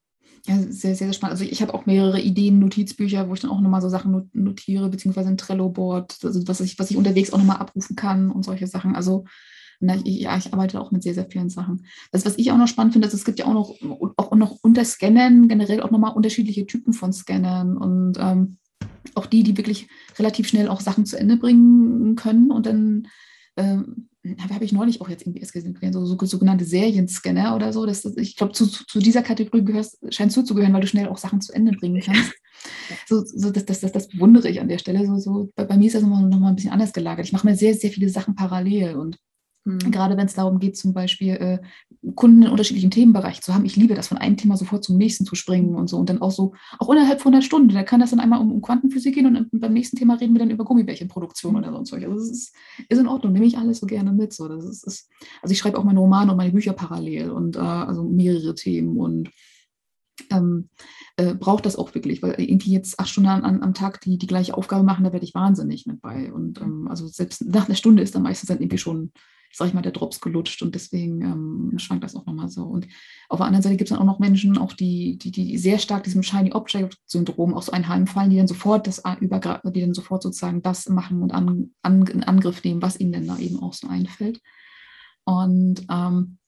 Ja, 0.46 0.56
sehr, 0.58 0.94
sehr 0.94 1.12
spannend. 1.12 1.38
Also 1.38 1.44
ich 1.44 1.60
habe 1.60 1.74
auch 1.74 1.86
mehrere 1.86 2.20
Ideen, 2.20 2.58
Notizbücher, 2.58 3.28
wo 3.28 3.34
ich 3.34 3.40
dann 3.40 3.50
auch 3.50 3.60
nochmal 3.60 3.82
so 3.82 3.88
Sachen 3.88 4.30
notiere, 4.32 4.88
beziehungsweise 4.88 5.28
ein 5.28 5.36
Trello-Board, 5.36 6.18
also 6.24 6.48
was 6.48 6.60
ich, 6.60 6.78
was 6.78 6.90
ich 6.90 6.96
unterwegs 6.96 7.32
auch 7.32 7.38
nochmal 7.38 7.58
abrufen 7.58 7.94
kann 7.94 8.30
und 8.30 8.44
solche 8.44 8.66
Sachen. 8.66 8.96
Also 8.96 9.24
ich, 10.04 10.20
ja, 10.20 10.36
ich 10.36 10.52
arbeite 10.52 10.80
auch 10.80 10.90
mit 10.90 11.02
sehr, 11.02 11.14
sehr 11.14 11.26
vielen 11.26 11.48
Sachen. 11.48 11.86
Das, 12.12 12.26
was 12.26 12.36
ich 12.38 12.50
auch 12.52 12.58
noch 12.58 12.68
spannend 12.68 12.92
finde, 12.92 13.08
ist, 13.08 13.14
es 13.14 13.24
gibt 13.24 13.38
ja 13.38 13.46
auch 13.46 13.54
noch, 13.54 13.74
auch 14.16 14.34
noch 14.34 14.58
unter 14.62 14.84
Scannern 14.84 15.48
generell 15.48 15.82
auch 15.82 15.90
nochmal 15.90 16.14
unterschiedliche 16.14 16.66
Typen 16.66 16.92
von 16.92 17.12
Scannern 17.12 17.76
und 17.76 18.18
ähm, 18.18 18.58
auch 19.14 19.26
die, 19.26 19.42
die 19.42 19.56
wirklich 19.56 19.88
relativ 20.18 20.48
schnell 20.48 20.68
auch 20.68 20.80
Sachen 20.80 21.06
zu 21.06 21.18
Ende 21.18 21.36
bringen 21.36 22.14
können 22.16 22.50
und 22.50 22.66
dann 22.66 23.08
ähm, 23.56 24.09
habe 24.52 24.64
ich 24.64 24.72
neulich 24.72 25.00
auch 25.00 25.08
jetzt 25.08 25.22
irgendwie 25.22 25.40
erst 25.40 25.52
gesehen, 25.52 25.76
so, 25.92 26.04
so 26.04 26.26
sogenannte 26.26 26.64
Serienscanner 26.64 27.56
oder 27.56 27.72
so. 27.72 27.86
Das, 27.86 28.04
ich 28.04 28.36
glaube, 28.36 28.52
zu, 28.52 28.66
zu, 28.66 28.98
dieser 28.98 29.22
Kategorie 29.22 29.64
gehörst, 29.64 29.98
scheint 30.10 30.32
zuzugehören, 30.32 30.74
weil 30.74 30.82
du 30.82 30.86
schnell 30.86 31.08
auch 31.08 31.18
Sachen 31.18 31.40
zu 31.40 31.52
Ende 31.52 31.72
bringen 31.72 32.02
kannst. 32.04 32.32
So, 33.08 33.24
so 33.24 33.50
das, 33.50 33.64
das, 33.64 33.80
das, 33.80 33.92
das 33.92 34.08
bewundere 34.08 34.50
ich 34.50 34.60
an 34.60 34.68
der 34.68 34.76
Stelle. 34.76 35.06
So, 35.06 35.16
so, 35.16 35.50
bei, 35.56 35.64
bei 35.64 35.78
mir 35.78 35.86
ist 35.86 35.94
das 35.94 36.02
nochmal 36.02 36.24
noch 36.24 36.38
mal 36.38 36.50
ein 36.50 36.56
bisschen 36.56 36.72
anders 36.72 36.92
gelagert. 36.92 37.24
Ich 37.24 37.32
mache 37.32 37.46
mir 37.46 37.56
sehr, 37.56 37.72
sehr 37.72 37.90
viele 37.90 38.10
Sachen 38.10 38.34
parallel 38.34 38.96
und 38.96 39.16
Mhm. 39.64 39.90
Gerade 39.90 40.16
wenn 40.16 40.26
es 40.26 40.34
darum 40.34 40.58
geht, 40.58 40.76
zum 40.76 40.94
Beispiel 40.94 41.34
äh, 41.34 41.58
Kunden 42.14 42.42
in 42.42 42.48
unterschiedlichen 42.50 42.90
Themenbereichen 42.90 43.42
zu 43.42 43.54
haben. 43.54 43.64
Ich 43.64 43.76
liebe 43.76 43.94
das, 43.94 44.08
von 44.08 44.16
einem 44.16 44.36
Thema 44.36 44.56
sofort 44.56 44.82
zum 44.84 44.96
nächsten 44.96 45.26
zu 45.26 45.34
springen 45.34 45.74
und 45.74 45.88
so. 45.88 45.98
Und 45.98 46.08
dann 46.08 46.22
auch 46.22 46.30
so, 46.30 46.54
auch 46.78 46.90
innerhalb 46.90 47.20
von 47.20 47.34
einer 47.34 47.42
Stunde. 47.42 47.74
Da 47.74 47.82
kann 47.82 48.00
das 48.00 48.10
dann 48.10 48.20
einmal 48.20 48.40
um, 48.40 48.52
um 48.52 48.62
Quantenphysik 48.62 49.14
gehen 49.14 49.26
und 49.26 49.48
beim 49.52 49.72
nächsten 49.72 49.96
Thema 49.96 50.14
reden 50.14 50.34
wir 50.34 50.38
dann 50.38 50.50
über 50.50 50.64
Gummibärchenproduktion 50.64 51.56
oder 51.56 51.72
sonst 51.72 51.92
was. 51.92 52.02
Also 52.02 52.14
das 52.14 52.30
ist, 52.30 52.54
ist 52.88 52.98
in 52.98 53.06
Ordnung, 53.06 53.32
nehme 53.32 53.46
ich 53.46 53.58
alles 53.58 53.80
so 53.80 53.86
gerne 53.86 54.12
mit. 54.12 54.32
So. 54.32 54.48
Das 54.48 54.64
ist, 54.64 54.86
ist, 54.86 55.10
also 55.42 55.52
ich 55.52 55.58
schreibe 55.58 55.78
auch 55.78 55.84
meine 55.84 56.00
Romane 56.00 56.30
und 56.30 56.38
meine 56.38 56.52
Bücher 56.52 56.72
parallel 56.72 57.30
und 57.30 57.56
äh, 57.56 57.60
also 57.60 58.04
mehrere 58.04 58.54
Themen 58.54 58.98
und 58.98 59.30
ähm, 60.30 60.68
äh, 61.16 61.34
braucht 61.34 61.66
das 61.66 61.76
auch 61.76 61.94
wirklich, 61.94 62.22
weil 62.22 62.34
irgendwie 62.38 62.72
jetzt 62.72 62.98
acht 62.98 63.08
Stunden 63.08 63.28
an, 63.28 63.62
am 63.62 63.74
Tag 63.74 64.00
die, 64.00 64.18
die 64.18 64.26
gleiche 64.26 64.56
Aufgabe 64.56 64.84
machen, 64.84 65.04
da 65.04 65.12
werde 65.12 65.24
ich 65.24 65.34
wahnsinnig 65.34 65.86
mit 65.86 66.00
bei. 66.00 66.32
Und 66.32 66.60
ähm, 66.60 66.88
also 66.88 67.06
selbst 67.06 67.44
nach 67.46 67.66
einer 67.66 67.74
Stunde 67.74 68.02
ist 68.02 68.14
dann 68.14 68.22
meistens 68.22 68.48
dann 68.48 68.58
irgendwie 68.58 68.78
schon 68.78 69.12
sag 69.52 69.68
ich 69.68 69.74
mal, 69.74 69.82
der 69.82 69.92
Drops 69.92 70.20
gelutscht 70.20 70.62
und 70.62 70.74
deswegen 70.74 71.22
ähm, 71.22 71.78
schwankt 71.78 72.04
das 72.04 72.14
auch 72.14 72.26
nochmal 72.26 72.48
so. 72.48 72.64
Und 72.64 72.86
auf 73.28 73.38
der 73.38 73.46
anderen 73.46 73.62
Seite 73.62 73.76
gibt 73.76 73.90
es 73.90 73.96
dann 73.96 74.00
auch 74.02 74.12
noch 74.12 74.18
Menschen, 74.18 74.58
auch 74.58 74.72
die, 74.72 75.18
die, 75.18 75.30
die 75.30 75.58
sehr 75.58 75.78
stark 75.78 76.04
diesem 76.04 76.22
Shiny 76.22 76.52
Object 76.52 76.98
Syndrom 77.06 77.54
auch 77.54 77.62
so 77.62 77.72
einheimfallen, 77.72 78.30
die 78.30 78.36
dann 78.36 78.48
sofort 78.48 78.86
das 78.86 79.02
die 79.02 79.80
dann 79.80 79.94
sofort 79.94 80.22
sozusagen 80.22 80.62
das 80.62 80.88
machen 80.88 81.22
und 81.22 81.32
an, 81.32 81.70
an, 81.82 82.06
in 82.06 82.24
Angriff 82.24 82.62
nehmen, 82.64 82.82
was 82.82 82.98
ihnen 82.98 83.12
denn 83.12 83.26
da 83.26 83.38
eben 83.38 83.60
auch 83.60 83.74
so 83.74 83.88
einfällt. 83.88 84.40
Und 85.24 85.86
ähm, 85.90 86.38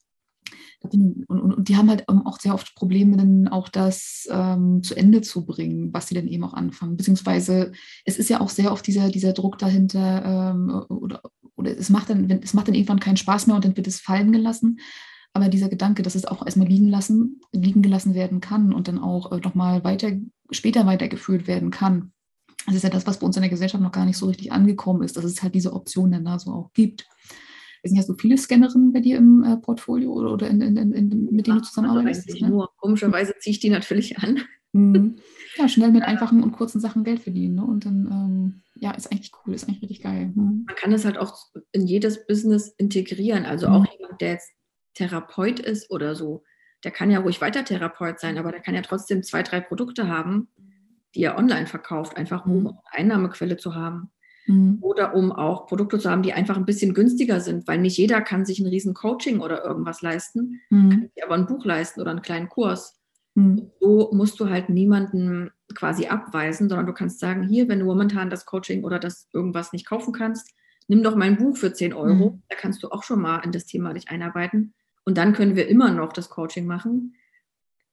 und, 0.83 1.23
und, 1.29 1.53
und, 1.53 1.69
die 1.69 1.77
haben 1.77 1.89
halt 1.89 2.07
auch 2.09 2.39
sehr 2.39 2.53
oft 2.53 2.75
Probleme, 2.75 3.15
dann 3.15 3.47
auch 3.47 3.69
das 3.69 4.27
ähm, 4.29 4.83
zu 4.83 4.95
Ende 4.95 5.21
zu 5.21 5.45
bringen, 5.45 5.93
was 5.93 6.07
sie 6.07 6.15
dann 6.15 6.27
eben 6.27 6.43
auch 6.43 6.53
anfangen. 6.53 6.97
Beziehungsweise 6.97 7.71
es 8.03 8.17
ist 8.17 8.29
ja 8.29 8.41
auch 8.41 8.49
sehr 8.49 8.71
oft 8.71 8.85
dieser, 8.85 9.09
dieser 9.09 9.31
Druck 9.31 9.57
dahinter, 9.57 10.51
ähm, 10.53 10.83
oder, 10.89 11.21
oder 11.55 11.77
es 11.77 11.89
macht, 11.89 12.09
dann, 12.09 12.29
es 12.29 12.53
macht 12.53 12.67
dann 12.67 12.75
irgendwann 12.75 12.99
keinen 12.99 13.17
Spaß 13.17 13.47
mehr 13.47 13.55
und 13.55 13.63
dann 13.63 13.77
wird 13.77 13.87
es 13.87 14.01
fallen 14.01 14.33
gelassen. 14.33 14.79
Aber 15.31 15.47
dieser 15.47 15.69
Gedanke, 15.69 16.03
dass 16.03 16.15
es 16.15 16.25
auch 16.25 16.45
erstmal 16.45 16.67
liegen 16.67 16.89
lassen, 16.89 17.39
liegen 17.53 17.81
gelassen 17.81 18.13
werden 18.13 18.41
kann 18.41 18.73
und 18.73 18.87
dann 18.87 18.99
auch 18.99 19.31
äh, 19.31 19.37
nochmal 19.37 19.83
weiter, 19.83 20.11
später 20.51 20.85
weitergeführt 20.85 21.47
werden 21.47 21.71
kann. 21.71 22.11
Das 22.65 22.75
ist 22.75 22.83
ja 22.83 22.89
das, 22.89 23.07
was 23.07 23.19
bei 23.19 23.25
uns 23.25 23.37
in 23.37 23.41
der 23.41 23.49
Gesellschaft 23.49 23.81
noch 23.81 23.91
gar 23.91 24.05
nicht 24.05 24.17
so 24.17 24.27
richtig 24.27 24.51
angekommen 24.51 25.01
ist, 25.03 25.15
dass 25.17 25.23
es 25.23 25.41
halt 25.41 25.55
diese 25.55 25.73
Option 25.73 26.11
dann 26.11 26.25
da 26.25 26.37
so 26.39 26.51
auch 26.51 26.73
gibt. 26.73 27.07
Wissen 27.83 27.97
hast 27.97 28.09
du 28.09 28.15
viele 28.15 28.37
Scannerinnen 28.37 28.93
bei 28.93 29.01
dir 29.01 29.17
im 29.17 29.43
äh, 29.43 29.57
Portfolio 29.57 30.13
oder, 30.13 30.33
oder 30.33 30.47
in, 30.49 30.61
in, 30.61 30.77
in, 30.77 31.27
mit 31.31 31.47
denen 31.47 31.57
du 31.57 31.63
zusammenarbeitest? 31.63 32.31
Also 32.31 32.45
ne? 32.45 32.51
Nur. 32.51 32.69
Komischerweise 32.77 33.33
ziehe 33.39 33.51
ich 33.51 33.59
die 33.59 33.69
natürlich 33.69 34.17
an. 34.19 34.41
Mhm. 34.71 35.17
Ja, 35.55 35.69
schnell 35.69 35.91
mit 35.91 36.01
einfachen 36.01 36.41
und 36.41 36.53
kurzen 36.53 36.81
Sachen 36.81 37.03
Geld 37.03 37.19
verdienen. 37.19 37.53
Ne? 37.53 37.63
Und 37.63 37.85
dann, 37.85 38.07
ähm, 38.11 38.63
ja, 38.73 38.89
ist 38.89 39.11
eigentlich 39.11 39.29
cool, 39.45 39.53
ist 39.53 39.67
eigentlich 39.67 39.83
richtig 39.83 40.01
geil. 40.01 40.31
Mhm. 40.33 40.63
Man 40.65 40.75
kann 40.75 40.91
es 40.91 41.05
halt 41.05 41.19
auch 41.19 41.37
in 41.71 41.85
jedes 41.85 42.25
Business 42.25 42.73
integrieren. 42.79 43.45
Also 43.45 43.67
mhm. 43.67 43.73
auch 43.75 43.85
jemand, 43.85 44.19
der 44.19 44.31
jetzt 44.31 44.49
Therapeut 44.95 45.59
ist 45.59 45.91
oder 45.91 46.15
so, 46.15 46.43
der 46.83 46.89
kann 46.89 47.11
ja 47.11 47.19
ruhig 47.19 47.39
weiter 47.39 47.63
Therapeut 47.63 48.19
sein, 48.19 48.39
aber 48.39 48.51
der 48.51 48.61
kann 48.61 48.73
ja 48.73 48.81
trotzdem 48.81 49.21
zwei, 49.21 49.43
drei 49.43 49.61
Produkte 49.61 50.07
haben, 50.07 50.49
die 51.13 51.21
er 51.21 51.37
online 51.37 51.67
verkauft, 51.67 52.17
einfach 52.17 52.47
um 52.47 52.65
eine 52.65 52.77
Einnahmequelle 52.91 53.57
zu 53.57 53.75
haben. 53.75 54.09
Mhm. 54.47 54.79
Oder 54.81 55.15
um 55.15 55.31
auch 55.31 55.67
Produkte 55.67 55.99
zu 55.99 56.09
haben, 56.09 56.23
die 56.23 56.33
einfach 56.33 56.57
ein 56.57 56.65
bisschen 56.65 56.93
günstiger 56.93 57.39
sind, 57.39 57.67
weil 57.67 57.79
nicht 57.79 57.97
jeder 57.97 58.21
kann 58.21 58.45
sich 58.45 58.59
ein 58.59 58.67
riesen 58.67 58.93
Coaching 58.93 59.39
oder 59.39 59.63
irgendwas 59.63 60.01
leisten, 60.01 60.61
mhm. 60.69 60.89
kann 60.89 61.09
sich 61.13 61.23
aber 61.23 61.35
ein 61.35 61.45
Buch 61.45 61.63
leisten 61.65 62.01
oder 62.01 62.11
einen 62.11 62.21
kleinen 62.21 62.49
Kurs. 62.49 62.99
Mhm. 63.35 63.71
So 63.79 64.11
musst 64.13 64.39
du 64.39 64.49
halt 64.49 64.69
niemanden 64.69 65.51
quasi 65.73 66.07
abweisen, 66.07 66.69
sondern 66.69 66.85
du 66.85 66.93
kannst 66.93 67.19
sagen, 67.19 67.47
hier, 67.47 67.67
wenn 67.67 67.79
du 67.79 67.85
momentan 67.85 68.29
das 68.29 68.45
Coaching 68.45 68.83
oder 68.83 68.99
das 68.99 69.27
irgendwas 69.33 69.73
nicht 69.73 69.87
kaufen 69.87 70.13
kannst, 70.13 70.51
nimm 70.87 71.03
doch 71.03 71.15
mein 71.15 71.37
Buch 71.37 71.57
für 71.57 71.73
10 71.73 71.93
Euro, 71.93 72.31
mhm. 72.31 72.43
da 72.49 72.55
kannst 72.55 72.83
du 72.83 72.89
auch 72.89 73.03
schon 73.03 73.21
mal 73.21 73.39
in 73.39 73.51
das 73.51 73.65
Thema 73.65 73.93
dich 73.93 74.09
einarbeiten. 74.09 74.73
Und 75.05 75.17
dann 75.17 75.33
können 75.33 75.55
wir 75.55 75.67
immer 75.67 75.91
noch 75.91 76.13
das 76.13 76.29
Coaching 76.29 76.65
machen. 76.65 77.15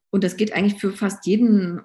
Und 0.09 0.23
das 0.23 0.37
geht 0.37 0.53
eigentlich 0.53 0.79
für 0.79 0.91
fast 0.91 1.25
jeden, 1.25 1.81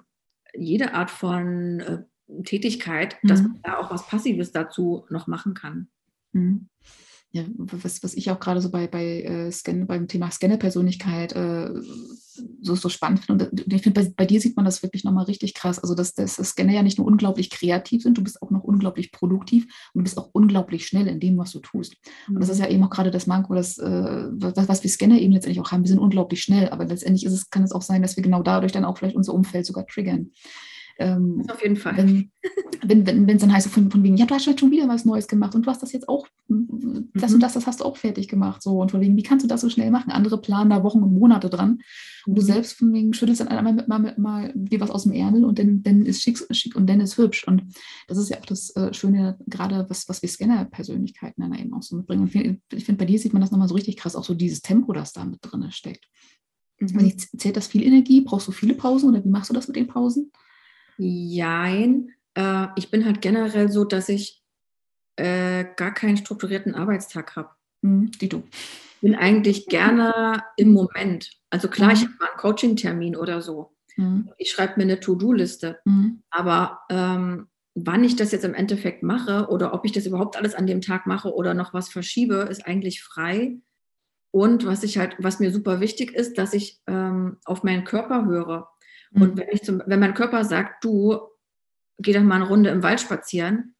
jede 0.53 0.93
Art 0.93 1.09
von 1.09 2.05
Tätigkeit, 2.43 3.17
mhm. 3.21 3.27
dass 3.27 3.41
man 3.41 3.59
da 3.63 3.77
auch 3.77 3.91
was 3.91 4.07
Passives 4.07 4.51
dazu 4.51 5.05
noch 5.09 5.27
machen 5.27 5.53
kann. 5.53 5.87
Mhm. 6.33 6.69
Ja, 7.31 7.43
was, 7.57 8.03
was 8.03 8.13
ich 8.13 8.31
auch 8.31 8.39
gerade 8.39 8.61
so 8.61 8.71
bei, 8.71 8.87
bei 8.87 9.21
äh, 9.21 9.51
Scan, 9.51 9.85
beim 9.85 10.07
Thema 10.07 10.31
Scanner-Persönlichkeit 10.31 11.33
äh, 11.33 11.69
so, 12.61 12.75
so 12.75 12.87
spannend 12.87 13.25
finde. 13.25 13.49
Und 13.49 13.73
ich 13.73 13.81
finde, 13.81 14.01
bei, 14.01 14.13
bei, 14.15 14.25
dir 14.25 14.39
sieht 14.39 14.55
man 14.55 14.63
das 14.63 14.81
wirklich 14.81 15.03
nochmal 15.03 15.25
richtig 15.25 15.53
krass. 15.53 15.77
Also, 15.77 15.93
dass, 15.93 16.13
dass 16.13 16.35
Scanner 16.35 16.71
ja 16.71 16.83
nicht 16.83 16.97
nur 16.97 17.05
unglaublich 17.05 17.49
kreativ 17.49 18.03
sind, 18.03 18.17
du 18.17 18.23
bist 18.23 18.41
auch 18.41 18.49
noch 18.49 18.63
unglaublich 18.63 19.11
produktiv 19.11 19.65
und 19.93 19.99
du 19.99 20.03
bist 20.03 20.17
auch 20.17 20.29
unglaublich 20.31 20.87
schnell 20.87 21.05
in 21.07 21.19
dem, 21.19 21.37
was 21.37 21.51
du 21.51 21.59
tust. 21.59 21.97
Mhm. 22.27 22.35
Und 22.35 22.41
das 22.41 22.49
ist 22.49 22.59
ja 22.59 22.69
eben 22.69 22.83
auch 22.85 22.89
gerade 22.89 23.11
das 23.11 23.27
Manko, 23.27 23.53
das, 23.55 23.77
äh, 23.77 24.27
was, 24.31 24.69
was 24.69 24.83
wir 24.83 24.89
Scanner 24.89 25.19
eben 25.19 25.33
letztendlich 25.33 25.59
auch 25.59 25.71
haben. 25.71 25.83
Wir 25.83 25.89
sind 25.89 25.99
unglaublich 25.99 26.41
schnell, 26.41 26.69
aber 26.69 26.85
letztendlich 26.85 27.25
ist 27.25 27.33
es, 27.33 27.49
kann 27.49 27.63
es 27.63 27.73
auch 27.73 27.81
sein, 27.81 28.01
dass 28.01 28.15
wir 28.15 28.23
genau 28.23 28.41
dadurch 28.41 28.71
dann 28.71 28.85
auch 28.85 28.97
vielleicht 28.97 29.17
unser 29.17 29.33
Umfeld 29.33 29.65
sogar 29.65 29.85
triggern. 29.85 30.31
Ähm, 30.99 31.43
auf 31.47 31.61
jeden 31.61 31.75
Fall. 31.75 31.95
Wenn 32.83 33.05
wenn 33.05 33.27
wenn 33.27 33.35
es 33.35 33.41
dann 33.41 33.53
heißt, 33.53 33.67
von, 33.67 33.91
von 33.91 34.03
wegen, 34.03 34.17
ja, 34.17 34.25
du 34.25 34.33
hast 34.33 34.59
schon 34.59 34.71
wieder 34.71 34.87
was 34.87 35.05
Neues 35.05 35.27
gemacht 35.27 35.53
und 35.55 35.65
du 35.65 35.69
hast 35.69 35.83
das 35.83 35.91
jetzt 35.91 36.09
auch, 36.09 36.27
das 36.47 36.49
mhm. 36.49 37.35
und 37.35 37.39
das, 37.39 37.53
das 37.53 37.67
hast 37.67 37.81
du 37.81 37.85
auch 37.85 37.97
fertig 37.97 38.27
gemacht. 38.27 38.61
So, 38.61 38.81
und 38.81 38.91
von 38.91 39.01
wegen, 39.01 39.15
wie 39.15 39.23
kannst 39.23 39.43
du 39.43 39.47
das 39.47 39.61
so 39.61 39.69
schnell 39.69 39.91
machen? 39.91 40.11
Andere 40.11 40.39
planen 40.39 40.69
da 40.69 40.83
Wochen 40.83 41.03
und 41.03 41.13
Monate 41.13 41.49
dran. 41.49 41.79
Und 42.25 42.35
du 42.35 42.41
mhm. 42.41 42.45
selbst 42.45 42.73
von 42.73 42.93
wegen 42.93 43.13
schüttelst 43.13 43.41
dann 43.41 43.47
einmal 43.47 43.73
mit, 43.73 43.87
mal, 43.87 43.99
mit, 43.99 44.17
mal 44.17 44.51
dir 44.55 44.79
was 44.79 44.89
aus 44.89 45.03
dem 45.03 45.13
Ärmel 45.13 45.45
und 45.45 45.59
dann, 45.59 45.83
dann 45.83 46.05
ist 46.05 46.21
schick, 46.21 46.39
schick 46.51 46.75
und 46.75 46.87
dann 46.87 46.99
ist 46.99 47.17
hübsch. 47.17 47.47
Und 47.47 47.63
das 48.07 48.17
ist 48.17 48.29
ja 48.29 48.37
auch 48.37 48.45
das 48.45 48.75
äh, 48.75 48.93
Schöne, 48.93 49.37
gerade 49.47 49.85
was, 49.89 50.09
was 50.09 50.21
wir 50.21 50.29
Scanner-Persönlichkeiten 50.29 51.41
dann 51.41 51.53
eben 51.53 51.73
auch 51.73 51.83
so 51.83 51.95
mitbringen. 51.95 52.23
Und 52.23 52.35
ich 52.73 52.85
finde, 52.85 52.99
bei 52.99 53.05
dir 53.05 53.19
sieht 53.19 53.33
man 53.33 53.41
das 53.41 53.51
nochmal 53.51 53.67
so 53.67 53.75
richtig 53.75 53.97
krass, 53.97 54.15
auch 54.15 54.25
so 54.25 54.33
dieses 54.33 54.61
Tempo, 54.61 54.93
das 54.93 55.13
da 55.13 55.25
mit 55.25 55.39
drin 55.41 55.71
steckt. 55.71 56.07
Mhm. 56.79 56.99
Also, 56.99 57.27
zählt 57.37 57.57
das 57.57 57.67
viel 57.67 57.83
Energie? 57.83 58.21
Brauchst 58.21 58.47
du 58.47 58.51
viele 58.51 58.73
Pausen 58.73 59.09
oder 59.09 59.23
wie 59.23 59.29
machst 59.29 59.49
du 59.49 59.53
das 59.53 59.67
mit 59.67 59.75
den 59.75 59.87
Pausen? 59.87 60.31
Jein. 60.97 62.11
Äh, 62.35 62.67
ich 62.75 62.91
bin 62.91 63.05
halt 63.05 63.21
generell 63.21 63.69
so, 63.69 63.83
dass 63.85 64.09
ich 64.09 64.43
äh, 65.15 65.65
gar 65.75 65.93
keinen 65.93 66.17
strukturierten 66.17 66.75
Arbeitstag 66.75 67.35
habe. 67.35 67.49
Mhm, 67.81 68.11
die 68.19 68.29
du. 68.29 68.43
Bin 69.01 69.15
eigentlich 69.15 69.67
gerne 69.67 70.43
im 70.55 70.73
Moment. 70.73 71.31
Also 71.49 71.67
klar, 71.67 71.89
mhm. 71.89 71.95
ich 71.95 72.01
habe 72.01 72.13
mal 72.19 72.29
einen 72.29 72.37
Coaching-Termin 72.37 73.15
oder 73.15 73.41
so. 73.41 73.75
Mhm. 73.95 74.29
Ich 74.37 74.51
schreibe 74.51 74.73
mir 74.77 74.83
eine 74.83 74.99
To-Do-Liste. 74.99 75.79
Mhm. 75.85 76.23
Aber 76.29 76.81
ähm, 76.89 77.47
wann 77.75 78.03
ich 78.03 78.15
das 78.15 78.31
jetzt 78.31 78.45
im 78.45 78.55
Endeffekt 78.55 79.03
mache 79.03 79.47
oder 79.49 79.73
ob 79.73 79.85
ich 79.85 79.91
das 79.91 80.05
überhaupt 80.05 80.35
alles 80.35 80.55
an 80.55 80.67
dem 80.67 80.81
Tag 80.81 81.05
mache 81.05 81.33
oder 81.33 81.53
noch 81.53 81.73
was 81.73 81.89
verschiebe, 81.89 82.47
ist 82.49 82.65
eigentlich 82.65 83.03
frei. 83.03 83.57
Und 84.31 84.65
was 84.65 84.83
ich 84.83 84.97
halt, 84.97 85.15
was 85.19 85.39
mir 85.39 85.51
super 85.51 85.79
wichtig 85.79 86.13
ist, 86.13 86.37
dass 86.37 86.53
ich 86.53 86.79
ähm, 86.87 87.37
auf 87.45 87.63
meinen 87.63 87.83
Körper 87.83 88.25
höre. 88.25 88.69
Und 89.13 89.35
mhm. 89.35 89.37
wenn, 89.39 89.47
ich 89.51 89.63
zum, 89.63 89.81
wenn 89.85 89.99
mein 89.99 90.13
Körper 90.13 90.43
sagt, 90.43 90.83
du, 90.83 91.19
geh 91.99 92.13
doch 92.13 92.21
mal 92.21 92.35
eine 92.35 92.47
Runde 92.47 92.69
im 92.69 92.83
Wald 92.83 93.01
spazieren, 93.01 93.75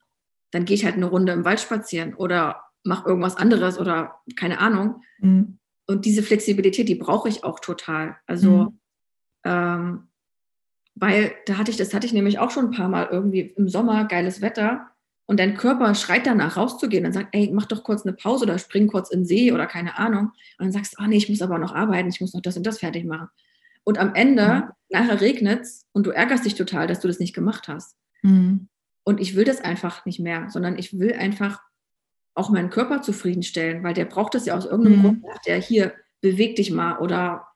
dann 0.51 0.65
gehe 0.65 0.75
ich 0.75 0.85
halt 0.85 0.95
eine 0.95 1.05
Runde 1.05 1.33
im 1.33 1.45
Wald 1.45 1.59
spazieren 1.59 2.13
oder 2.13 2.63
mach 2.83 3.05
irgendwas 3.05 3.35
anderes 3.35 3.77
oder 3.77 4.21
keine 4.35 4.59
Ahnung. 4.59 5.03
Mhm. 5.19 5.59
Und 5.85 6.05
diese 6.05 6.23
Flexibilität, 6.23 6.87
die 6.89 6.95
brauche 6.95 7.29
ich 7.29 7.43
auch 7.43 7.59
total. 7.59 8.17
Also, 8.25 8.49
mhm. 8.49 8.79
ähm, 9.43 10.07
weil 10.95 11.33
da 11.45 11.57
hatte 11.57 11.69
ich, 11.71 11.77
das 11.77 11.93
hatte 11.93 12.07
ich 12.07 12.13
nämlich 12.13 12.39
auch 12.39 12.51
schon 12.51 12.65
ein 12.65 12.71
paar 12.71 12.89
Mal 12.89 13.07
irgendwie 13.11 13.41
im 13.41 13.69
Sommer, 13.69 14.05
geiles 14.05 14.41
Wetter. 14.41 14.89
und 15.27 15.39
dein 15.39 15.55
Körper 15.55 15.93
schreit 15.93 16.25
danach 16.25 16.57
rauszugehen 16.57 17.05
und 17.05 17.11
sagt, 17.11 17.29
ey, 17.33 17.51
mach 17.53 17.65
doch 17.65 17.83
kurz 17.83 18.03
eine 18.03 18.13
Pause 18.13 18.45
oder 18.45 18.57
spring 18.57 18.87
kurz 18.87 19.11
in 19.11 19.19
den 19.19 19.25
See 19.25 19.51
oder 19.51 19.67
keine 19.67 19.97
Ahnung. 19.99 20.31
Und 20.57 20.65
dann 20.65 20.71
sagst 20.71 20.93
du, 20.97 21.03
oh 21.03 21.07
nee, 21.07 21.17
ich 21.17 21.29
muss 21.29 21.41
aber 21.41 21.59
noch 21.59 21.75
arbeiten, 21.75 22.09
ich 22.09 22.21
muss 22.21 22.33
noch 22.33 22.41
das 22.41 22.57
und 22.57 22.65
das 22.65 22.79
fertig 22.79 23.05
machen. 23.05 23.29
Und 23.87 23.99
am 23.99 24.15
Ende, 24.15 24.43
mhm. 24.43 24.63
nachher 24.89 25.21
regnet 25.21 25.61
es 25.61 25.85
und 25.93 26.05
du 26.05 26.09
ärgerst 26.09 26.43
dich 26.43 26.55
total, 26.55 26.87
dass 26.87 26.99
du 26.99 27.07
das 27.07 27.19
nicht 27.19 27.33
gemacht 27.33 27.69
hast. 27.69 27.95
Mhm. 28.21 28.67
Und 29.05 29.21
ich 29.21 29.37
will 29.37 29.45
das 29.45 29.61
einfach 29.61 30.05
nicht 30.05 30.19
mehr, 30.19 30.49
sondern 30.49 30.77
ich 30.77 30.99
will 30.99 31.13
einfach 31.13 31.61
auch 32.33 32.49
meinen 32.49 32.69
Körper 32.69 33.01
zufriedenstellen, 33.01 33.85
weil 33.85 33.93
der 33.93 34.03
braucht 34.03 34.35
das 34.35 34.45
ja 34.45 34.57
aus 34.57 34.65
irgendeinem 34.65 34.97
mhm. 34.97 35.03
Grund, 35.03 35.25
der 35.45 35.55
hier 35.55 35.93
beweg 36.19 36.57
dich 36.57 36.69
mal 36.69 36.97
oder 36.97 37.47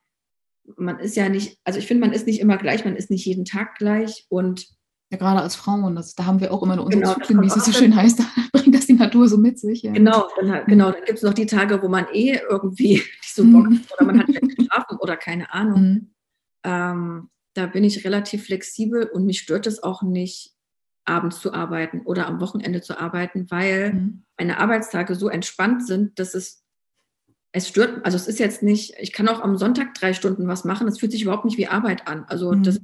man 0.78 1.00
ist 1.00 1.18
ja 1.18 1.28
nicht, 1.28 1.60
also 1.66 1.80
ich 1.80 1.86
finde, 1.86 2.08
man 2.08 2.14
ist 2.14 2.28
nicht 2.28 2.40
immer 2.40 2.56
gleich, 2.56 2.86
man 2.86 2.96
ist 2.96 3.10
nicht 3.10 3.26
jeden 3.26 3.44
Tag 3.44 3.76
gleich 3.76 4.26
und 4.30 4.70
ja, 5.12 5.18
gerade 5.18 5.42
als 5.42 5.58
Frauen, 5.58 5.98
das, 5.98 6.16
da 6.16 6.26
haben 6.26 6.40
wir 6.40 6.54
auch 6.54 6.64
immer 6.64 6.78
nur 6.78 6.86
unsere 6.86 7.04
genau, 7.04 7.14
Zyklen, 7.16 7.42
wie 7.42 7.48
es 7.48 7.56
so 7.56 7.74
schön 7.74 7.94
heißt, 7.94 8.20
da 8.20 8.26
bringt 8.54 8.74
das 8.74 8.86
die 8.86 8.94
Natur 8.94 9.28
so 9.28 9.38
mit 9.38 9.60
sich. 9.60 9.82
Ja. 9.82 9.92
Genau, 9.92 10.30
dann, 10.40 10.66
genau, 10.66 10.92
dann 10.92 11.04
gibt 11.04 11.18
es 11.18 11.24
noch 11.24 11.34
die 11.34 11.46
Tage, 11.46 11.82
wo 11.82 11.90
man 11.90 12.06
eh 12.14 12.40
irgendwie 12.50 12.94
nicht 13.22 13.36
so 13.36 13.44
Bock 13.44 13.66
hat 13.66 13.92
oder 13.98 14.06
man 14.06 14.20
hat 14.20 14.28
schlecht 14.28 14.58
geschlafen 14.58 14.98
oder 15.02 15.18
keine 15.18 15.54
Ahnung. 15.54 16.12
Ähm, 16.64 17.30
da 17.54 17.66
bin 17.66 17.84
ich 17.84 18.06
relativ 18.06 18.46
flexibel 18.46 19.04
und 19.06 19.26
mich 19.26 19.40
stört 19.40 19.68
es 19.68 19.84
auch 19.84 20.04
nicht, 20.04 20.54
abends 21.04 21.40
zu 21.40 21.54
arbeiten 21.54 22.02
oder 22.02 22.28
am 22.28 22.40
Wochenende 22.40 22.82
zu 22.82 23.00
arbeiten, 23.00 23.50
weil 23.50 23.94
mhm. 23.94 24.24
meine 24.38 24.60
Arbeitstage 24.60 25.16
so 25.16 25.30
entspannt 25.30 25.86
sind, 25.86 26.20
dass 26.20 26.36
es 26.36 26.62
es 27.54 27.68
stört, 27.68 28.06
also 28.06 28.16
es 28.16 28.28
ist 28.28 28.40
jetzt 28.40 28.64
nicht, 28.64 28.94
ich 28.98 29.12
kann 29.12 29.28
auch 29.28 29.42
am 29.42 29.58
Sonntag 29.58 29.94
drei 29.94 30.14
Stunden 30.14 30.48
was 30.48 30.64
machen, 30.64 30.88
es 30.88 31.00
fühlt 31.00 31.12
sich 31.12 31.24
überhaupt 31.24 31.44
nicht 31.44 31.58
wie 31.58 31.68
Arbeit 31.68 32.08
an. 32.08 32.24
Also 32.26 32.54
mhm. 32.54 32.64
das 32.64 32.80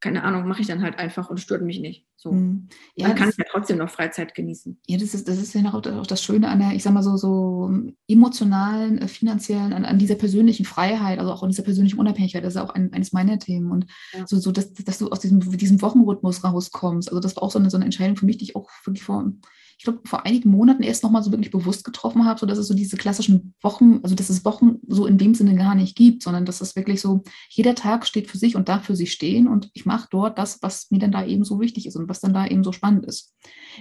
keine 0.00 0.24
Ahnung, 0.24 0.46
mache 0.46 0.60
ich 0.60 0.66
dann 0.66 0.82
halt 0.82 0.98
einfach 0.98 1.30
und 1.30 1.40
stört 1.40 1.62
mich 1.62 1.80
nicht. 1.80 2.06
So. 2.16 2.32
Mhm. 2.32 2.68
Ja, 2.96 3.08
dann 3.08 3.16
kann 3.16 3.30
ich 3.30 3.36
ja 3.36 3.44
trotzdem 3.50 3.78
noch 3.78 3.88
Freizeit 3.88 4.34
genießen. 4.34 4.78
Ja, 4.86 4.98
das 4.98 5.14
ist, 5.14 5.26
das 5.26 5.38
ist 5.38 5.54
ja 5.54 5.62
auch, 5.72 5.86
auch 5.86 6.06
das 6.06 6.22
Schöne 6.22 6.48
an 6.48 6.58
der, 6.58 6.72
ich 6.72 6.82
sag 6.82 6.92
mal 6.92 7.02
so, 7.02 7.16
so 7.16 7.70
emotionalen, 8.06 8.98
äh, 8.98 9.08
finanziellen, 9.08 9.72
an, 9.72 9.84
an, 9.84 9.98
dieser 9.98 10.16
persönlichen 10.16 10.66
Freiheit, 10.66 11.18
also 11.18 11.32
auch 11.32 11.42
an 11.42 11.48
dieser 11.48 11.62
persönlichen 11.62 11.98
Unabhängigkeit, 11.98 12.44
das 12.44 12.56
ist 12.56 12.60
auch 12.60 12.70
ein, 12.70 12.92
eines 12.92 13.12
meiner 13.12 13.38
Themen. 13.38 13.70
Und 13.70 13.86
ja. 14.12 14.26
so, 14.26 14.38
so 14.38 14.52
dass, 14.52 14.72
dass 14.74 14.98
du 14.98 15.08
aus 15.08 15.20
diesem, 15.20 15.40
diesem 15.56 15.80
Wochenrhythmus 15.80 16.44
rauskommst. 16.44 17.08
Also 17.08 17.20
das 17.20 17.36
war 17.36 17.42
auch 17.42 17.50
so 17.50 17.58
eine, 17.58 17.70
so 17.70 17.76
eine 17.76 17.86
Entscheidung 17.86 18.16
für 18.16 18.26
mich, 18.26 18.36
die 18.36 18.44
ich 18.44 18.56
auch 18.56 18.68
wirklich 18.84 19.04
vor 19.04 19.32
ich 19.78 19.84
glaube, 19.84 20.00
vor 20.04 20.24
einigen 20.24 20.50
Monaten 20.50 20.82
erst 20.82 21.02
nochmal 21.02 21.22
so 21.22 21.30
wirklich 21.30 21.50
bewusst 21.50 21.84
getroffen 21.84 22.24
habe, 22.24 22.40
so 22.40 22.46
dass 22.46 22.56
es 22.56 22.66
so 22.66 22.74
diese 22.74 22.96
klassischen 22.96 23.54
Wochen, 23.60 24.00
also 24.02 24.14
dass 24.14 24.30
es 24.30 24.44
Wochen 24.44 24.78
so 24.88 25.06
in 25.06 25.18
dem 25.18 25.34
Sinne 25.34 25.54
gar 25.54 25.74
nicht 25.74 25.96
gibt, 25.96 26.22
sondern 26.22 26.46
dass 26.46 26.62
es 26.62 26.76
wirklich 26.76 27.02
so, 27.02 27.22
jeder 27.50 27.74
Tag 27.74 28.06
steht 28.06 28.30
für 28.30 28.38
sich 28.38 28.56
und 28.56 28.70
darf 28.70 28.84
für 28.84 28.96
sich 28.96 29.12
stehen 29.12 29.46
und 29.46 29.70
ich 29.74 29.84
mache 29.84 30.08
dort 30.10 30.38
das, 30.38 30.62
was 30.62 30.90
mir 30.90 30.98
dann 30.98 31.12
da 31.12 31.26
eben 31.26 31.44
so 31.44 31.60
wichtig 31.60 31.86
ist 31.86 31.96
und 31.96 32.08
was 32.08 32.20
dann 32.20 32.32
da 32.32 32.46
eben 32.46 32.64
so 32.64 32.72
spannend 32.72 33.04
ist. 33.04 33.34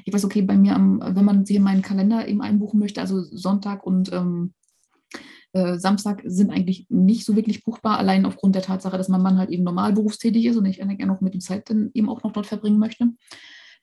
Ich 0.04 0.14
weiß, 0.14 0.26
okay, 0.26 0.42
bei 0.42 0.58
mir, 0.58 0.76
am, 0.76 1.00
wenn 1.02 1.26
man 1.26 1.46
sich 1.46 1.56
in 1.56 1.64
meinen 1.64 1.82
Kalender 1.82 2.28
eben 2.28 2.42
einbuchen 2.42 2.80
möchte, 2.80 3.00
also 3.00 3.24
Sonntag 3.24 3.86
und 3.86 4.12
ähm, 4.12 4.54
äh, 5.54 5.80
Samstag 5.80 6.24
sind 6.26 6.52
eigentlich 6.52 6.88
nicht 6.90 7.24
so 7.24 7.38
wirklich 7.38 7.64
buchbar, 7.64 7.98
allein 7.98 8.26
aufgrund 8.26 8.56
der 8.56 8.64
Tatsache, 8.64 8.98
dass 8.98 9.08
mein 9.08 9.22
Mann 9.22 9.38
halt 9.38 9.50
eben 9.50 9.64
normal 9.64 9.94
berufstätig 9.94 10.46
ist 10.46 10.58
und 10.58 10.66
ich 10.66 10.80
gerne 10.80 11.06
noch 11.06 11.22
mit 11.22 11.34
dem 11.34 11.40
Zeit 11.40 11.70
dann 11.70 11.92
eben 11.94 12.10
auch 12.10 12.22
noch 12.24 12.34
dort 12.34 12.48
verbringen 12.48 12.80
möchte. 12.80 13.12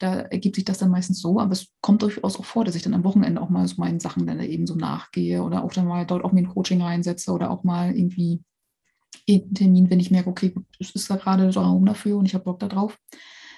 Da 0.03 0.14
ergibt 0.14 0.57
sich 0.57 0.64
das 0.64 0.78
dann 0.78 0.90
meistens 0.90 1.20
so, 1.20 1.38
aber 1.38 1.53
es 1.53 1.68
kommt 1.80 2.03
durchaus 2.03 2.36
auch 2.36 2.44
vor, 2.44 2.64
dass 2.64 2.74
ich 2.74 2.82
dann 2.82 2.94
am 2.94 3.05
Wochenende 3.05 3.40
auch 3.40 3.50
mal 3.50 3.68
so 3.68 3.76
meinen 3.78 4.00
Sachen 4.00 4.26
dann 4.26 4.40
eben 4.40 4.66
so 4.66 4.74
nachgehe 4.74 5.44
oder 5.44 5.62
auch 5.62 5.72
dann 5.72 5.86
mal 5.86 6.05
dort 6.05 6.24
auch 6.24 6.32
mir 6.32 6.40
ein 6.40 6.48
Coaching 6.48 6.82
reinsetze 6.82 7.30
oder 7.30 7.53
auch 7.53 7.62
mal 7.62 7.94
irgendwie 7.94 8.42
einen 9.30 9.55
Termin, 9.55 9.90
wenn 9.90 10.00
ich 10.00 10.11
merke, 10.11 10.28
okay, 10.28 10.53
es 10.80 10.90
ist 10.90 11.09
da 11.09 11.14
gerade 11.14 11.48
der 11.48 11.62
Raum 11.62 11.86
dafür 11.86 12.16
und 12.16 12.26
ich 12.26 12.34
habe 12.34 12.42
Bock 12.42 12.59
da 12.59 12.66
drauf, 12.66 12.98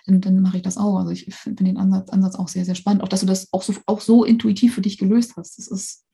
dann, 0.04 0.20
dann 0.20 0.42
mache 0.42 0.58
ich 0.58 0.62
das 0.62 0.76
auch. 0.76 0.98
Also 0.98 1.12
ich 1.12 1.34
finde 1.34 1.64
den 1.64 1.78
Ansatz, 1.78 2.10
Ansatz 2.10 2.34
auch 2.34 2.48
sehr, 2.48 2.66
sehr 2.66 2.74
spannend. 2.74 3.02
Auch, 3.02 3.08
dass 3.08 3.20
du 3.20 3.26
das 3.26 3.50
auch 3.50 3.62
so, 3.62 3.72
auch 3.86 4.02
so 4.02 4.24
intuitiv 4.24 4.74
für 4.74 4.82
dich 4.82 4.98
gelöst 4.98 5.38
hast. 5.38 5.56
Das 5.56 5.68
ist, 5.68 6.04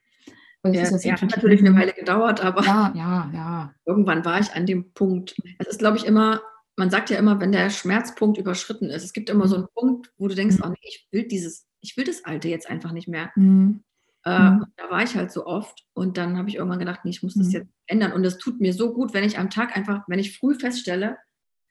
weil 0.62 0.76
ja, 0.76 0.82
ja 0.84 1.12
hat 1.12 1.22
natürlich 1.22 1.58
eine 1.58 1.74
Weile 1.74 1.92
gedauert, 1.92 2.44
aber 2.44 2.64
ja, 2.64 2.92
ja, 2.94 3.30
ja. 3.34 3.74
irgendwann 3.84 4.24
war 4.24 4.38
ich 4.38 4.52
an 4.52 4.64
dem 4.64 4.92
Punkt. 4.92 5.34
Es 5.58 5.66
ist, 5.66 5.80
glaube 5.80 5.96
ich, 5.96 6.06
immer 6.06 6.40
man 6.80 6.90
sagt 6.90 7.10
ja 7.10 7.18
immer, 7.18 7.38
wenn 7.40 7.52
der 7.52 7.68
Schmerzpunkt 7.68 8.38
überschritten 8.38 8.88
ist, 8.88 9.04
es 9.04 9.12
gibt 9.12 9.28
immer 9.28 9.46
so 9.46 9.56
einen 9.56 9.68
Punkt, 9.74 10.10
wo 10.16 10.28
du 10.28 10.34
denkst, 10.34 10.56
mhm. 10.56 10.62
oh 10.64 10.68
nee, 10.70 10.88
ich 10.88 11.06
will 11.10 11.28
dieses, 11.28 11.66
ich 11.82 11.94
will 11.98 12.04
das 12.04 12.24
Alte 12.24 12.48
jetzt 12.48 12.70
einfach 12.70 12.92
nicht 12.92 13.06
mehr. 13.06 13.30
Mhm. 13.36 13.84
Äh, 14.24 14.50
mhm. 14.50 14.64
Da 14.78 14.90
war 14.90 15.02
ich 15.02 15.14
halt 15.14 15.30
so 15.30 15.44
oft 15.44 15.84
und 15.92 16.16
dann 16.16 16.38
habe 16.38 16.48
ich 16.48 16.56
irgendwann 16.56 16.78
gedacht, 16.78 17.00
nee, 17.04 17.10
ich 17.10 17.22
muss 17.22 17.34
das 17.34 17.48
mhm. 17.48 17.52
jetzt 17.52 17.68
ändern. 17.86 18.12
Und 18.12 18.24
es 18.24 18.38
tut 18.38 18.62
mir 18.62 18.72
so 18.72 18.94
gut, 18.94 19.12
wenn 19.12 19.24
ich 19.24 19.38
am 19.38 19.50
Tag 19.50 19.76
einfach, 19.76 20.04
wenn 20.08 20.18
ich 20.18 20.38
früh 20.38 20.54
feststelle, 20.54 21.18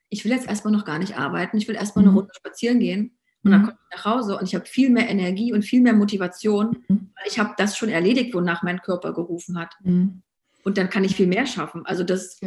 ich 0.10 0.24
will 0.26 0.32
jetzt 0.32 0.48
erstmal 0.48 0.74
noch 0.74 0.86
gar 0.86 1.00
nicht 1.00 1.18
arbeiten, 1.18 1.58
ich 1.58 1.68
will 1.68 1.76
erstmal 1.76 2.04
eine 2.04 2.12
mhm. 2.12 2.20
Runde 2.20 2.34
spazieren 2.36 2.80
gehen. 2.80 3.18
Und 3.44 3.52
dann 3.52 3.62
komme 3.64 3.78
ich 3.90 3.98
nach 3.98 4.06
Hause 4.06 4.38
und 4.38 4.48
ich 4.48 4.54
habe 4.54 4.66
viel 4.66 4.92
mehr 4.92 5.10
Energie 5.10 5.54
und 5.54 5.64
viel 5.64 5.82
mehr 5.82 5.94
Motivation, 5.94 6.84
weil 6.88 7.26
ich 7.26 7.40
habe 7.40 7.56
das 7.58 7.78
schon 7.78 7.90
erledigt, 7.90 8.36
wonach 8.36 8.62
mein 8.62 8.82
Körper 8.82 9.14
gerufen 9.14 9.58
hat. 9.58 9.74
Und 9.84 10.78
dann 10.78 10.90
kann 10.90 11.06
ich 11.06 11.16
viel 11.16 11.26
mehr 11.26 11.46
schaffen. 11.46 11.86
Also 11.86 12.04
das, 12.04 12.38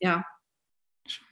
ja, 0.00 0.24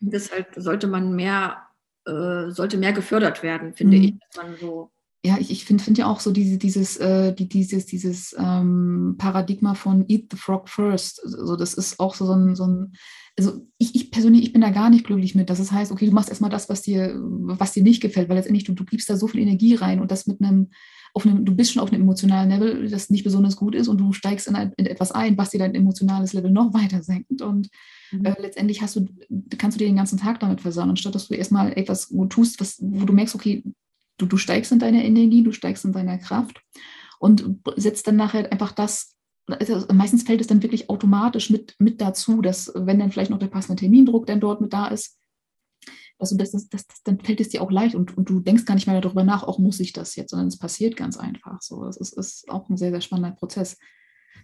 Deshalb 0.01 0.55
sollte 0.57 0.87
man 0.87 1.15
mehr, 1.15 1.63
äh, 2.05 2.51
sollte 2.51 2.79
mehr 2.79 2.93
gefördert 2.93 3.43
werden, 3.43 3.73
finde 3.75 3.99
mhm. 3.99 4.03
ich, 4.05 4.15
dass 4.19 4.45
man 4.45 4.57
so 4.57 4.91
ja, 5.25 5.37
ich, 5.39 5.53
ich 5.53 5.65
finde 5.65 5.85
find 5.85 5.99
ja 5.99 6.07
auch 6.07 6.19
so 6.19 6.33
diese, 6.33 6.59
dieses, 6.59 6.97
äh, 6.97 7.33
die, 7.33 7.49
dieses, 7.49 7.87
dieses 7.87 8.35
ähm, 8.37 9.15
Paradigma 9.19 9.75
von 9.75 10.05
Eat 10.09 10.27
the 10.33 10.37
Frog 10.37 10.69
First. 10.69 11.23
Also 11.25 11.55
das 11.55 11.75
ist 11.75 12.01
auch 12.01 12.17
so, 12.17 12.27
so 12.27 12.33
ein, 12.33 12.57
so 12.57 12.67
ein 12.67 12.93
also 13.39 13.67
ich, 13.79 13.95
ich 13.95 14.11
persönlich, 14.11 14.43
ich 14.43 14.53
bin 14.53 14.61
da 14.63 14.71
gar 14.71 14.91
nicht 14.91 15.07
glücklich 15.07 15.35
mit. 15.35 15.49
Dass 15.49 15.61
es 15.61 15.71
heißt, 15.71 15.93
okay, 15.93 16.07
du 16.07 16.13
machst 16.13 16.29
erstmal 16.29 16.51
das, 16.51 16.69
was 16.69 16.83
dir, 16.83 17.17
was 17.21 17.73
dir 17.73 17.85
nicht 17.85 18.03
gefällt, 18.03 18.29
weil 18.29 18.37
letztendlich 18.37 18.65
du, 18.65 18.73
du 18.73 18.85
gibst 18.85 19.09
da 19.09 19.17
so 19.17 19.29
viel 19.29 19.41
Energie 19.41 19.75
rein 19.77 20.01
und 20.01 20.11
das 20.11 20.27
mit 20.27 20.41
einem, 20.41 20.71
auf 21.15 21.25
einem, 21.25 21.45
du 21.45 21.55
bist 21.55 21.73
schon 21.73 21.83
auf 21.83 21.93
einem 21.93 22.03
emotionalen 22.03 22.51
Level, 22.51 22.89
das 22.89 23.09
nicht 23.09 23.25
besonders 23.25 23.57
gut 23.57 23.77
ist 23.77 23.87
und 23.87 23.99
du 23.99 24.13
steigst 24.13 24.49
in, 24.49 24.57
ein, 24.57 24.73
in 24.77 24.87
etwas 24.87 25.13
ein, 25.13 25.39
was 25.39 25.51
dir 25.51 25.59
dein 25.59 25.75
emotionales 25.75 26.33
Level 26.33 26.51
noch 26.51 26.75
weiter 26.75 27.03
senkt. 27.03 27.43
Und 27.43 27.69
Mhm. 28.13 28.25
Äh, 28.25 28.35
letztendlich 28.41 28.83
hast 28.83 28.97
du, 28.97 29.07
kannst 29.59 29.77
du 29.77 29.79
dir 29.79 29.87
den 29.89 29.97
ganzen 29.97 30.19
Tag 30.19 30.41
damit 30.41 30.61
versauen, 30.61 30.91
anstatt 30.91 31.15
dass 31.15 31.29
du 31.29 31.35
erstmal 31.35 31.73
etwas 31.73 32.13
tust, 32.29 32.61
was, 32.61 32.79
wo 32.81 33.05
du 33.05 33.13
merkst, 33.13 33.35
okay, 33.35 33.65
du, 34.19 34.27
du 34.27 34.37
steigst 34.37 34.73
in 34.73 34.79
deiner 34.79 35.03
Energie, 35.03 35.43
du 35.43 35.53
steigst 35.53 35.85
in 35.85 35.93
deiner 35.93 36.19
Kraft 36.19 36.63
und 37.19 37.61
setzt 37.77 38.07
dann 38.07 38.17
nachher 38.17 38.51
einfach 38.53 38.73
das, 38.73 39.17
also 39.47 39.87
meistens 39.93 40.23
fällt 40.23 40.41
es 40.41 40.47
dann 40.47 40.63
wirklich 40.63 40.89
automatisch 40.89 41.51
mit, 41.51 41.75
mit 41.79 42.01
dazu, 42.01 42.43
dass 42.43 42.73
wenn 42.75 42.99
dann 42.99 43.11
vielleicht 43.11 43.31
noch 43.31 43.39
der 43.39 43.49
passende 43.49 43.81
Termindruck 43.81 44.27
dann 44.27 44.41
dort 44.41 44.61
mit 44.61 44.73
da 44.73 44.89
ist, 44.89 45.19
du 46.31 46.37
das, 46.37 46.53
das, 46.53 46.69
das, 46.69 46.87
dann 47.05 47.19
fällt 47.19 47.41
es 47.41 47.49
dir 47.49 47.63
auch 47.63 47.71
leicht 47.71 47.95
und, 47.95 48.17
und 48.17 48.29
du 48.29 48.41
denkst 48.41 48.65
gar 48.65 48.75
nicht 48.75 48.87
mehr 48.87 49.01
darüber 49.01 49.25
nach, 49.25 49.43
auch 49.43 49.59
muss 49.59 49.81
ich 49.81 49.93
das 49.93 50.15
jetzt, 50.15 50.31
sondern 50.31 50.49
es 50.49 50.59
passiert 50.59 50.97
ganz 50.97 51.17
einfach. 51.17 51.61
So, 51.61 51.85
das 51.85 51.97
ist, 51.97 52.17
ist 52.17 52.49
auch 52.49 52.69
ein 52.69 52.77
sehr, 52.77 52.91
sehr 52.91 53.01
spannender 53.01 53.35
Prozess. 53.37 53.77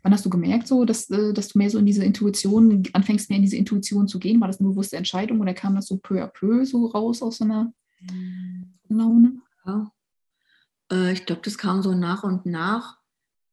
Wann 0.02 0.12
hast 0.12 0.24
du 0.24 0.30
gemerkt, 0.30 0.68
so, 0.68 0.84
dass, 0.84 1.10
äh, 1.10 1.32
dass 1.32 1.48
du 1.48 1.58
mehr 1.58 1.70
so 1.70 1.78
in 1.78 1.86
diese 1.86 2.04
Intuition, 2.04 2.84
anfängst 2.92 3.30
mehr 3.30 3.36
in 3.36 3.44
diese 3.44 3.56
Intuition 3.56 4.08
zu 4.08 4.18
gehen? 4.18 4.40
War 4.40 4.48
das 4.48 4.60
eine 4.60 4.68
bewusste 4.68 4.96
Entscheidung 4.96 5.40
oder 5.40 5.54
kam 5.54 5.74
das 5.74 5.86
so 5.86 5.96
peu 5.98 6.22
à 6.22 6.28
peu 6.28 6.64
so 6.64 6.86
raus 6.86 7.22
aus 7.22 7.38
so 7.38 7.44
einer 7.44 7.72
Laune? 8.88 9.40
Ja. 9.66 9.92
Äh, 10.90 11.12
ich 11.12 11.26
glaube, 11.26 11.42
das 11.44 11.58
kam 11.58 11.82
so 11.82 11.94
nach 11.94 12.24
und 12.24 12.46
nach, 12.46 12.98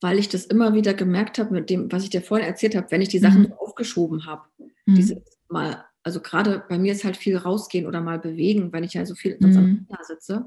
weil 0.01 0.19
ich 0.19 0.29
das 0.29 0.45
immer 0.45 0.73
wieder 0.73 0.93
gemerkt 0.93 1.39
habe, 1.39 1.53
mit 1.53 1.69
dem, 1.69 1.91
was 1.91 2.03
ich 2.03 2.09
dir 2.09 2.21
vorhin 2.21 2.47
erzählt 2.47 2.75
habe, 2.75 2.91
wenn 2.91 3.01
ich 3.01 3.09
die 3.09 3.19
Sachen 3.19 3.41
mhm. 3.41 3.47
so 3.47 3.57
aufgeschoben 3.57 4.25
habe. 4.25 4.43
Mhm. 4.85 4.95
Dieses 4.95 5.17
mal, 5.49 5.83
also 6.03 6.19
gerade 6.19 6.63
bei 6.67 6.77
mir 6.77 6.93
ist 6.93 7.03
halt 7.03 7.17
viel 7.17 7.37
rausgehen 7.37 7.87
oder 7.87 8.01
mal 8.01 8.19
bewegen, 8.19 8.71
weil 8.73 8.83
ich 8.83 8.93
ja 8.93 9.05
so 9.05 9.15
viel 9.15 9.37
sonst 9.39 9.55
mhm. 9.55 9.87
am 9.89 9.97
sitze. 10.03 10.45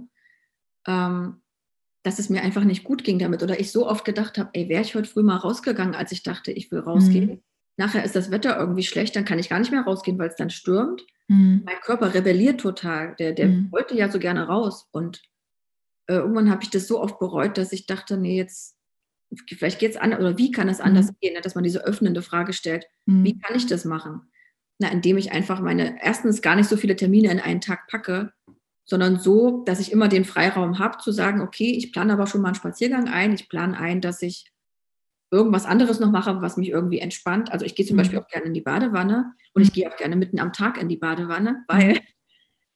Ähm, 0.86 1.40
dass 2.08 2.18
es 2.18 2.30
mir 2.30 2.42
einfach 2.42 2.64
nicht 2.64 2.84
gut 2.84 3.04
ging 3.04 3.18
damit 3.18 3.42
oder 3.42 3.60
ich 3.60 3.70
so 3.70 3.86
oft 3.86 4.06
gedacht 4.06 4.38
habe, 4.38 4.48
ey, 4.54 4.70
wäre 4.70 4.80
ich 4.80 4.94
heute 4.94 5.08
früh 5.08 5.22
mal 5.22 5.36
rausgegangen, 5.36 5.94
als 5.94 6.10
ich 6.10 6.22
dachte, 6.22 6.50
ich 6.50 6.72
will 6.72 6.80
rausgehen. 6.80 7.26
Mhm. 7.26 7.42
Nachher 7.76 8.02
ist 8.02 8.16
das 8.16 8.30
Wetter 8.30 8.58
irgendwie 8.58 8.82
schlecht, 8.82 9.14
dann 9.14 9.26
kann 9.26 9.38
ich 9.38 9.50
gar 9.50 9.58
nicht 9.58 9.70
mehr 9.70 9.82
rausgehen, 9.82 10.18
weil 10.18 10.28
es 10.28 10.36
dann 10.36 10.48
stürmt. 10.48 11.04
Mhm. 11.28 11.64
Mein 11.66 11.76
Körper 11.82 12.14
rebelliert 12.14 12.60
total. 12.60 13.14
Der, 13.16 13.32
der 13.32 13.48
mhm. 13.48 13.70
wollte 13.70 13.94
ja 13.94 14.10
so 14.10 14.18
gerne 14.18 14.46
raus. 14.46 14.88
Und 14.90 15.22
äh, 16.06 16.14
irgendwann 16.14 16.50
habe 16.50 16.62
ich 16.62 16.70
das 16.70 16.88
so 16.88 16.98
oft 16.98 17.18
bereut, 17.18 17.58
dass 17.58 17.72
ich 17.72 17.84
dachte, 17.84 18.16
nee, 18.16 18.38
jetzt, 18.38 18.78
vielleicht 19.46 19.78
geht 19.78 19.90
es 19.90 19.96
anders, 19.98 20.20
oder 20.20 20.38
wie 20.38 20.50
kann 20.50 20.70
es 20.70 20.80
anders 20.80 21.08
mhm. 21.08 21.16
gehen, 21.20 21.34
ne? 21.34 21.42
dass 21.42 21.54
man 21.54 21.64
diese 21.64 21.84
öffnende 21.84 22.22
Frage 22.22 22.54
stellt, 22.54 22.86
mhm. 23.04 23.22
wie 23.22 23.38
kann 23.38 23.54
ich 23.54 23.66
das 23.66 23.84
machen? 23.84 24.22
Na, 24.78 24.90
indem 24.90 25.18
ich 25.18 25.32
einfach 25.32 25.60
meine, 25.60 26.02
erstens 26.02 26.40
gar 26.40 26.56
nicht 26.56 26.70
so 26.70 26.78
viele 26.78 26.96
Termine 26.96 27.30
in 27.30 27.40
einen 27.40 27.60
Tag 27.60 27.86
packe, 27.86 28.32
sondern 28.88 29.20
so, 29.20 29.62
dass 29.64 29.80
ich 29.80 29.92
immer 29.92 30.08
den 30.08 30.24
Freiraum 30.24 30.78
habe 30.78 30.98
zu 30.98 31.12
sagen, 31.12 31.42
okay, 31.42 31.72
ich 31.72 31.92
plane 31.92 32.14
aber 32.14 32.26
schon 32.26 32.40
mal 32.40 32.48
einen 32.48 32.54
Spaziergang 32.54 33.08
ein, 33.08 33.34
ich 33.34 33.48
plane 33.48 33.78
ein, 33.78 34.00
dass 34.00 34.22
ich 34.22 34.50
irgendwas 35.30 35.66
anderes 35.66 36.00
noch 36.00 36.10
mache, 36.10 36.40
was 36.40 36.56
mich 36.56 36.70
irgendwie 36.70 37.00
entspannt. 37.00 37.52
Also 37.52 37.66
ich 37.66 37.74
gehe 37.74 37.84
zum 37.84 37.96
mhm. 37.96 37.98
Beispiel 37.98 38.18
auch 38.18 38.28
gerne 38.28 38.46
in 38.46 38.54
die 38.54 38.62
Badewanne 38.62 39.34
und 39.52 39.60
ich 39.60 39.68
mhm. 39.68 39.74
gehe 39.74 39.92
auch 39.92 39.96
gerne 39.96 40.16
mitten 40.16 40.40
am 40.40 40.54
Tag 40.54 40.80
in 40.80 40.88
die 40.88 40.96
Badewanne, 40.96 41.64
weil 41.68 41.94
mhm. 41.94 41.98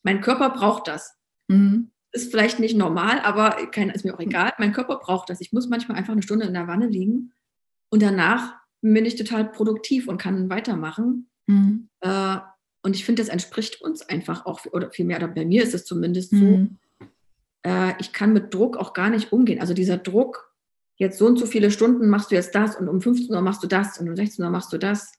mein 0.02 0.20
Körper 0.20 0.50
braucht 0.50 0.86
das. 0.86 1.16
Mhm. 1.48 1.90
Ist 2.14 2.30
vielleicht 2.30 2.60
nicht 2.60 2.76
normal, 2.76 3.20
aber 3.20 3.52
kein, 3.70 3.88
ist 3.88 4.04
mir 4.04 4.14
auch 4.14 4.20
egal. 4.20 4.52
Mein 4.58 4.74
Körper 4.74 4.96
braucht 4.96 5.30
das. 5.30 5.40
Ich 5.40 5.54
muss 5.54 5.70
manchmal 5.70 5.96
einfach 5.96 6.12
eine 6.12 6.22
Stunde 6.22 6.44
in 6.44 6.52
der 6.52 6.68
Wanne 6.68 6.88
liegen 6.88 7.32
und 7.88 8.02
danach 8.02 8.54
bin 8.82 9.06
ich 9.06 9.16
total 9.16 9.50
produktiv 9.50 10.08
und 10.08 10.18
kann 10.18 10.50
weitermachen. 10.50 11.30
Mhm. 11.46 11.88
Äh, 12.00 12.36
und 12.82 12.96
ich 12.96 13.04
finde, 13.04 13.22
das 13.22 13.28
entspricht 13.28 13.80
uns 13.80 14.02
einfach 14.02 14.44
auch, 14.46 14.64
oder 14.72 14.90
vielmehr, 14.90 15.18
oder 15.18 15.28
bei 15.28 15.44
mir 15.44 15.62
ist 15.62 15.74
es 15.74 15.84
zumindest 15.84 16.30
so. 16.30 16.36
Mhm. 16.36 16.78
äh, 17.64 17.92
ich 18.00 18.12
kann 18.12 18.32
mit 18.32 18.52
Druck 18.52 18.76
auch 18.76 18.92
gar 18.92 19.08
nicht 19.08 19.32
umgehen. 19.32 19.60
Also 19.60 19.72
dieser 19.72 19.98
Druck, 19.98 20.52
jetzt 20.96 21.18
so 21.18 21.26
und 21.26 21.38
so 21.38 21.46
viele 21.46 21.70
Stunden 21.70 22.08
machst 22.08 22.30
du 22.30 22.34
jetzt 22.34 22.54
das 22.54 22.76
und 22.76 22.88
um 22.88 23.00
15 23.00 23.34
Uhr 23.34 23.40
machst 23.40 23.62
du 23.62 23.66
das 23.66 23.98
und 23.98 24.08
um 24.08 24.16
16 24.16 24.44
Uhr 24.44 24.50
machst 24.50 24.72
du 24.72 24.78
das, 24.78 25.12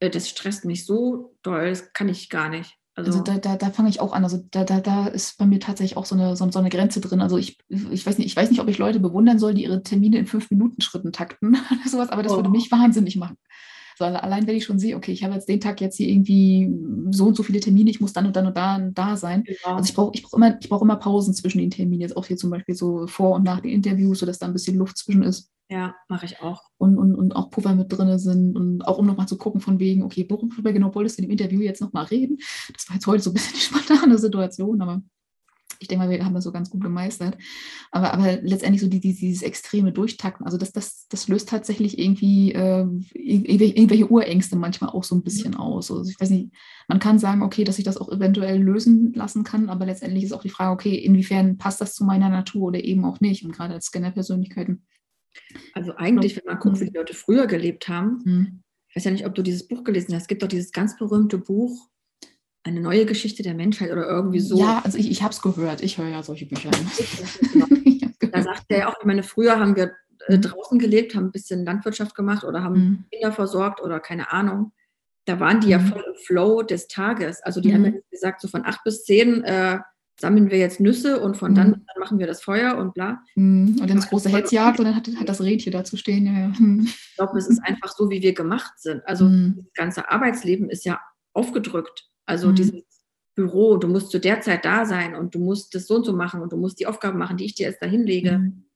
äh, 0.00 0.10
das 0.10 0.28
stresst 0.28 0.64
mich 0.64 0.84
so 0.84 1.36
doll, 1.42 1.70
das 1.70 1.92
kann 1.92 2.08
ich 2.08 2.28
gar 2.28 2.48
nicht. 2.48 2.76
Also, 2.96 3.10
also 3.10 3.22
da, 3.22 3.36
da, 3.36 3.56
da 3.56 3.70
fange 3.70 3.90
ich 3.90 4.00
auch 4.00 4.14
an. 4.14 4.24
Also 4.24 4.42
da, 4.50 4.64
da, 4.64 4.80
da 4.80 5.06
ist 5.06 5.36
bei 5.36 5.44
mir 5.44 5.60
tatsächlich 5.60 5.98
auch 5.98 6.06
so 6.06 6.14
eine, 6.14 6.34
so, 6.34 6.50
so, 6.50 6.58
eine 6.58 6.70
Grenze 6.70 7.02
drin. 7.02 7.20
Also 7.20 7.36
ich, 7.36 7.58
ich, 7.68 8.06
weiß 8.06 8.16
nicht, 8.16 8.26
ich 8.26 8.36
weiß 8.36 8.50
nicht, 8.50 8.60
ob 8.60 8.68
ich 8.68 8.78
Leute 8.78 9.00
bewundern 9.00 9.38
soll, 9.38 9.52
die 9.52 9.64
ihre 9.64 9.82
Termine 9.82 10.16
in 10.16 10.26
fünf 10.26 10.50
Minuten 10.50 10.80
Schritten 10.80 11.12
takten 11.12 11.48
oder 11.70 11.88
sowas, 11.88 12.08
aber 12.08 12.22
das 12.22 12.32
oh. 12.32 12.36
würde 12.36 12.48
mich 12.48 12.72
wahnsinnig 12.72 13.16
machen. 13.16 13.36
Sondern 13.98 14.22
allein, 14.22 14.46
wenn 14.46 14.56
ich 14.56 14.64
schon 14.64 14.78
sehe, 14.78 14.96
okay, 14.96 15.12
ich 15.12 15.24
habe 15.24 15.34
jetzt 15.34 15.48
den 15.48 15.60
Tag 15.60 15.80
jetzt 15.80 15.96
hier 15.96 16.08
irgendwie 16.08 16.70
so 17.10 17.26
und 17.26 17.36
so 17.36 17.42
viele 17.42 17.60
Termine, 17.60 17.90
ich 17.90 18.00
muss 18.00 18.12
dann 18.12 18.26
und 18.26 18.36
dann 18.36 18.46
und 18.46 18.56
da 18.56 18.76
und 18.76 18.94
da 18.94 19.16
sein. 19.16 19.44
Ja. 19.46 19.76
Also 19.76 19.88
ich 19.88 19.94
brauche 19.94 20.10
ich 20.14 20.22
brauch 20.22 20.34
immer, 20.34 20.58
brauch 20.68 20.82
immer 20.82 20.96
Pausen 20.96 21.32
zwischen 21.34 21.58
den 21.58 21.70
Terminen. 21.70 22.02
Jetzt 22.02 22.16
auch 22.16 22.26
hier 22.26 22.36
zum 22.36 22.50
Beispiel 22.50 22.74
so 22.74 23.06
vor 23.06 23.36
und 23.36 23.44
nach 23.44 23.60
den 23.60 23.70
Interviews, 23.70 24.18
sodass 24.18 24.38
da 24.38 24.46
ein 24.46 24.52
bisschen 24.52 24.76
Luft 24.76 24.98
zwischen 24.98 25.22
ist. 25.22 25.50
Ja, 25.68 25.96
mache 26.08 26.26
ich 26.26 26.40
auch. 26.40 26.62
Und, 26.78 26.96
und, 26.96 27.14
und 27.16 27.34
auch 27.34 27.50
Puffer 27.50 27.74
mit 27.74 27.90
drin 27.90 28.18
sind 28.18 28.56
und 28.56 28.82
auch 28.86 28.98
um 28.98 29.06
nochmal 29.06 29.26
zu 29.26 29.36
gucken 29.36 29.60
von 29.60 29.80
wegen, 29.80 30.04
okay, 30.04 30.26
worüber 30.28 30.72
genau 30.72 30.94
wolltest 30.94 31.18
du 31.18 31.22
in 31.22 31.28
dem 31.28 31.32
Interview 31.32 31.60
jetzt 31.60 31.80
nochmal 31.80 32.04
reden? 32.04 32.38
Das 32.72 32.88
war 32.88 32.94
jetzt 32.94 33.06
heute 33.06 33.22
so 33.22 33.30
ein 33.30 33.34
bisschen 33.34 33.54
die 33.54 33.60
spontane 33.60 34.18
Situation, 34.18 34.80
aber 34.80 35.02
ich 35.80 35.88
denke 35.88 36.04
mal, 36.04 36.10
wir 36.10 36.24
haben 36.24 36.34
das 36.34 36.44
so 36.44 36.52
ganz 36.52 36.70
gut 36.70 36.82
gemeistert. 36.82 37.36
Aber, 37.90 38.12
aber 38.12 38.38
letztendlich 38.42 38.80
so 38.80 38.88
die, 38.88 39.00
die, 39.00 39.14
dieses 39.14 39.42
extreme 39.42 39.92
Durchtakten, 39.92 40.44
also 40.44 40.58
das, 40.58 40.72
das, 40.72 41.06
das 41.08 41.28
löst 41.28 41.48
tatsächlich 41.48 41.98
irgendwie 41.98 42.52
äh, 42.52 42.86
irgendwelche 43.14 44.10
Urängste 44.10 44.56
manchmal 44.56 44.90
auch 44.90 45.04
so 45.04 45.14
ein 45.14 45.22
bisschen 45.22 45.52
mhm. 45.52 45.60
aus. 45.60 45.90
Also 45.90 46.10
ich 46.10 46.20
weiß 46.20 46.30
nicht, 46.30 46.52
man 46.88 46.98
kann 46.98 47.18
sagen, 47.18 47.42
okay, 47.42 47.64
dass 47.64 47.78
ich 47.78 47.84
das 47.84 47.96
auch 47.96 48.10
eventuell 48.10 48.62
lösen 48.62 49.12
lassen 49.14 49.44
kann, 49.44 49.68
aber 49.68 49.86
letztendlich 49.86 50.24
ist 50.24 50.32
auch 50.32 50.42
die 50.42 50.50
Frage, 50.50 50.72
okay, 50.72 50.94
inwiefern 50.94 51.58
passt 51.58 51.80
das 51.80 51.94
zu 51.94 52.04
meiner 52.04 52.28
Natur 52.28 52.68
oder 52.68 52.82
eben 52.82 53.04
auch 53.04 53.20
nicht. 53.20 53.44
Und 53.44 53.52
gerade 53.52 53.74
als 53.74 53.86
Scanner-Persönlichkeiten. 53.86 54.86
Also 55.74 55.94
eigentlich, 55.96 56.36
wenn 56.36 56.44
man 56.46 56.58
guckt, 56.58 56.80
wie 56.80 56.86
die 56.86 56.96
Leute 56.96 57.14
früher 57.14 57.46
gelebt 57.46 57.88
haben, 57.88 58.22
mhm. 58.24 58.62
ich 58.88 58.96
weiß 58.96 59.04
ja 59.04 59.10
nicht, 59.10 59.26
ob 59.26 59.34
du 59.34 59.42
dieses 59.42 59.66
Buch 59.66 59.84
gelesen 59.84 60.14
hast, 60.14 60.22
es 60.22 60.28
gibt 60.28 60.42
doch 60.42 60.48
dieses 60.48 60.72
ganz 60.72 60.96
berühmte 60.96 61.38
Buch, 61.38 61.88
eine 62.66 62.80
neue 62.80 63.06
Geschichte 63.06 63.42
der 63.42 63.54
Menschheit 63.54 63.92
oder 63.92 64.08
irgendwie 64.08 64.40
so. 64.40 64.58
Ja, 64.58 64.82
also 64.84 64.98
ich, 64.98 65.10
ich 65.10 65.22
habe 65.22 65.32
es 65.32 65.40
gehört. 65.40 65.82
Ich 65.82 65.98
höre 65.98 66.08
ja 66.08 66.22
solche 66.22 66.46
Bücher. 66.46 66.70
da 68.32 68.42
sagt 68.42 68.64
er 68.68 68.78
ja 68.78 68.88
auch, 68.88 68.96
ich 68.98 69.06
meine, 69.06 69.22
früher 69.22 69.58
haben 69.58 69.76
wir 69.76 69.92
äh, 70.28 70.36
mhm. 70.36 70.42
draußen 70.42 70.78
gelebt, 70.78 71.14
haben 71.14 71.26
ein 71.26 71.32
bisschen 71.32 71.64
Landwirtschaft 71.64 72.14
gemacht 72.14 72.44
oder 72.44 72.62
haben 72.62 72.74
mhm. 72.74 73.04
Kinder 73.10 73.32
versorgt 73.32 73.80
oder 73.80 74.00
keine 74.00 74.32
Ahnung. 74.32 74.72
Da 75.26 75.40
waren 75.40 75.60
die 75.60 75.68
ja 75.68 75.78
mhm. 75.78 75.88
voll 75.88 76.04
im 76.06 76.14
Flow 76.24 76.62
des 76.62 76.88
Tages. 76.88 77.42
Also 77.42 77.60
die 77.60 77.70
mhm. 77.70 77.74
haben 77.74 77.84
ja 77.84 77.92
gesagt, 78.10 78.40
so 78.40 78.48
von 78.48 78.64
acht 78.64 78.82
bis 78.84 79.04
zehn 79.04 79.44
äh, 79.44 79.78
sammeln 80.18 80.50
wir 80.50 80.58
jetzt 80.58 80.80
Nüsse 80.80 81.20
und 81.20 81.36
von 81.36 81.54
dann, 81.54 81.68
mhm. 81.68 81.72
dann, 81.72 82.00
machen 82.00 82.18
wir 82.18 82.26
das 82.26 82.42
Feuer 82.42 82.78
und 82.78 82.94
bla. 82.94 83.22
Mhm. 83.36 83.78
Und 83.80 83.90
dann 83.90 83.96
das 83.96 84.08
große 84.08 84.30
Hetzjagd 84.30 84.80
und 84.80 84.86
dann 84.86 84.96
hat, 84.96 85.08
hat 85.16 85.28
das 85.28 85.40
Rädchen 85.40 85.72
dazu 85.72 85.96
stehen. 85.96 86.26
Ja, 86.26 86.32
ja. 86.32 86.52
Ich 86.84 87.16
glaube, 87.16 87.38
es 87.38 87.46
ist 87.46 87.60
einfach 87.62 87.92
so, 87.94 88.10
wie 88.10 88.22
wir 88.22 88.34
gemacht 88.34 88.72
sind. 88.78 89.06
Also 89.06 89.28
das 89.28 89.72
ganze 89.74 90.10
Arbeitsleben 90.10 90.70
ist 90.70 90.84
ja 90.84 91.00
aufgedrückt. 91.32 92.08
Also 92.26 92.48
mhm. 92.48 92.54
dieses 92.56 92.82
Büro, 93.34 93.76
du 93.76 93.88
musst 93.88 94.10
zu 94.10 94.18
der 94.18 94.40
Zeit 94.40 94.64
da 94.64 94.84
sein 94.84 95.14
und 95.14 95.34
du 95.34 95.38
musst 95.38 95.74
das 95.74 95.86
so 95.86 95.96
und 95.96 96.04
so 96.04 96.12
machen 96.12 96.40
und 96.40 96.52
du 96.52 96.56
musst 96.56 96.80
die 96.80 96.86
Aufgaben 96.86 97.18
machen, 97.18 97.36
die 97.36 97.44
ich 97.44 97.54
dir 97.54 97.68
jetzt 97.68 97.82
da 97.82 97.86
hinlege. 97.86 98.38
Mhm. 98.38 98.66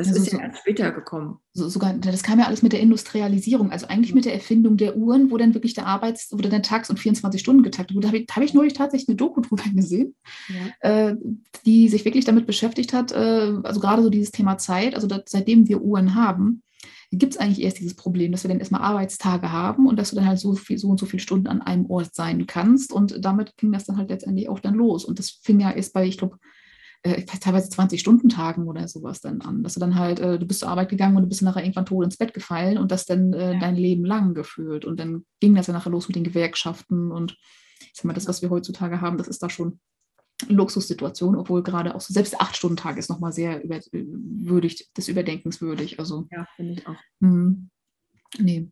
Das 0.00 0.08
also 0.08 0.22
ist 0.22 0.32
ja 0.32 0.38
so, 0.38 0.44
erst 0.44 0.60
später 0.60 0.92
gekommen. 0.92 1.40
So, 1.52 1.68
sogar, 1.68 1.92
das 1.92 2.22
kam 2.22 2.38
ja 2.38 2.46
alles 2.46 2.62
mit 2.62 2.72
der 2.72 2.80
Industrialisierung, 2.80 3.70
also 3.70 3.86
eigentlich 3.86 4.14
mit 4.14 4.24
der 4.24 4.32
Erfindung 4.32 4.78
der 4.78 4.96
Uhren, 4.96 5.30
wo 5.30 5.36
dann 5.36 5.52
wirklich 5.52 5.74
der 5.74 5.86
Arbeits- 5.86 6.32
oder 6.32 6.48
der 6.48 6.62
Tags- 6.62 6.88
und 6.88 6.98
24 6.98 7.38
Stunden 7.38 7.62
getaktet 7.62 7.94
wurde. 7.94 8.06
Da 8.06 8.08
habe 8.08 8.18
ich, 8.18 8.26
hab 8.34 8.42
ich 8.42 8.54
neulich 8.54 8.72
tatsächlich 8.72 9.10
eine 9.10 9.16
Doku 9.16 9.42
drüber 9.42 9.64
gesehen, 9.74 10.16
ja. 10.48 11.08
äh, 11.10 11.16
die 11.66 11.90
sich 11.90 12.06
wirklich 12.06 12.24
damit 12.24 12.46
beschäftigt 12.46 12.94
hat, 12.94 13.12
äh, 13.12 13.52
also 13.62 13.78
gerade 13.78 14.02
so 14.02 14.08
dieses 14.08 14.30
Thema 14.30 14.56
Zeit, 14.56 14.94
also 14.94 15.06
das, 15.06 15.24
seitdem 15.26 15.68
wir 15.68 15.82
Uhren 15.82 16.14
haben, 16.14 16.62
gibt 17.12 17.34
es 17.34 17.40
eigentlich 17.40 17.62
erst 17.62 17.78
dieses 17.78 17.94
Problem, 17.94 18.30
dass 18.30 18.44
wir 18.44 18.48
dann 18.48 18.60
erstmal 18.60 18.82
Arbeitstage 18.82 19.50
haben 19.50 19.86
und 19.88 19.98
dass 19.98 20.10
du 20.10 20.16
dann 20.16 20.26
halt 20.26 20.38
so 20.38 20.54
viel, 20.54 20.78
so 20.78 20.88
und 20.88 21.00
so 21.00 21.06
viele 21.06 21.22
Stunden 21.22 21.48
an 21.48 21.60
einem 21.60 21.86
Ort 21.86 22.14
sein 22.14 22.46
kannst. 22.46 22.92
Und 22.92 23.24
damit 23.24 23.56
ging 23.56 23.72
das 23.72 23.84
dann 23.84 23.96
halt 23.96 24.10
letztendlich 24.10 24.48
auch 24.48 24.60
dann 24.60 24.74
los. 24.74 25.04
Und 25.04 25.18
das 25.18 25.30
fing 25.30 25.58
ja 25.58 25.72
erst 25.72 25.92
bei, 25.92 26.06
ich 26.06 26.18
glaube, 26.18 26.38
äh, 27.02 27.22
teilweise 27.24 27.68
20-Stunden-Tagen 27.70 28.68
oder 28.68 28.86
sowas 28.86 29.20
dann 29.20 29.40
an. 29.40 29.64
Dass 29.64 29.74
du 29.74 29.80
dann 29.80 29.96
halt, 29.96 30.20
äh, 30.20 30.38
du 30.38 30.46
bist 30.46 30.60
zur 30.60 30.68
Arbeit 30.68 30.88
gegangen 30.88 31.16
und 31.16 31.22
du 31.22 31.28
bist 31.28 31.42
nachher 31.42 31.64
irgendwann 31.64 31.86
tot 31.86 32.04
ins 32.04 32.16
Bett 32.16 32.32
gefallen 32.32 32.78
und 32.78 32.92
das 32.92 33.06
dann 33.06 33.32
äh, 33.32 33.54
ja. 33.54 33.58
dein 33.58 33.74
Leben 33.74 34.04
lang 34.04 34.34
geführt. 34.34 34.84
Und 34.84 35.00
dann 35.00 35.24
ging 35.40 35.56
das 35.56 35.66
ja 35.66 35.72
nachher 35.72 35.90
los 35.90 36.06
mit 36.06 36.14
den 36.14 36.24
Gewerkschaften 36.24 37.10
und 37.10 37.36
ich 37.80 37.92
sag 37.94 38.04
mal, 38.04 38.12
das, 38.12 38.28
was 38.28 38.42
wir 38.42 38.50
heutzutage 38.50 39.00
haben, 39.00 39.18
das 39.18 39.26
ist 39.26 39.42
da 39.42 39.50
schon 39.50 39.80
Luxussituation, 40.48 41.36
obwohl 41.36 41.62
gerade 41.62 41.94
auch 41.94 42.00
so, 42.00 42.12
selbst 42.12 42.40
acht 42.40 42.56
Stunden 42.56 42.76
Tag 42.76 42.96
ist 42.96 43.10
nochmal 43.10 43.32
sehr 43.32 43.62
über, 43.62 43.80
würdig, 43.92 44.90
des 44.96 45.08
Überdenkens 45.08 45.60
würdig. 45.60 45.98
Also, 45.98 46.26
ja, 46.30 46.46
finde 46.56 46.74
ich 46.74 46.86
auch. 46.86 46.96
Mh, 47.20 47.54
nee. 48.38 48.70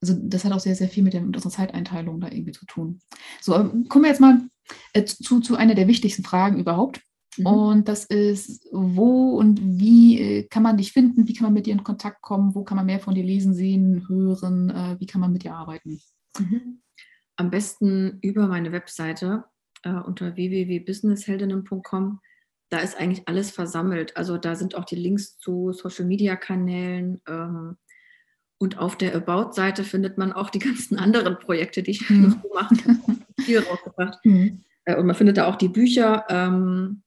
Also 0.00 0.18
das 0.20 0.44
hat 0.44 0.52
auch 0.52 0.60
sehr, 0.60 0.74
sehr 0.74 0.88
viel 0.88 1.04
mit, 1.04 1.12
der, 1.12 1.22
mit 1.22 1.36
unserer 1.36 1.52
Zeiteinteilung 1.52 2.20
da 2.20 2.28
irgendwie 2.28 2.52
zu 2.52 2.66
tun. 2.66 2.98
So, 3.40 3.52
kommen 3.88 4.04
wir 4.04 4.08
jetzt 4.08 4.20
mal 4.20 4.40
äh, 4.94 5.04
zu, 5.04 5.40
zu 5.40 5.54
einer 5.54 5.76
der 5.76 5.86
wichtigsten 5.86 6.24
Fragen 6.24 6.58
überhaupt. 6.58 7.00
Mhm. 7.36 7.46
Und 7.46 7.88
das 7.88 8.04
ist, 8.04 8.68
wo 8.72 9.36
und 9.38 9.60
wie 9.62 10.20
äh, 10.20 10.42
kann 10.48 10.64
man 10.64 10.76
dich 10.76 10.92
finden? 10.92 11.28
Wie 11.28 11.34
kann 11.34 11.44
man 11.44 11.54
mit 11.54 11.66
dir 11.66 11.72
in 11.72 11.84
Kontakt 11.84 12.20
kommen? 12.20 12.54
Wo 12.54 12.64
kann 12.64 12.76
man 12.76 12.86
mehr 12.86 13.00
von 13.00 13.14
dir 13.14 13.24
lesen, 13.24 13.54
sehen, 13.54 14.06
hören? 14.08 14.70
Äh, 14.70 14.96
wie 14.98 15.06
kann 15.06 15.20
man 15.20 15.32
mit 15.32 15.44
dir 15.44 15.54
arbeiten? 15.54 16.00
Mhm. 16.38 16.80
Am 17.36 17.50
besten 17.50 18.18
über 18.22 18.48
meine 18.48 18.72
Webseite 18.72 19.44
äh, 19.82 19.90
unter 19.92 20.36
www.businessheldinnen.com. 20.36 22.20
Da 22.68 22.78
ist 22.78 22.96
eigentlich 22.96 23.28
alles 23.28 23.50
versammelt. 23.50 24.16
Also 24.16 24.38
da 24.38 24.54
sind 24.54 24.74
auch 24.74 24.84
die 24.84 24.96
Links 24.96 25.36
zu 25.38 25.72
Social-Media-Kanälen. 25.72 27.20
Ähm, 27.28 27.76
und 28.58 28.78
auf 28.78 28.96
der 28.96 29.14
About-Seite 29.14 29.84
findet 29.84 30.18
man 30.18 30.32
auch 30.32 30.48
die 30.48 30.58
ganzen 30.60 30.98
anderen 30.98 31.38
Projekte, 31.38 31.82
die 31.82 31.90
ich 31.92 32.08
mhm. 32.08 32.28
noch 32.28 32.42
gemacht 32.42 32.86
habe. 32.86 33.18
Viel 33.40 33.58
rausgebracht. 33.58 34.24
Mhm. 34.24 34.64
Äh, 34.84 34.96
und 34.96 35.06
man 35.06 35.16
findet 35.16 35.36
da 35.36 35.46
auch 35.46 35.56
die 35.56 35.68
Bücher. 35.68 36.24
Ähm, 36.28 37.02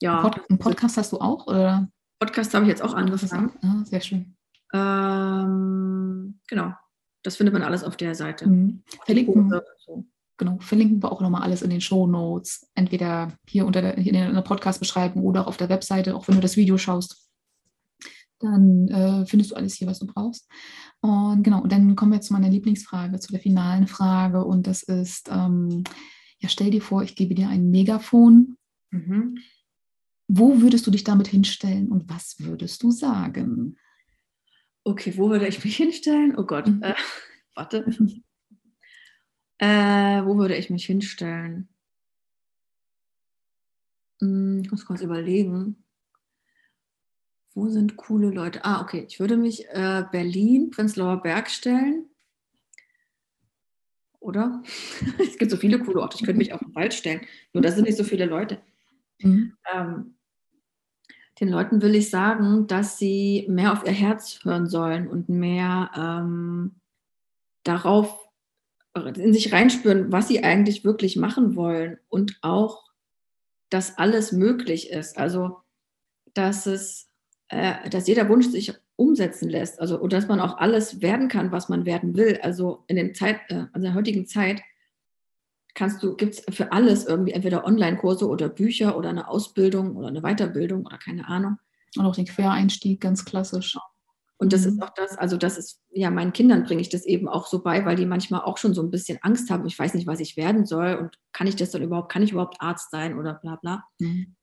ja. 0.00 0.22
Pod 0.22 0.40
einen 0.48 0.58
Podcast 0.58 0.96
hast 0.96 1.12
du 1.12 1.18
auch? 1.18 1.46
Oder? 1.46 1.88
Podcast 2.18 2.54
habe 2.54 2.64
ich 2.64 2.70
jetzt 2.70 2.82
auch 2.82 2.94
angefangen. 2.94 3.52
Ah, 3.62 3.84
sehr 3.84 4.00
schön. 4.00 4.36
Ähm, 4.72 6.40
genau. 6.48 6.72
Das 7.22 7.36
findet 7.36 7.52
man 7.52 7.62
alles 7.62 7.84
auf 7.84 7.96
der 7.96 8.14
Seite. 8.14 8.48
Mhm. 8.48 8.82
Verlinken, 9.04 9.50
so 9.78 10.04
genau, 10.36 10.58
verlinken 10.60 11.02
wir 11.02 11.12
auch 11.12 11.20
nochmal 11.20 11.42
alles 11.42 11.62
in 11.62 11.70
den 11.70 11.80
Show 11.80 12.06
Notes, 12.06 12.70
entweder 12.74 13.36
hier 13.46 13.66
unter 13.66 13.82
der, 13.82 13.98
in 13.98 14.12
der 14.14 14.42
Podcast-Beschreibung 14.42 15.22
oder 15.22 15.42
auch 15.42 15.48
auf 15.48 15.56
der 15.56 15.68
Webseite, 15.68 16.14
auch 16.14 16.28
wenn 16.28 16.34
du 16.34 16.40
das 16.40 16.56
Video 16.56 16.78
schaust. 16.78 17.30
Dann 18.40 18.88
äh, 18.88 19.26
findest 19.26 19.52
du 19.52 19.56
alles 19.56 19.74
hier, 19.74 19.86
was 19.86 20.00
du 20.00 20.06
brauchst. 20.06 20.48
Und 21.00 21.42
genau, 21.42 21.62
und 21.62 21.70
dann 21.70 21.96
kommen 21.96 22.12
wir 22.12 22.20
zu 22.20 22.32
meiner 22.32 22.48
Lieblingsfrage, 22.48 23.18
zu 23.20 23.30
der 23.30 23.40
finalen 23.40 23.86
Frage. 23.86 24.44
Und 24.44 24.66
das 24.66 24.82
ist, 24.82 25.28
ähm, 25.30 25.84
ja, 26.40 26.48
stell 26.48 26.70
dir 26.70 26.82
vor, 26.82 27.02
ich 27.02 27.16
gebe 27.16 27.34
dir 27.34 27.48
ein 27.48 27.70
Megafon. 27.70 28.56
Mhm. 28.90 29.38
Wo 30.26 30.60
würdest 30.60 30.86
du 30.86 30.90
dich 30.90 31.04
damit 31.04 31.28
hinstellen 31.28 31.88
und 31.88 32.08
was 32.08 32.36
würdest 32.38 32.82
du 32.82 32.90
sagen? 32.90 33.76
Okay, 34.82 35.14
wo 35.16 35.30
würde 35.30 35.46
ich 35.46 35.62
mich 35.64 35.76
hinstellen? 35.76 36.34
Oh 36.36 36.44
Gott, 36.44 36.66
mhm. 36.66 36.82
äh, 36.82 36.94
warte. 37.54 37.84
Äh, 39.64 40.26
wo 40.26 40.36
würde 40.36 40.56
ich 40.56 40.68
mich 40.68 40.84
hinstellen? 40.84 41.68
Hm, 44.20 44.60
ich 44.62 44.70
muss 44.70 44.84
kurz 44.84 45.00
überlegen. 45.00 45.82
Wo 47.54 47.70
sind 47.70 47.96
coole 47.96 48.28
Leute? 48.28 48.62
Ah, 48.66 48.82
okay. 48.82 49.06
Ich 49.08 49.20
würde 49.20 49.38
mich 49.38 49.66
äh, 49.70 50.04
Berlin, 50.12 50.70
Prenzlauer 50.70 51.22
Berg 51.22 51.48
stellen. 51.48 52.10
Oder? 54.20 54.62
es 55.18 55.38
gibt 55.38 55.50
so 55.50 55.56
viele 55.56 55.78
coole 55.78 56.02
Orte. 56.02 56.18
Ich 56.18 56.24
könnte 56.24 56.38
mich 56.38 56.52
auf 56.52 56.60
den 56.60 56.74
Wald 56.74 56.92
stellen. 56.92 57.22
Nur 57.54 57.62
da 57.62 57.72
sind 57.72 57.84
nicht 57.84 57.96
so 57.96 58.04
viele 58.04 58.26
Leute. 58.26 58.60
Mhm. 59.20 59.56
Ähm, 59.72 60.14
den 61.40 61.48
Leuten 61.48 61.80
will 61.80 61.94
ich 61.94 62.10
sagen, 62.10 62.66
dass 62.66 62.98
sie 62.98 63.46
mehr 63.48 63.72
auf 63.72 63.86
ihr 63.86 63.92
Herz 63.92 64.40
hören 64.44 64.66
sollen 64.66 65.08
und 65.08 65.30
mehr 65.30 65.90
ähm, 65.96 66.74
darauf 67.62 68.23
in 68.94 69.32
sich 69.32 69.52
reinspüren, 69.52 70.12
was 70.12 70.28
sie 70.28 70.44
eigentlich 70.44 70.84
wirklich 70.84 71.16
machen 71.16 71.56
wollen 71.56 71.98
und 72.08 72.38
auch, 72.42 72.84
dass 73.70 73.98
alles 73.98 74.32
möglich 74.32 74.90
ist. 74.90 75.18
Also, 75.18 75.58
dass 76.32 76.66
es, 76.66 77.10
äh, 77.48 77.88
dass 77.90 78.06
jeder 78.06 78.28
Wunsch 78.28 78.46
sich 78.46 78.72
umsetzen 78.96 79.48
lässt. 79.48 79.80
Also, 79.80 79.98
und 79.98 80.12
dass 80.12 80.28
man 80.28 80.40
auch 80.40 80.58
alles 80.58 81.02
werden 81.02 81.28
kann, 81.28 81.50
was 81.50 81.68
man 81.68 81.84
werden 81.84 82.16
will. 82.16 82.38
Also 82.42 82.84
in 82.86 82.96
den 82.96 83.14
Zeit, 83.14 83.40
äh, 83.48 83.64
in 83.74 83.82
der 83.82 83.94
heutigen 83.94 84.26
Zeit 84.26 84.62
kannst 85.74 86.02
du, 86.02 86.14
gibt 86.14 86.34
es 86.34 86.54
für 86.54 86.70
alles 86.70 87.04
irgendwie 87.04 87.32
entweder 87.32 87.64
Online-Kurse 87.64 88.28
oder 88.28 88.48
Bücher 88.48 88.96
oder 88.96 89.08
eine 89.08 89.28
Ausbildung 89.28 89.96
oder 89.96 90.08
eine 90.08 90.22
Weiterbildung 90.22 90.86
oder 90.86 90.98
keine 90.98 91.26
Ahnung. 91.26 91.58
Und 91.96 92.06
auch 92.06 92.14
den 92.14 92.26
Quereinstieg, 92.26 93.00
ganz 93.00 93.24
klassisch. 93.24 93.76
Und 94.36 94.52
das 94.52 94.66
ist 94.66 94.76
mhm. 94.76 94.82
auch 94.82 94.90
das, 94.90 95.16
also 95.16 95.36
das 95.36 95.58
ist, 95.58 95.80
ja, 95.90 96.10
meinen 96.10 96.32
Kindern 96.32 96.64
bringe 96.64 96.80
ich 96.80 96.88
das 96.88 97.06
eben 97.06 97.28
auch 97.28 97.46
so 97.46 97.62
bei, 97.62 97.84
weil 97.84 97.96
die 97.96 98.06
manchmal 98.06 98.42
auch 98.42 98.58
schon 98.58 98.74
so 98.74 98.82
ein 98.82 98.90
bisschen 98.90 99.18
Angst 99.22 99.50
haben, 99.50 99.66
ich 99.66 99.78
weiß 99.78 99.94
nicht, 99.94 100.06
was 100.06 100.20
ich 100.20 100.36
werden 100.36 100.66
soll 100.66 100.94
und 100.94 101.18
kann 101.32 101.46
ich 101.46 101.56
das 101.56 101.70
dann 101.70 101.82
überhaupt, 101.82 102.10
kann 102.10 102.22
ich 102.22 102.32
überhaupt 102.32 102.60
Arzt 102.60 102.90
sein 102.90 103.18
oder 103.18 103.34
bla 103.34 103.56
bla. 103.56 103.84
Mhm. 104.00 104.34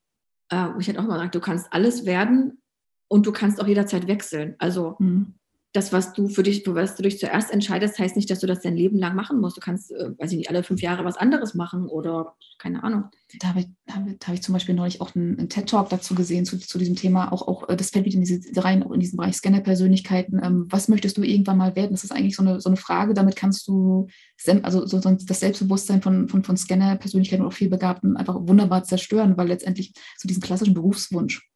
äh, 0.51 0.67
ich 0.79 0.87
halt 0.87 0.97
auch 0.97 1.03
mal 1.03 1.19
sage, 1.19 1.31
du 1.31 1.41
kannst 1.41 1.71
alles 1.71 2.05
werden 2.05 2.61
und 3.09 3.25
du 3.25 3.31
kannst 3.31 3.61
auch 3.61 3.67
jederzeit 3.67 4.07
wechseln. 4.07 4.55
Also 4.59 4.95
mhm 4.99 5.35
das, 5.73 5.93
was 5.93 6.11
du 6.11 6.27
für 6.27 6.43
dich, 6.43 6.63
was 6.67 6.95
du 6.95 7.03
dich 7.03 7.17
zuerst 7.17 7.49
entscheidest, 7.49 7.97
heißt 7.97 8.17
nicht, 8.17 8.29
dass 8.29 8.39
du 8.39 8.47
das 8.47 8.59
dein 8.59 8.75
Leben 8.75 8.97
lang 8.97 9.15
machen 9.15 9.39
musst. 9.39 9.55
Du 9.55 9.61
kannst, 9.61 9.91
äh, 9.91 10.11
weiß 10.17 10.31
ich 10.33 10.37
nicht, 10.37 10.49
alle 10.49 10.63
fünf 10.63 10.81
Jahre 10.81 11.05
was 11.05 11.15
anderes 11.15 11.53
machen 11.53 11.87
oder 11.87 12.35
keine 12.57 12.83
Ahnung. 12.83 13.05
Da 13.39 13.49
habe 13.49 13.61
ich, 13.61 13.67
hab, 13.89 14.03
hab 14.05 14.33
ich 14.33 14.43
zum 14.43 14.51
Beispiel 14.53 14.75
neulich 14.75 14.99
auch 14.99 15.15
einen, 15.15 15.39
einen 15.39 15.47
TED-Talk 15.47 15.87
dazu 15.89 16.13
gesehen, 16.13 16.45
zu, 16.45 16.59
zu 16.59 16.77
diesem 16.77 16.97
Thema. 16.97 17.31
Auch, 17.31 17.47
auch, 17.47 17.69
äh, 17.69 17.77
das 17.77 17.91
fällt 17.91 18.05
wieder 18.05 18.15
in 18.15 18.21
diese 18.21 18.41
rein, 18.61 18.83
auch 18.83 18.91
in 18.91 18.99
diesen 18.99 19.15
Bereich 19.15 19.37
Scanner-Persönlichkeiten. 19.37 20.41
Ähm, 20.43 20.65
was 20.69 20.89
möchtest 20.89 21.17
du 21.17 21.23
irgendwann 21.23 21.57
mal 21.57 21.75
werden? 21.77 21.91
Das 21.91 22.03
ist 22.03 22.11
eigentlich 22.11 22.35
so 22.35 22.43
eine, 22.43 22.59
so 22.59 22.69
eine 22.69 22.77
Frage. 22.77 23.13
Damit 23.13 23.37
kannst 23.37 23.65
du, 23.69 24.07
also 24.63 24.85
so, 24.85 24.99
so 24.99 25.11
das 25.11 25.39
Selbstbewusstsein 25.39 26.01
von, 26.01 26.27
von, 26.27 26.43
von 26.43 26.57
Scanner-Persönlichkeiten 26.57 27.43
und 27.43 27.47
auch 27.47 27.53
vielbegabten 27.53 28.17
einfach 28.17 28.35
wunderbar 28.41 28.83
zerstören, 28.83 29.37
weil 29.37 29.47
letztendlich 29.47 29.93
so 30.17 30.27
diesen 30.27 30.41
klassischen 30.41 30.73
Berufswunsch 30.73 31.49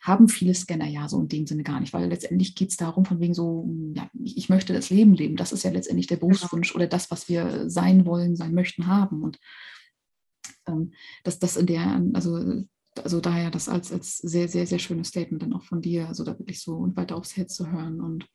haben 0.00 0.28
viele 0.28 0.54
Scanner 0.54 0.86
ja 0.86 1.08
so 1.08 1.20
in 1.20 1.28
dem 1.28 1.46
Sinne 1.46 1.62
gar 1.62 1.78
nicht, 1.78 1.92
weil 1.92 2.08
letztendlich 2.08 2.54
geht 2.54 2.70
es 2.70 2.76
darum, 2.76 3.04
von 3.04 3.20
wegen 3.20 3.34
so, 3.34 3.68
ja, 3.94 4.08
ich 4.14 4.48
möchte 4.48 4.72
das 4.72 4.90
Leben 4.90 5.14
leben. 5.14 5.36
Das 5.36 5.52
ist 5.52 5.62
ja 5.62 5.70
letztendlich 5.70 6.06
der 6.06 6.16
genau. 6.16 6.28
Berufswunsch 6.28 6.74
oder 6.74 6.86
das, 6.86 7.10
was 7.10 7.28
wir 7.28 7.68
sein 7.68 8.06
wollen, 8.06 8.34
sein 8.34 8.54
möchten, 8.54 8.86
haben. 8.86 9.22
Und 9.22 9.38
ähm, 10.66 10.92
dass 11.22 11.38
das 11.38 11.56
in 11.56 11.66
der, 11.66 12.02
also 12.14 12.64
also 13.04 13.20
daher 13.20 13.50
das 13.50 13.68
als, 13.68 13.92
als 13.92 14.18
sehr, 14.18 14.48
sehr, 14.48 14.66
sehr 14.66 14.78
schönes 14.78 15.08
Statement 15.08 15.42
dann 15.42 15.52
auch 15.52 15.62
von 15.62 15.80
dir, 15.80 16.08
also 16.08 16.24
da 16.24 16.38
wirklich 16.38 16.60
so 16.60 16.76
und 16.76 16.96
weiter 16.96 17.16
aufs 17.16 17.36
Herz 17.36 17.54
zu 17.54 17.70
hören. 17.70 18.00
Und 18.00 18.26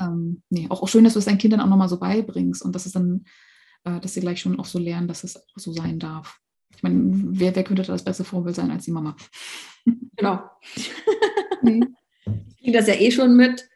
ähm, 0.00 0.42
nee, 0.50 0.66
auch, 0.68 0.82
auch 0.82 0.88
schön, 0.88 1.04
dass 1.04 1.14
du 1.14 1.18
es 1.18 1.24
deinen 1.24 1.38
Kindern 1.38 1.60
auch 1.60 1.66
nochmal 1.66 1.88
so 1.88 1.98
beibringst 1.98 2.62
und 2.62 2.74
dass 2.74 2.86
es 2.86 2.92
dann, 2.92 3.24
äh, 3.84 4.00
dass 4.00 4.14
sie 4.14 4.20
gleich 4.20 4.40
schon 4.40 4.58
auch 4.58 4.66
so 4.66 4.78
lernen, 4.78 5.08
dass 5.08 5.24
es 5.24 5.36
auch 5.36 5.56
so 5.56 5.72
sein 5.72 5.98
darf. 5.98 6.38
Ich 6.76 6.82
meine, 6.82 7.00
wer, 7.02 7.54
wer 7.54 7.64
könnte 7.64 7.82
das 7.82 8.04
beste 8.04 8.24
Vorbild 8.24 8.56
sein 8.56 8.70
als 8.70 8.84
die 8.84 8.92
Mama? 8.92 9.16
Genau. 10.16 10.42
Mhm. 11.62 11.94
Ich 12.56 12.64
kriege 12.64 12.78
das 12.78 12.86
ja 12.86 12.94
eh 12.94 13.10
schon 13.10 13.36
mit. 13.36 13.68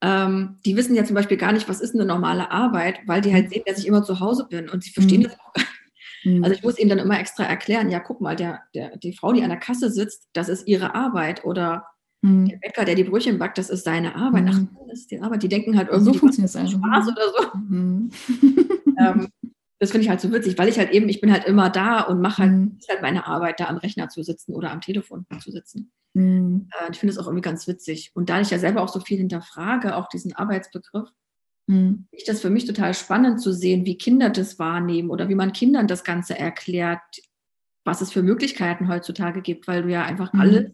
Ähm, 0.00 0.58
die 0.64 0.76
wissen 0.76 0.96
ja 0.96 1.04
zum 1.04 1.14
Beispiel 1.14 1.36
gar 1.36 1.52
nicht, 1.52 1.68
was 1.68 1.80
ist 1.80 1.94
eine 1.94 2.04
normale 2.04 2.50
Arbeit, 2.50 2.98
weil 3.06 3.20
die 3.20 3.32
halt 3.32 3.46
mhm. 3.46 3.50
sehen, 3.50 3.62
dass 3.64 3.78
ich 3.78 3.86
immer 3.86 4.02
zu 4.02 4.18
Hause 4.18 4.46
bin 4.50 4.68
und 4.68 4.82
sie 4.82 4.90
verstehen 4.90 5.20
mhm. 5.20 5.24
das 5.24 5.38
auch 5.38 5.52
gar 5.52 5.62
nicht. 5.62 5.78
Mhm. 6.24 6.44
Also 6.44 6.56
ich 6.56 6.62
muss 6.62 6.78
ihnen 6.78 6.90
dann 6.90 6.98
immer 6.98 7.18
extra 7.18 7.44
erklären, 7.44 7.90
ja, 7.90 8.00
guck 8.00 8.20
mal, 8.20 8.36
der, 8.36 8.60
der, 8.74 8.96
die 8.96 9.12
Frau, 9.12 9.32
die 9.32 9.42
an 9.42 9.50
der 9.50 9.58
Kasse 9.58 9.90
sitzt, 9.90 10.28
das 10.32 10.48
ist 10.48 10.66
ihre 10.66 10.94
Arbeit. 10.94 11.44
Oder 11.44 11.84
mhm. 12.22 12.46
der 12.46 12.56
Bäcker, 12.58 12.84
der 12.84 12.94
die 12.94 13.04
Brötchen 13.04 13.38
backt, 13.38 13.58
das 13.58 13.70
ist 13.70 13.84
seine 13.84 14.14
Arbeit. 14.14 14.46
Ach, 14.48 14.58
mhm. 14.58 14.68
das 14.88 15.00
ist 15.00 15.10
die 15.10 15.20
Arbeit. 15.20 15.42
Die 15.42 15.48
denken 15.48 15.76
halt 15.76 15.88
irgendwie, 15.88 16.12
so 16.12 16.18
funktioniert 16.18 16.54
es. 16.54 16.70
Spaß 16.70 17.08
oder 17.08 17.32
so. 17.36 17.58
ähm, 17.70 18.10
das 19.78 19.92
finde 19.92 20.04
ich 20.04 20.10
halt 20.10 20.20
so 20.20 20.32
witzig, 20.32 20.58
weil 20.58 20.68
ich 20.68 20.78
halt 20.78 20.90
eben, 20.90 21.08
ich 21.08 21.20
bin 21.20 21.32
halt 21.32 21.44
immer 21.44 21.70
da 21.70 22.00
und 22.00 22.20
mache 22.20 22.42
halt, 22.42 22.52
mhm. 22.52 22.78
halt 22.88 23.02
meine 23.02 23.26
Arbeit, 23.26 23.60
da 23.60 23.66
am 23.66 23.78
Rechner 23.78 24.08
zu 24.08 24.22
sitzen 24.22 24.54
oder 24.54 24.72
am 24.72 24.80
Telefon 24.80 25.26
zu 25.40 25.52
sitzen. 25.52 25.92
Mhm. 26.14 26.68
Äh, 26.72 26.90
ich 26.90 26.98
finde 26.98 27.12
es 27.12 27.18
auch 27.18 27.26
irgendwie 27.26 27.42
ganz 27.42 27.68
witzig. 27.68 28.10
Und 28.14 28.28
da 28.28 28.40
ich 28.40 28.50
ja 28.50 28.58
selber 28.58 28.82
auch 28.82 28.88
so 28.88 29.00
viel 29.00 29.18
hinterfrage, 29.18 29.96
auch 29.96 30.08
diesen 30.08 30.34
Arbeitsbegriff, 30.34 31.08
mhm. 31.68 32.08
ich 32.10 32.24
das 32.24 32.40
für 32.40 32.50
mich 32.50 32.64
total 32.64 32.92
spannend 32.92 33.40
zu 33.40 33.52
sehen, 33.52 33.86
wie 33.86 33.96
Kinder 33.96 34.30
das 34.30 34.58
wahrnehmen 34.58 35.10
oder 35.10 35.28
wie 35.28 35.36
man 35.36 35.52
Kindern 35.52 35.86
das 35.86 36.02
Ganze 36.02 36.36
erklärt, 36.36 37.00
was 37.84 38.00
es 38.00 38.12
für 38.12 38.22
Möglichkeiten 38.22 38.88
heutzutage 38.88 39.42
gibt, 39.42 39.68
weil 39.68 39.82
du 39.84 39.90
ja 39.90 40.04
einfach 40.04 40.32
mhm. 40.32 40.40
alles 40.40 40.70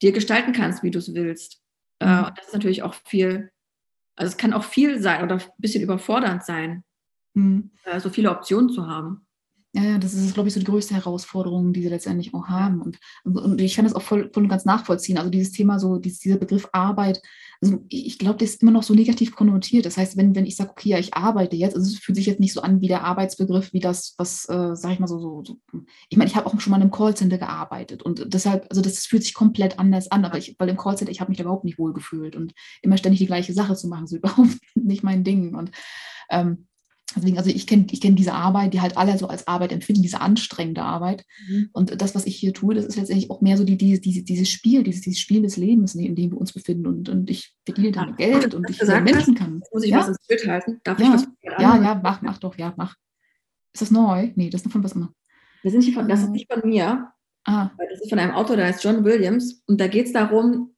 dir 0.00 0.12
gestalten 0.12 0.52
kannst, 0.52 0.82
wie 0.82 0.90
du 0.90 0.98
es 0.98 1.14
willst. 1.14 1.60
Äh, 2.00 2.06
mhm. 2.06 2.24
und 2.24 2.38
das 2.38 2.46
ist 2.46 2.54
natürlich 2.54 2.82
auch 2.82 2.94
viel, 2.94 3.52
also 4.16 4.30
es 4.30 4.38
kann 4.38 4.54
auch 4.54 4.64
viel 4.64 4.98
sein 5.02 5.22
oder 5.22 5.34
ein 5.34 5.42
bisschen 5.58 5.82
überfordernd 5.82 6.42
sein 6.42 6.84
mhm. 7.34 7.70
so 7.98 8.10
viele 8.10 8.30
Optionen 8.30 8.70
zu 8.70 8.86
haben. 8.86 9.26
Ja, 9.74 9.96
das 9.96 10.12
ist, 10.12 10.34
glaube 10.34 10.48
ich, 10.48 10.54
so 10.54 10.60
die 10.60 10.66
größte 10.66 10.94
Herausforderung, 10.94 11.72
die 11.72 11.80
sie 11.80 11.88
letztendlich 11.88 12.34
auch 12.34 12.48
haben. 12.48 12.82
Und, 12.82 12.98
und 13.24 13.58
ich 13.58 13.74
kann 13.74 13.86
das 13.86 13.94
auch 13.94 14.02
voll, 14.02 14.30
voll 14.30 14.42
und 14.42 14.50
ganz 14.50 14.66
nachvollziehen. 14.66 15.16
Also 15.16 15.30
dieses 15.30 15.50
Thema, 15.50 15.78
so 15.78 15.96
dieses, 15.98 16.18
dieser 16.18 16.36
Begriff 16.36 16.68
Arbeit, 16.72 17.22
also 17.62 17.82
ich 17.88 18.18
glaube, 18.18 18.36
der 18.36 18.48
ist 18.48 18.60
immer 18.60 18.70
noch 18.70 18.82
so 18.82 18.92
negativ 18.92 19.34
konnotiert. 19.34 19.86
Das 19.86 19.96
heißt, 19.96 20.18
wenn, 20.18 20.34
wenn 20.34 20.44
ich 20.44 20.56
sage, 20.56 20.70
okay, 20.70 20.90
ja, 20.90 20.98
ich 20.98 21.14
arbeite 21.14 21.56
jetzt, 21.56 21.74
also 21.74 21.90
es 21.90 21.98
fühlt 21.98 22.16
sich 22.16 22.26
jetzt 22.26 22.40
nicht 22.40 22.52
so 22.52 22.60
an 22.60 22.82
wie 22.82 22.88
der 22.88 23.04
Arbeitsbegriff, 23.04 23.72
wie 23.72 23.80
das, 23.80 24.14
was, 24.18 24.46
äh, 24.50 24.76
sage 24.76 24.92
ich 24.92 25.00
mal 25.00 25.06
so, 25.06 25.20
so, 25.20 25.42
so, 25.42 25.56
ich 26.10 26.18
meine, 26.18 26.28
ich 26.28 26.36
habe 26.36 26.48
auch 26.48 26.60
schon 26.60 26.70
mal 26.72 26.76
in 26.76 26.82
einem 26.82 26.90
Callcenter 26.90 27.38
gearbeitet 27.38 28.02
und 28.02 28.34
deshalb, 28.34 28.66
also 28.68 28.82
das 28.82 29.06
fühlt 29.06 29.22
sich 29.22 29.32
komplett 29.32 29.78
anders 29.78 30.10
an, 30.10 30.24
aber 30.24 30.36
ich, 30.36 30.56
weil 30.58 30.68
im 30.68 30.76
Callcenter, 30.76 31.12
ich 31.12 31.20
habe 31.20 31.30
mich 31.30 31.38
da 31.38 31.44
überhaupt 31.44 31.64
nicht 31.64 31.78
wohl 31.78 31.94
gefühlt 31.94 32.36
und 32.36 32.52
immer 32.82 32.98
ständig 32.98 33.20
die 33.20 33.26
gleiche 33.26 33.54
Sache 33.54 33.74
zu 33.76 33.88
machen, 33.88 34.06
so 34.06 34.16
überhaupt 34.18 34.58
nicht 34.74 35.02
mein 35.02 35.24
Ding. 35.24 35.54
Und 35.54 35.70
ähm, 36.30 36.66
Deswegen, 37.14 37.38
also 37.38 37.50
ich 37.50 37.66
kenne 37.66 37.86
ich 37.90 38.00
kenn 38.00 38.16
diese 38.16 38.32
Arbeit, 38.32 38.72
die 38.74 38.80
halt 38.80 38.96
alle 38.96 39.16
so 39.18 39.28
als 39.28 39.46
Arbeit 39.46 39.72
empfinden, 39.72 40.02
diese 40.02 40.20
anstrengende 40.20 40.82
Arbeit. 40.82 41.24
Mhm. 41.48 41.68
Und 41.72 42.00
das, 42.00 42.14
was 42.14 42.26
ich 42.26 42.36
hier 42.36 42.52
tue, 42.52 42.74
das 42.74 42.84
ist 42.84 42.96
letztendlich 42.96 43.30
auch 43.30 43.40
mehr 43.40 43.56
so 43.56 43.64
die, 43.64 43.76
die, 43.76 44.00
diese, 44.00 44.22
dieses 44.22 44.48
Spiel, 44.48 44.82
dieses, 44.82 45.02
dieses 45.02 45.20
Spiel 45.20 45.42
des 45.42 45.56
Lebens, 45.56 45.94
in 45.94 46.14
dem 46.14 46.32
wir 46.32 46.38
uns 46.38 46.52
befinden. 46.52 46.86
Und, 46.86 47.08
und 47.08 47.30
ich 47.30 47.54
verdiene 47.64 47.92
damit 47.92 48.20
ja, 48.20 48.26
Geld 48.26 48.54
und 48.54 48.68
ich 48.70 48.82
Menschen 48.82 49.34
kann. 49.34 49.62
Muss 49.72 49.84
ich 49.84 49.90
ja? 49.90 49.98
was 49.98 50.08
ins 50.08 50.26
Bild 50.26 50.46
halten? 50.46 50.80
Darf 50.84 50.98
ja. 50.98 51.06
ich 51.06 51.12
was 51.12 51.26
Ja, 51.42 51.82
ja, 51.82 52.00
mach, 52.02 52.22
mach 52.22 52.38
doch, 52.38 52.56
ja, 52.56 52.72
mach. 52.76 52.96
Ist 53.72 53.82
das 53.82 53.90
neu? 53.90 54.32
Nee, 54.34 54.50
das 54.50 54.60
ist 54.60 54.64
noch 54.66 54.72
von 54.72 54.84
was 54.84 54.92
immer. 54.92 55.12
Das, 55.62 55.72
sind 55.72 55.84
von, 55.94 56.08
das 56.08 56.22
ist 56.22 56.30
nicht 56.30 56.52
von 56.52 56.68
mir. 56.68 57.08
Ah. 57.44 57.70
Das 57.76 58.00
ist 58.00 58.10
von 58.10 58.18
einem 58.18 58.32
Autor, 58.32 58.56
der 58.56 58.66
heißt 58.66 58.84
John 58.84 59.04
Williams. 59.04 59.62
Und 59.66 59.80
da 59.80 59.86
geht 59.86 60.06
es 60.06 60.12
darum, 60.12 60.74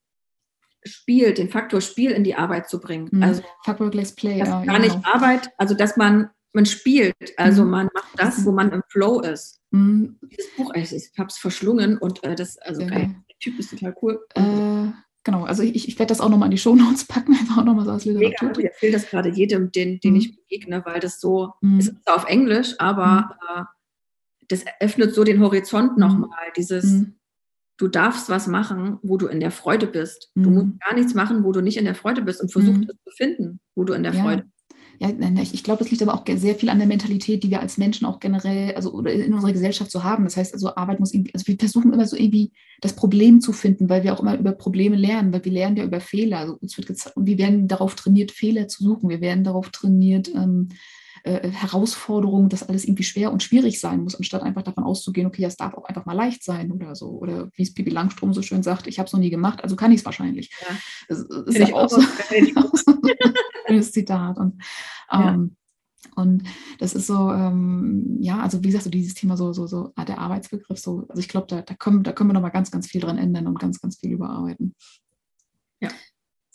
Spiel, 0.87 1.32
den 1.35 1.49
Faktor 1.49 1.80
Spiel 1.80 2.11
in 2.11 2.24
die 2.24 2.35
Arbeit 2.35 2.68
zu 2.68 2.80
bringen. 2.80 3.09
Mhm. 3.11 3.22
Also 3.22 3.43
Faktor 3.64 3.91
Let's 3.91 4.14
Play. 4.14 4.39
Ja, 4.39 4.45
gar 4.45 4.62
genau. 4.62 4.78
nicht 4.78 4.99
Arbeit, 5.05 5.51
also 5.57 5.74
dass 5.74 5.97
man, 5.97 6.30
man 6.53 6.66
spielt, 6.66 7.14
also 7.37 7.64
mhm. 7.64 7.70
man 7.70 7.91
macht 7.95 8.09
das, 8.16 8.45
wo 8.45 8.53
man 8.53 8.70
im 8.72 8.82
Flow 8.89 9.20
ist. 9.20 9.61
Mhm. 9.70 10.18
Dieses 10.22 10.55
Buch, 10.57 10.72
ich, 10.74 10.95
ich 10.95 11.11
habe 11.18 11.28
es 11.28 11.39
verschlungen 11.39 11.99
und 11.99 12.22
äh, 12.24 12.35
das, 12.35 12.59
also 12.59 12.82
ja. 12.82 12.91
der 12.91 13.14
Typ 13.41 13.59
ist 13.59 13.70
total 13.70 13.95
cool. 14.03 14.20
Äh, 14.35 14.93
genau, 15.24 15.45
also 15.45 15.62
ich, 15.62 15.89
ich 15.89 15.99
werde 15.99 16.11
das 16.11 16.20
auch 16.20 16.28
nochmal 16.28 16.47
in 16.47 16.53
die 16.53 16.59
Shownotes 16.59 17.05
packen, 17.09 17.32
einfach 17.32 17.59
auch 17.59 17.64
nochmal 17.64 17.87
so 17.87 17.93
als 17.93 18.05
Literatur. 18.05 18.49
Mega, 18.49 18.61
ich 18.61 18.66
empfehle 18.66 18.93
das 18.93 19.09
gerade 19.09 19.30
jedem, 19.30 19.72
den, 19.72 20.01
den 20.01 20.12
mhm. 20.12 20.20
ich 20.20 20.37
begegne, 20.37 20.85
weil 20.85 21.01
das 21.01 21.20
so, 21.20 21.55
mhm. 21.61 21.78
es 21.78 21.89
ist 21.89 21.97
auf 22.07 22.26
Englisch, 22.26 22.74
aber 22.78 23.37
mhm. 23.57 23.62
äh, 23.62 23.64
das 24.49 24.64
öffnet 24.80 25.14
so 25.14 25.24
den 25.24 25.41
Horizont 25.41 25.97
nochmal, 25.97 26.53
dieses 26.57 27.05
du 27.76 27.88
darfst 27.88 28.28
was 28.28 28.46
machen, 28.46 28.98
wo 29.02 29.16
du 29.16 29.26
in 29.26 29.40
der 29.40 29.50
Freude 29.50 29.86
bist. 29.86 30.30
Mhm. 30.34 30.42
Du 30.42 30.50
musst 30.50 30.66
mhm. 30.66 30.78
gar 30.78 30.94
nichts 30.94 31.14
machen, 31.14 31.44
wo 31.44 31.52
du 31.52 31.60
nicht 31.60 31.76
in 31.76 31.84
der 31.84 31.94
Freude 31.94 32.22
bist 32.22 32.40
und 32.40 32.52
versuch 32.52 32.74
mhm. 32.74 32.82
es 32.82 32.96
zu 33.04 33.16
finden, 33.16 33.60
wo 33.74 33.84
du 33.84 33.92
in 33.94 34.02
der 34.02 34.14
ja. 34.14 34.22
Freude 34.22 34.42
bist. 34.42 34.54
Ja, 35.00 35.10
ich 35.42 35.64
glaube, 35.64 35.82
es 35.82 35.90
liegt 35.90 36.02
aber 36.02 36.14
auch 36.14 36.24
sehr 36.36 36.54
viel 36.54 36.68
an 36.68 36.78
der 36.78 36.86
Mentalität, 36.86 37.42
die 37.42 37.50
wir 37.50 37.60
als 37.60 37.78
Menschen 37.78 38.06
auch 38.06 38.20
generell, 38.20 38.74
also 38.74 38.92
oder 38.92 39.12
in 39.12 39.34
unserer 39.34 39.52
Gesellschaft 39.52 39.90
so 39.90 40.04
haben. 40.04 40.24
Das 40.24 40.36
heißt, 40.36 40.54
also 40.54 40.76
Arbeit 40.76 41.00
muss 41.00 41.12
irgendwie, 41.12 41.34
also 41.34 41.48
wir 41.48 41.56
versuchen 41.58 41.92
immer 41.92 42.06
so 42.06 42.16
irgendwie 42.16 42.52
das 42.80 42.94
Problem 42.94 43.40
zu 43.40 43.52
finden, 43.52 43.88
weil 43.88 44.04
wir 44.04 44.14
auch 44.14 44.20
immer 44.20 44.38
über 44.38 44.52
Probleme 44.52 44.96
lernen, 44.96 45.32
weil 45.32 45.44
wir 45.44 45.52
lernen 45.52 45.76
ja 45.76 45.84
über 45.84 46.00
Fehler. 46.00 46.38
Also 46.38 46.58
uns 46.60 46.78
wird 46.78 46.90
und 47.16 47.26
wir 47.26 47.38
werden 47.38 47.66
darauf 47.66 47.96
trainiert, 47.96 48.30
Fehler 48.30 48.68
zu 48.68 48.84
suchen. 48.84 49.08
Wir 49.08 49.20
werden 49.20 49.42
darauf 49.42 49.70
trainiert, 49.70 50.28
ähm, 50.34 50.68
äh, 51.24 51.48
Herausforderung, 51.48 52.48
dass 52.50 52.62
alles 52.62 52.84
irgendwie 52.84 53.02
schwer 53.02 53.32
und 53.32 53.42
schwierig 53.42 53.80
sein 53.80 54.02
muss, 54.02 54.14
anstatt 54.14 54.42
einfach 54.42 54.62
davon 54.62 54.84
auszugehen, 54.84 55.26
okay, 55.26 55.44
es 55.44 55.56
darf 55.56 55.74
auch 55.74 55.86
einfach 55.86 56.04
mal 56.04 56.12
leicht 56.12 56.44
sein 56.44 56.70
oder 56.70 56.94
so. 56.94 57.08
Oder 57.08 57.48
wie 57.54 57.62
es 57.62 57.72
Pipi 57.72 57.90
Langstrom 57.90 58.34
so 58.34 58.42
schön 58.42 58.62
sagt, 58.62 58.86
ich 58.86 58.98
habe 58.98 59.06
es 59.06 59.12
noch 59.14 59.20
nie 59.20 59.30
gemacht, 59.30 59.62
also 59.62 59.74
kann 59.74 59.90
ich 59.90 60.00
es 60.00 60.04
wahrscheinlich. 60.04 60.50
Ja. 60.60 60.76
Das 61.08 61.20
ist 61.20 61.58
ja 61.58 61.74
auch 61.74 61.88
so 61.88 62.00
ein 63.66 63.82
Zitat. 63.82 64.36
Und, 64.36 64.62
ähm, 65.10 65.56
Und 66.16 66.44
das 66.78 66.94
ist 66.94 67.06
so, 67.06 67.32
ähm, 67.32 68.18
ja, 68.20 68.40
also 68.40 68.62
wie 68.62 68.66
gesagt, 68.68 68.84
so 68.84 68.90
dieses 68.90 69.14
Thema 69.14 69.36
so, 69.36 69.52
so, 69.52 69.66
so 69.66 69.92
der 70.06 70.18
Arbeitsbegriff, 70.18 70.78
so, 70.78 71.06
also 71.08 71.20
ich 71.20 71.28
glaube, 71.28 71.46
da, 71.48 71.62
da, 71.62 71.74
können, 71.74 72.02
da 72.04 72.12
können 72.12 72.30
wir 72.30 72.34
noch 72.34 72.42
mal 72.42 72.50
ganz, 72.50 72.70
ganz 72.70 72.86
viel 72.86 73.00
dran 73.00 73.18
ändern 73.18 73.46
und 73.46 73.58
ganz, 73.58 73.80
ganz 73.80 73.98
viel 73.98 74.12
überarbeiten. 74.12 74.74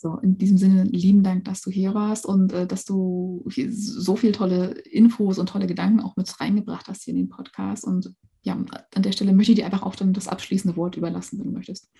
So, 0.00 0.16
in 0.16 0.38
diesem 0.38 0.56
Sinne, 0.56 0.84
lieben 0.84 1.22
Dank, 1.22 1.44
dass 1.44 1.60
du 1.60 1.70
hier 1.70 1.92
warst 1.92 2.24
und 2.24 2.54
äh, 2.54 2.66
dass 2.66 2.86
du 2.86 3.46
so 3.68 4.16
viele 4.16 4.32
tolle 4.32 4.70
Infos 4.70 5.38
und 5.38 5.50
tolle 5.50 5.66
Gedanken 5.66 6.00
auch 6.00 6.16
mit 6.16 6.40
reingebracht 6.40 6.88
hast 6.88 7.04
hier 7.04 7.12
in 7.12 7.18
den 7.18 7.28
Podcast. 7.28 7.84
Und 7.84 8.10
ja, 8.40 8.54
an 8.54 9.02
der 9.02 9.12
Stelle 9.12 9.34
möchte 9.34 9.52
ich 9.52 9.58
dir 9.58 9.66
einfach 9.66 9.82
auch 9.82 9.94
dann 9.94 10.14
das 10.14 10.26
abschließende 10.26 10.74
Wort 10.78 10.96
überlassen, 10.96 11.38
wenn 11.38 11.48
du 11.48 11.52
möchtest. 11.52 11.90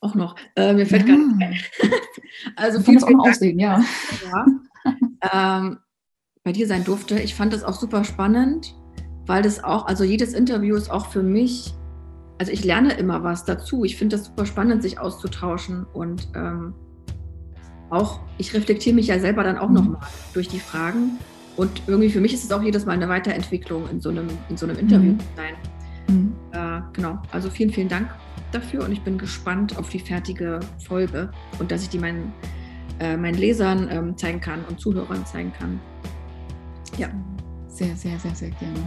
Auch 0.00 0.14
noch. 0.14 0.36
Äh, 0.54 0.74
mir 0.74 0.86
fällt 0.86 1.08
ja. 1.08 1.16
gar 1.16 1.26
nicht 1.26 1.42
ein. 1.82 1.90
also 2.54 2.78
viel, 2.78 3.02
auch 3.02 3.10
noch 3.10 3.28
aussehen, 3.28 3.58
ja. 3.58 3.82
ja. 4.30 4.46
Ähm, 5.32 5.78
bei 6.44 6.52
dir 6.52 6.68
sein 6.68 6.84
durfte. 6.84 7.18
Ich 7.18 7.34
fand 7.34 7.52
das 7.52 7.64
auch 7.64 7.74
super 7.74 8.04
spannend, 8.04 8.76
weil 9.26 9.42
das 9.42 9.64
auch, 9.64 9.86
also 9.86 10.04
jedes 10.04 10.34
Interview 10.34 10.76
ist 10.76 10.88
auch 10.88 11.06
für 11.06 11.24
mich, 11.24 11.74
also 12.38 12.52
ich 12.52 12.62
lerne 12.62 12.92
immer 12.92 13.24
was 13.24 13.44
dazu. 13.44 13.82
Ich 13.84 13.96
finde 13.96 14.16
das 14.16 14.26
super 14.26 14.46
spannend, 14.46 14.82
sich 14.84 15.00
auszutauschen 15.00 15.84
und 15.92 16.28
ähm, 16.36 16.74
auch, 17.90 18.20
ich 18.38 18.54
reflektiere 18.54 18.94
mich 18.94 19.08
ja 19.08 19.18
selber 19.18 19.42
dann 19.42 19.58
auch 19.58 19.68
mhm. 19.68 19.74
nochmal 19.74 20.00
durch 20.32 20.48
die 20.48 20.60
Fragen. 20.60 21.18
Und 21.56 21.82
irgendwie 21.86 22.08
für 22.08 22.20
mich 22.20 22.32
ist 22.32 22.44
es 22.44 22.52
auch 22.52 22.62
jedes 22.62 22.86
Mal 22.86 22.92
eine 22.92 23.08
Weiterentwicklung 23.08 23.88
in 23.90 24.00
so 24.00 24.08
einem, 24.08 24.28
in 24.48 24.56
so 24.56 24.66
einem 24.66 24.78
Interview 24.78 25.12
mhm. 25.12 25.18
sein. 25.36 25.54
Mhm. 26.08 26.32
Äh, 26.52 26.80
genau, 26.92 27.18
also 27.32 27.50
vielen, 27.50 27.70
vielen 27.70 27.88
Dank 27.88 28.08
dafür 28.52 28.84
und 28.84 28.92
ich 28.92 29.02
bin 29.02 29.18
gespannt 29.18 29.76
auf 29.78 29.88
die 29.90 29.98
fertige 29.98 30.60
Folge 30.84 31.30
und 31.58 31.70
dass 31.70 31.82
ich 31.82 31.88
die 31.88 31.98
meinen, 31.98 32.32
äh, 32.98 33.16
meinen 33.16 33.36
Lesern 33.36 33.88
ähm, 33.90 34.16
zeigen 34.16 34.40
kann 34.40 34.64
und 34.68 34.80
Zuhörern 34.80 35.24
zeigen 35.26 35.52
kann. 35.52 35.80
Ja. 36.96 37.08
Sehr, 37.68 37.96
sehr, 37.96 38.18
sehr, 38.18 38.34
sehr 38.34 38.50
gerne. 38.50 38.80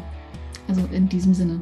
Also 0.67 0.81
in 0.91 1.09
diesem 1.09 1.33
Sinne, 1.33 1.61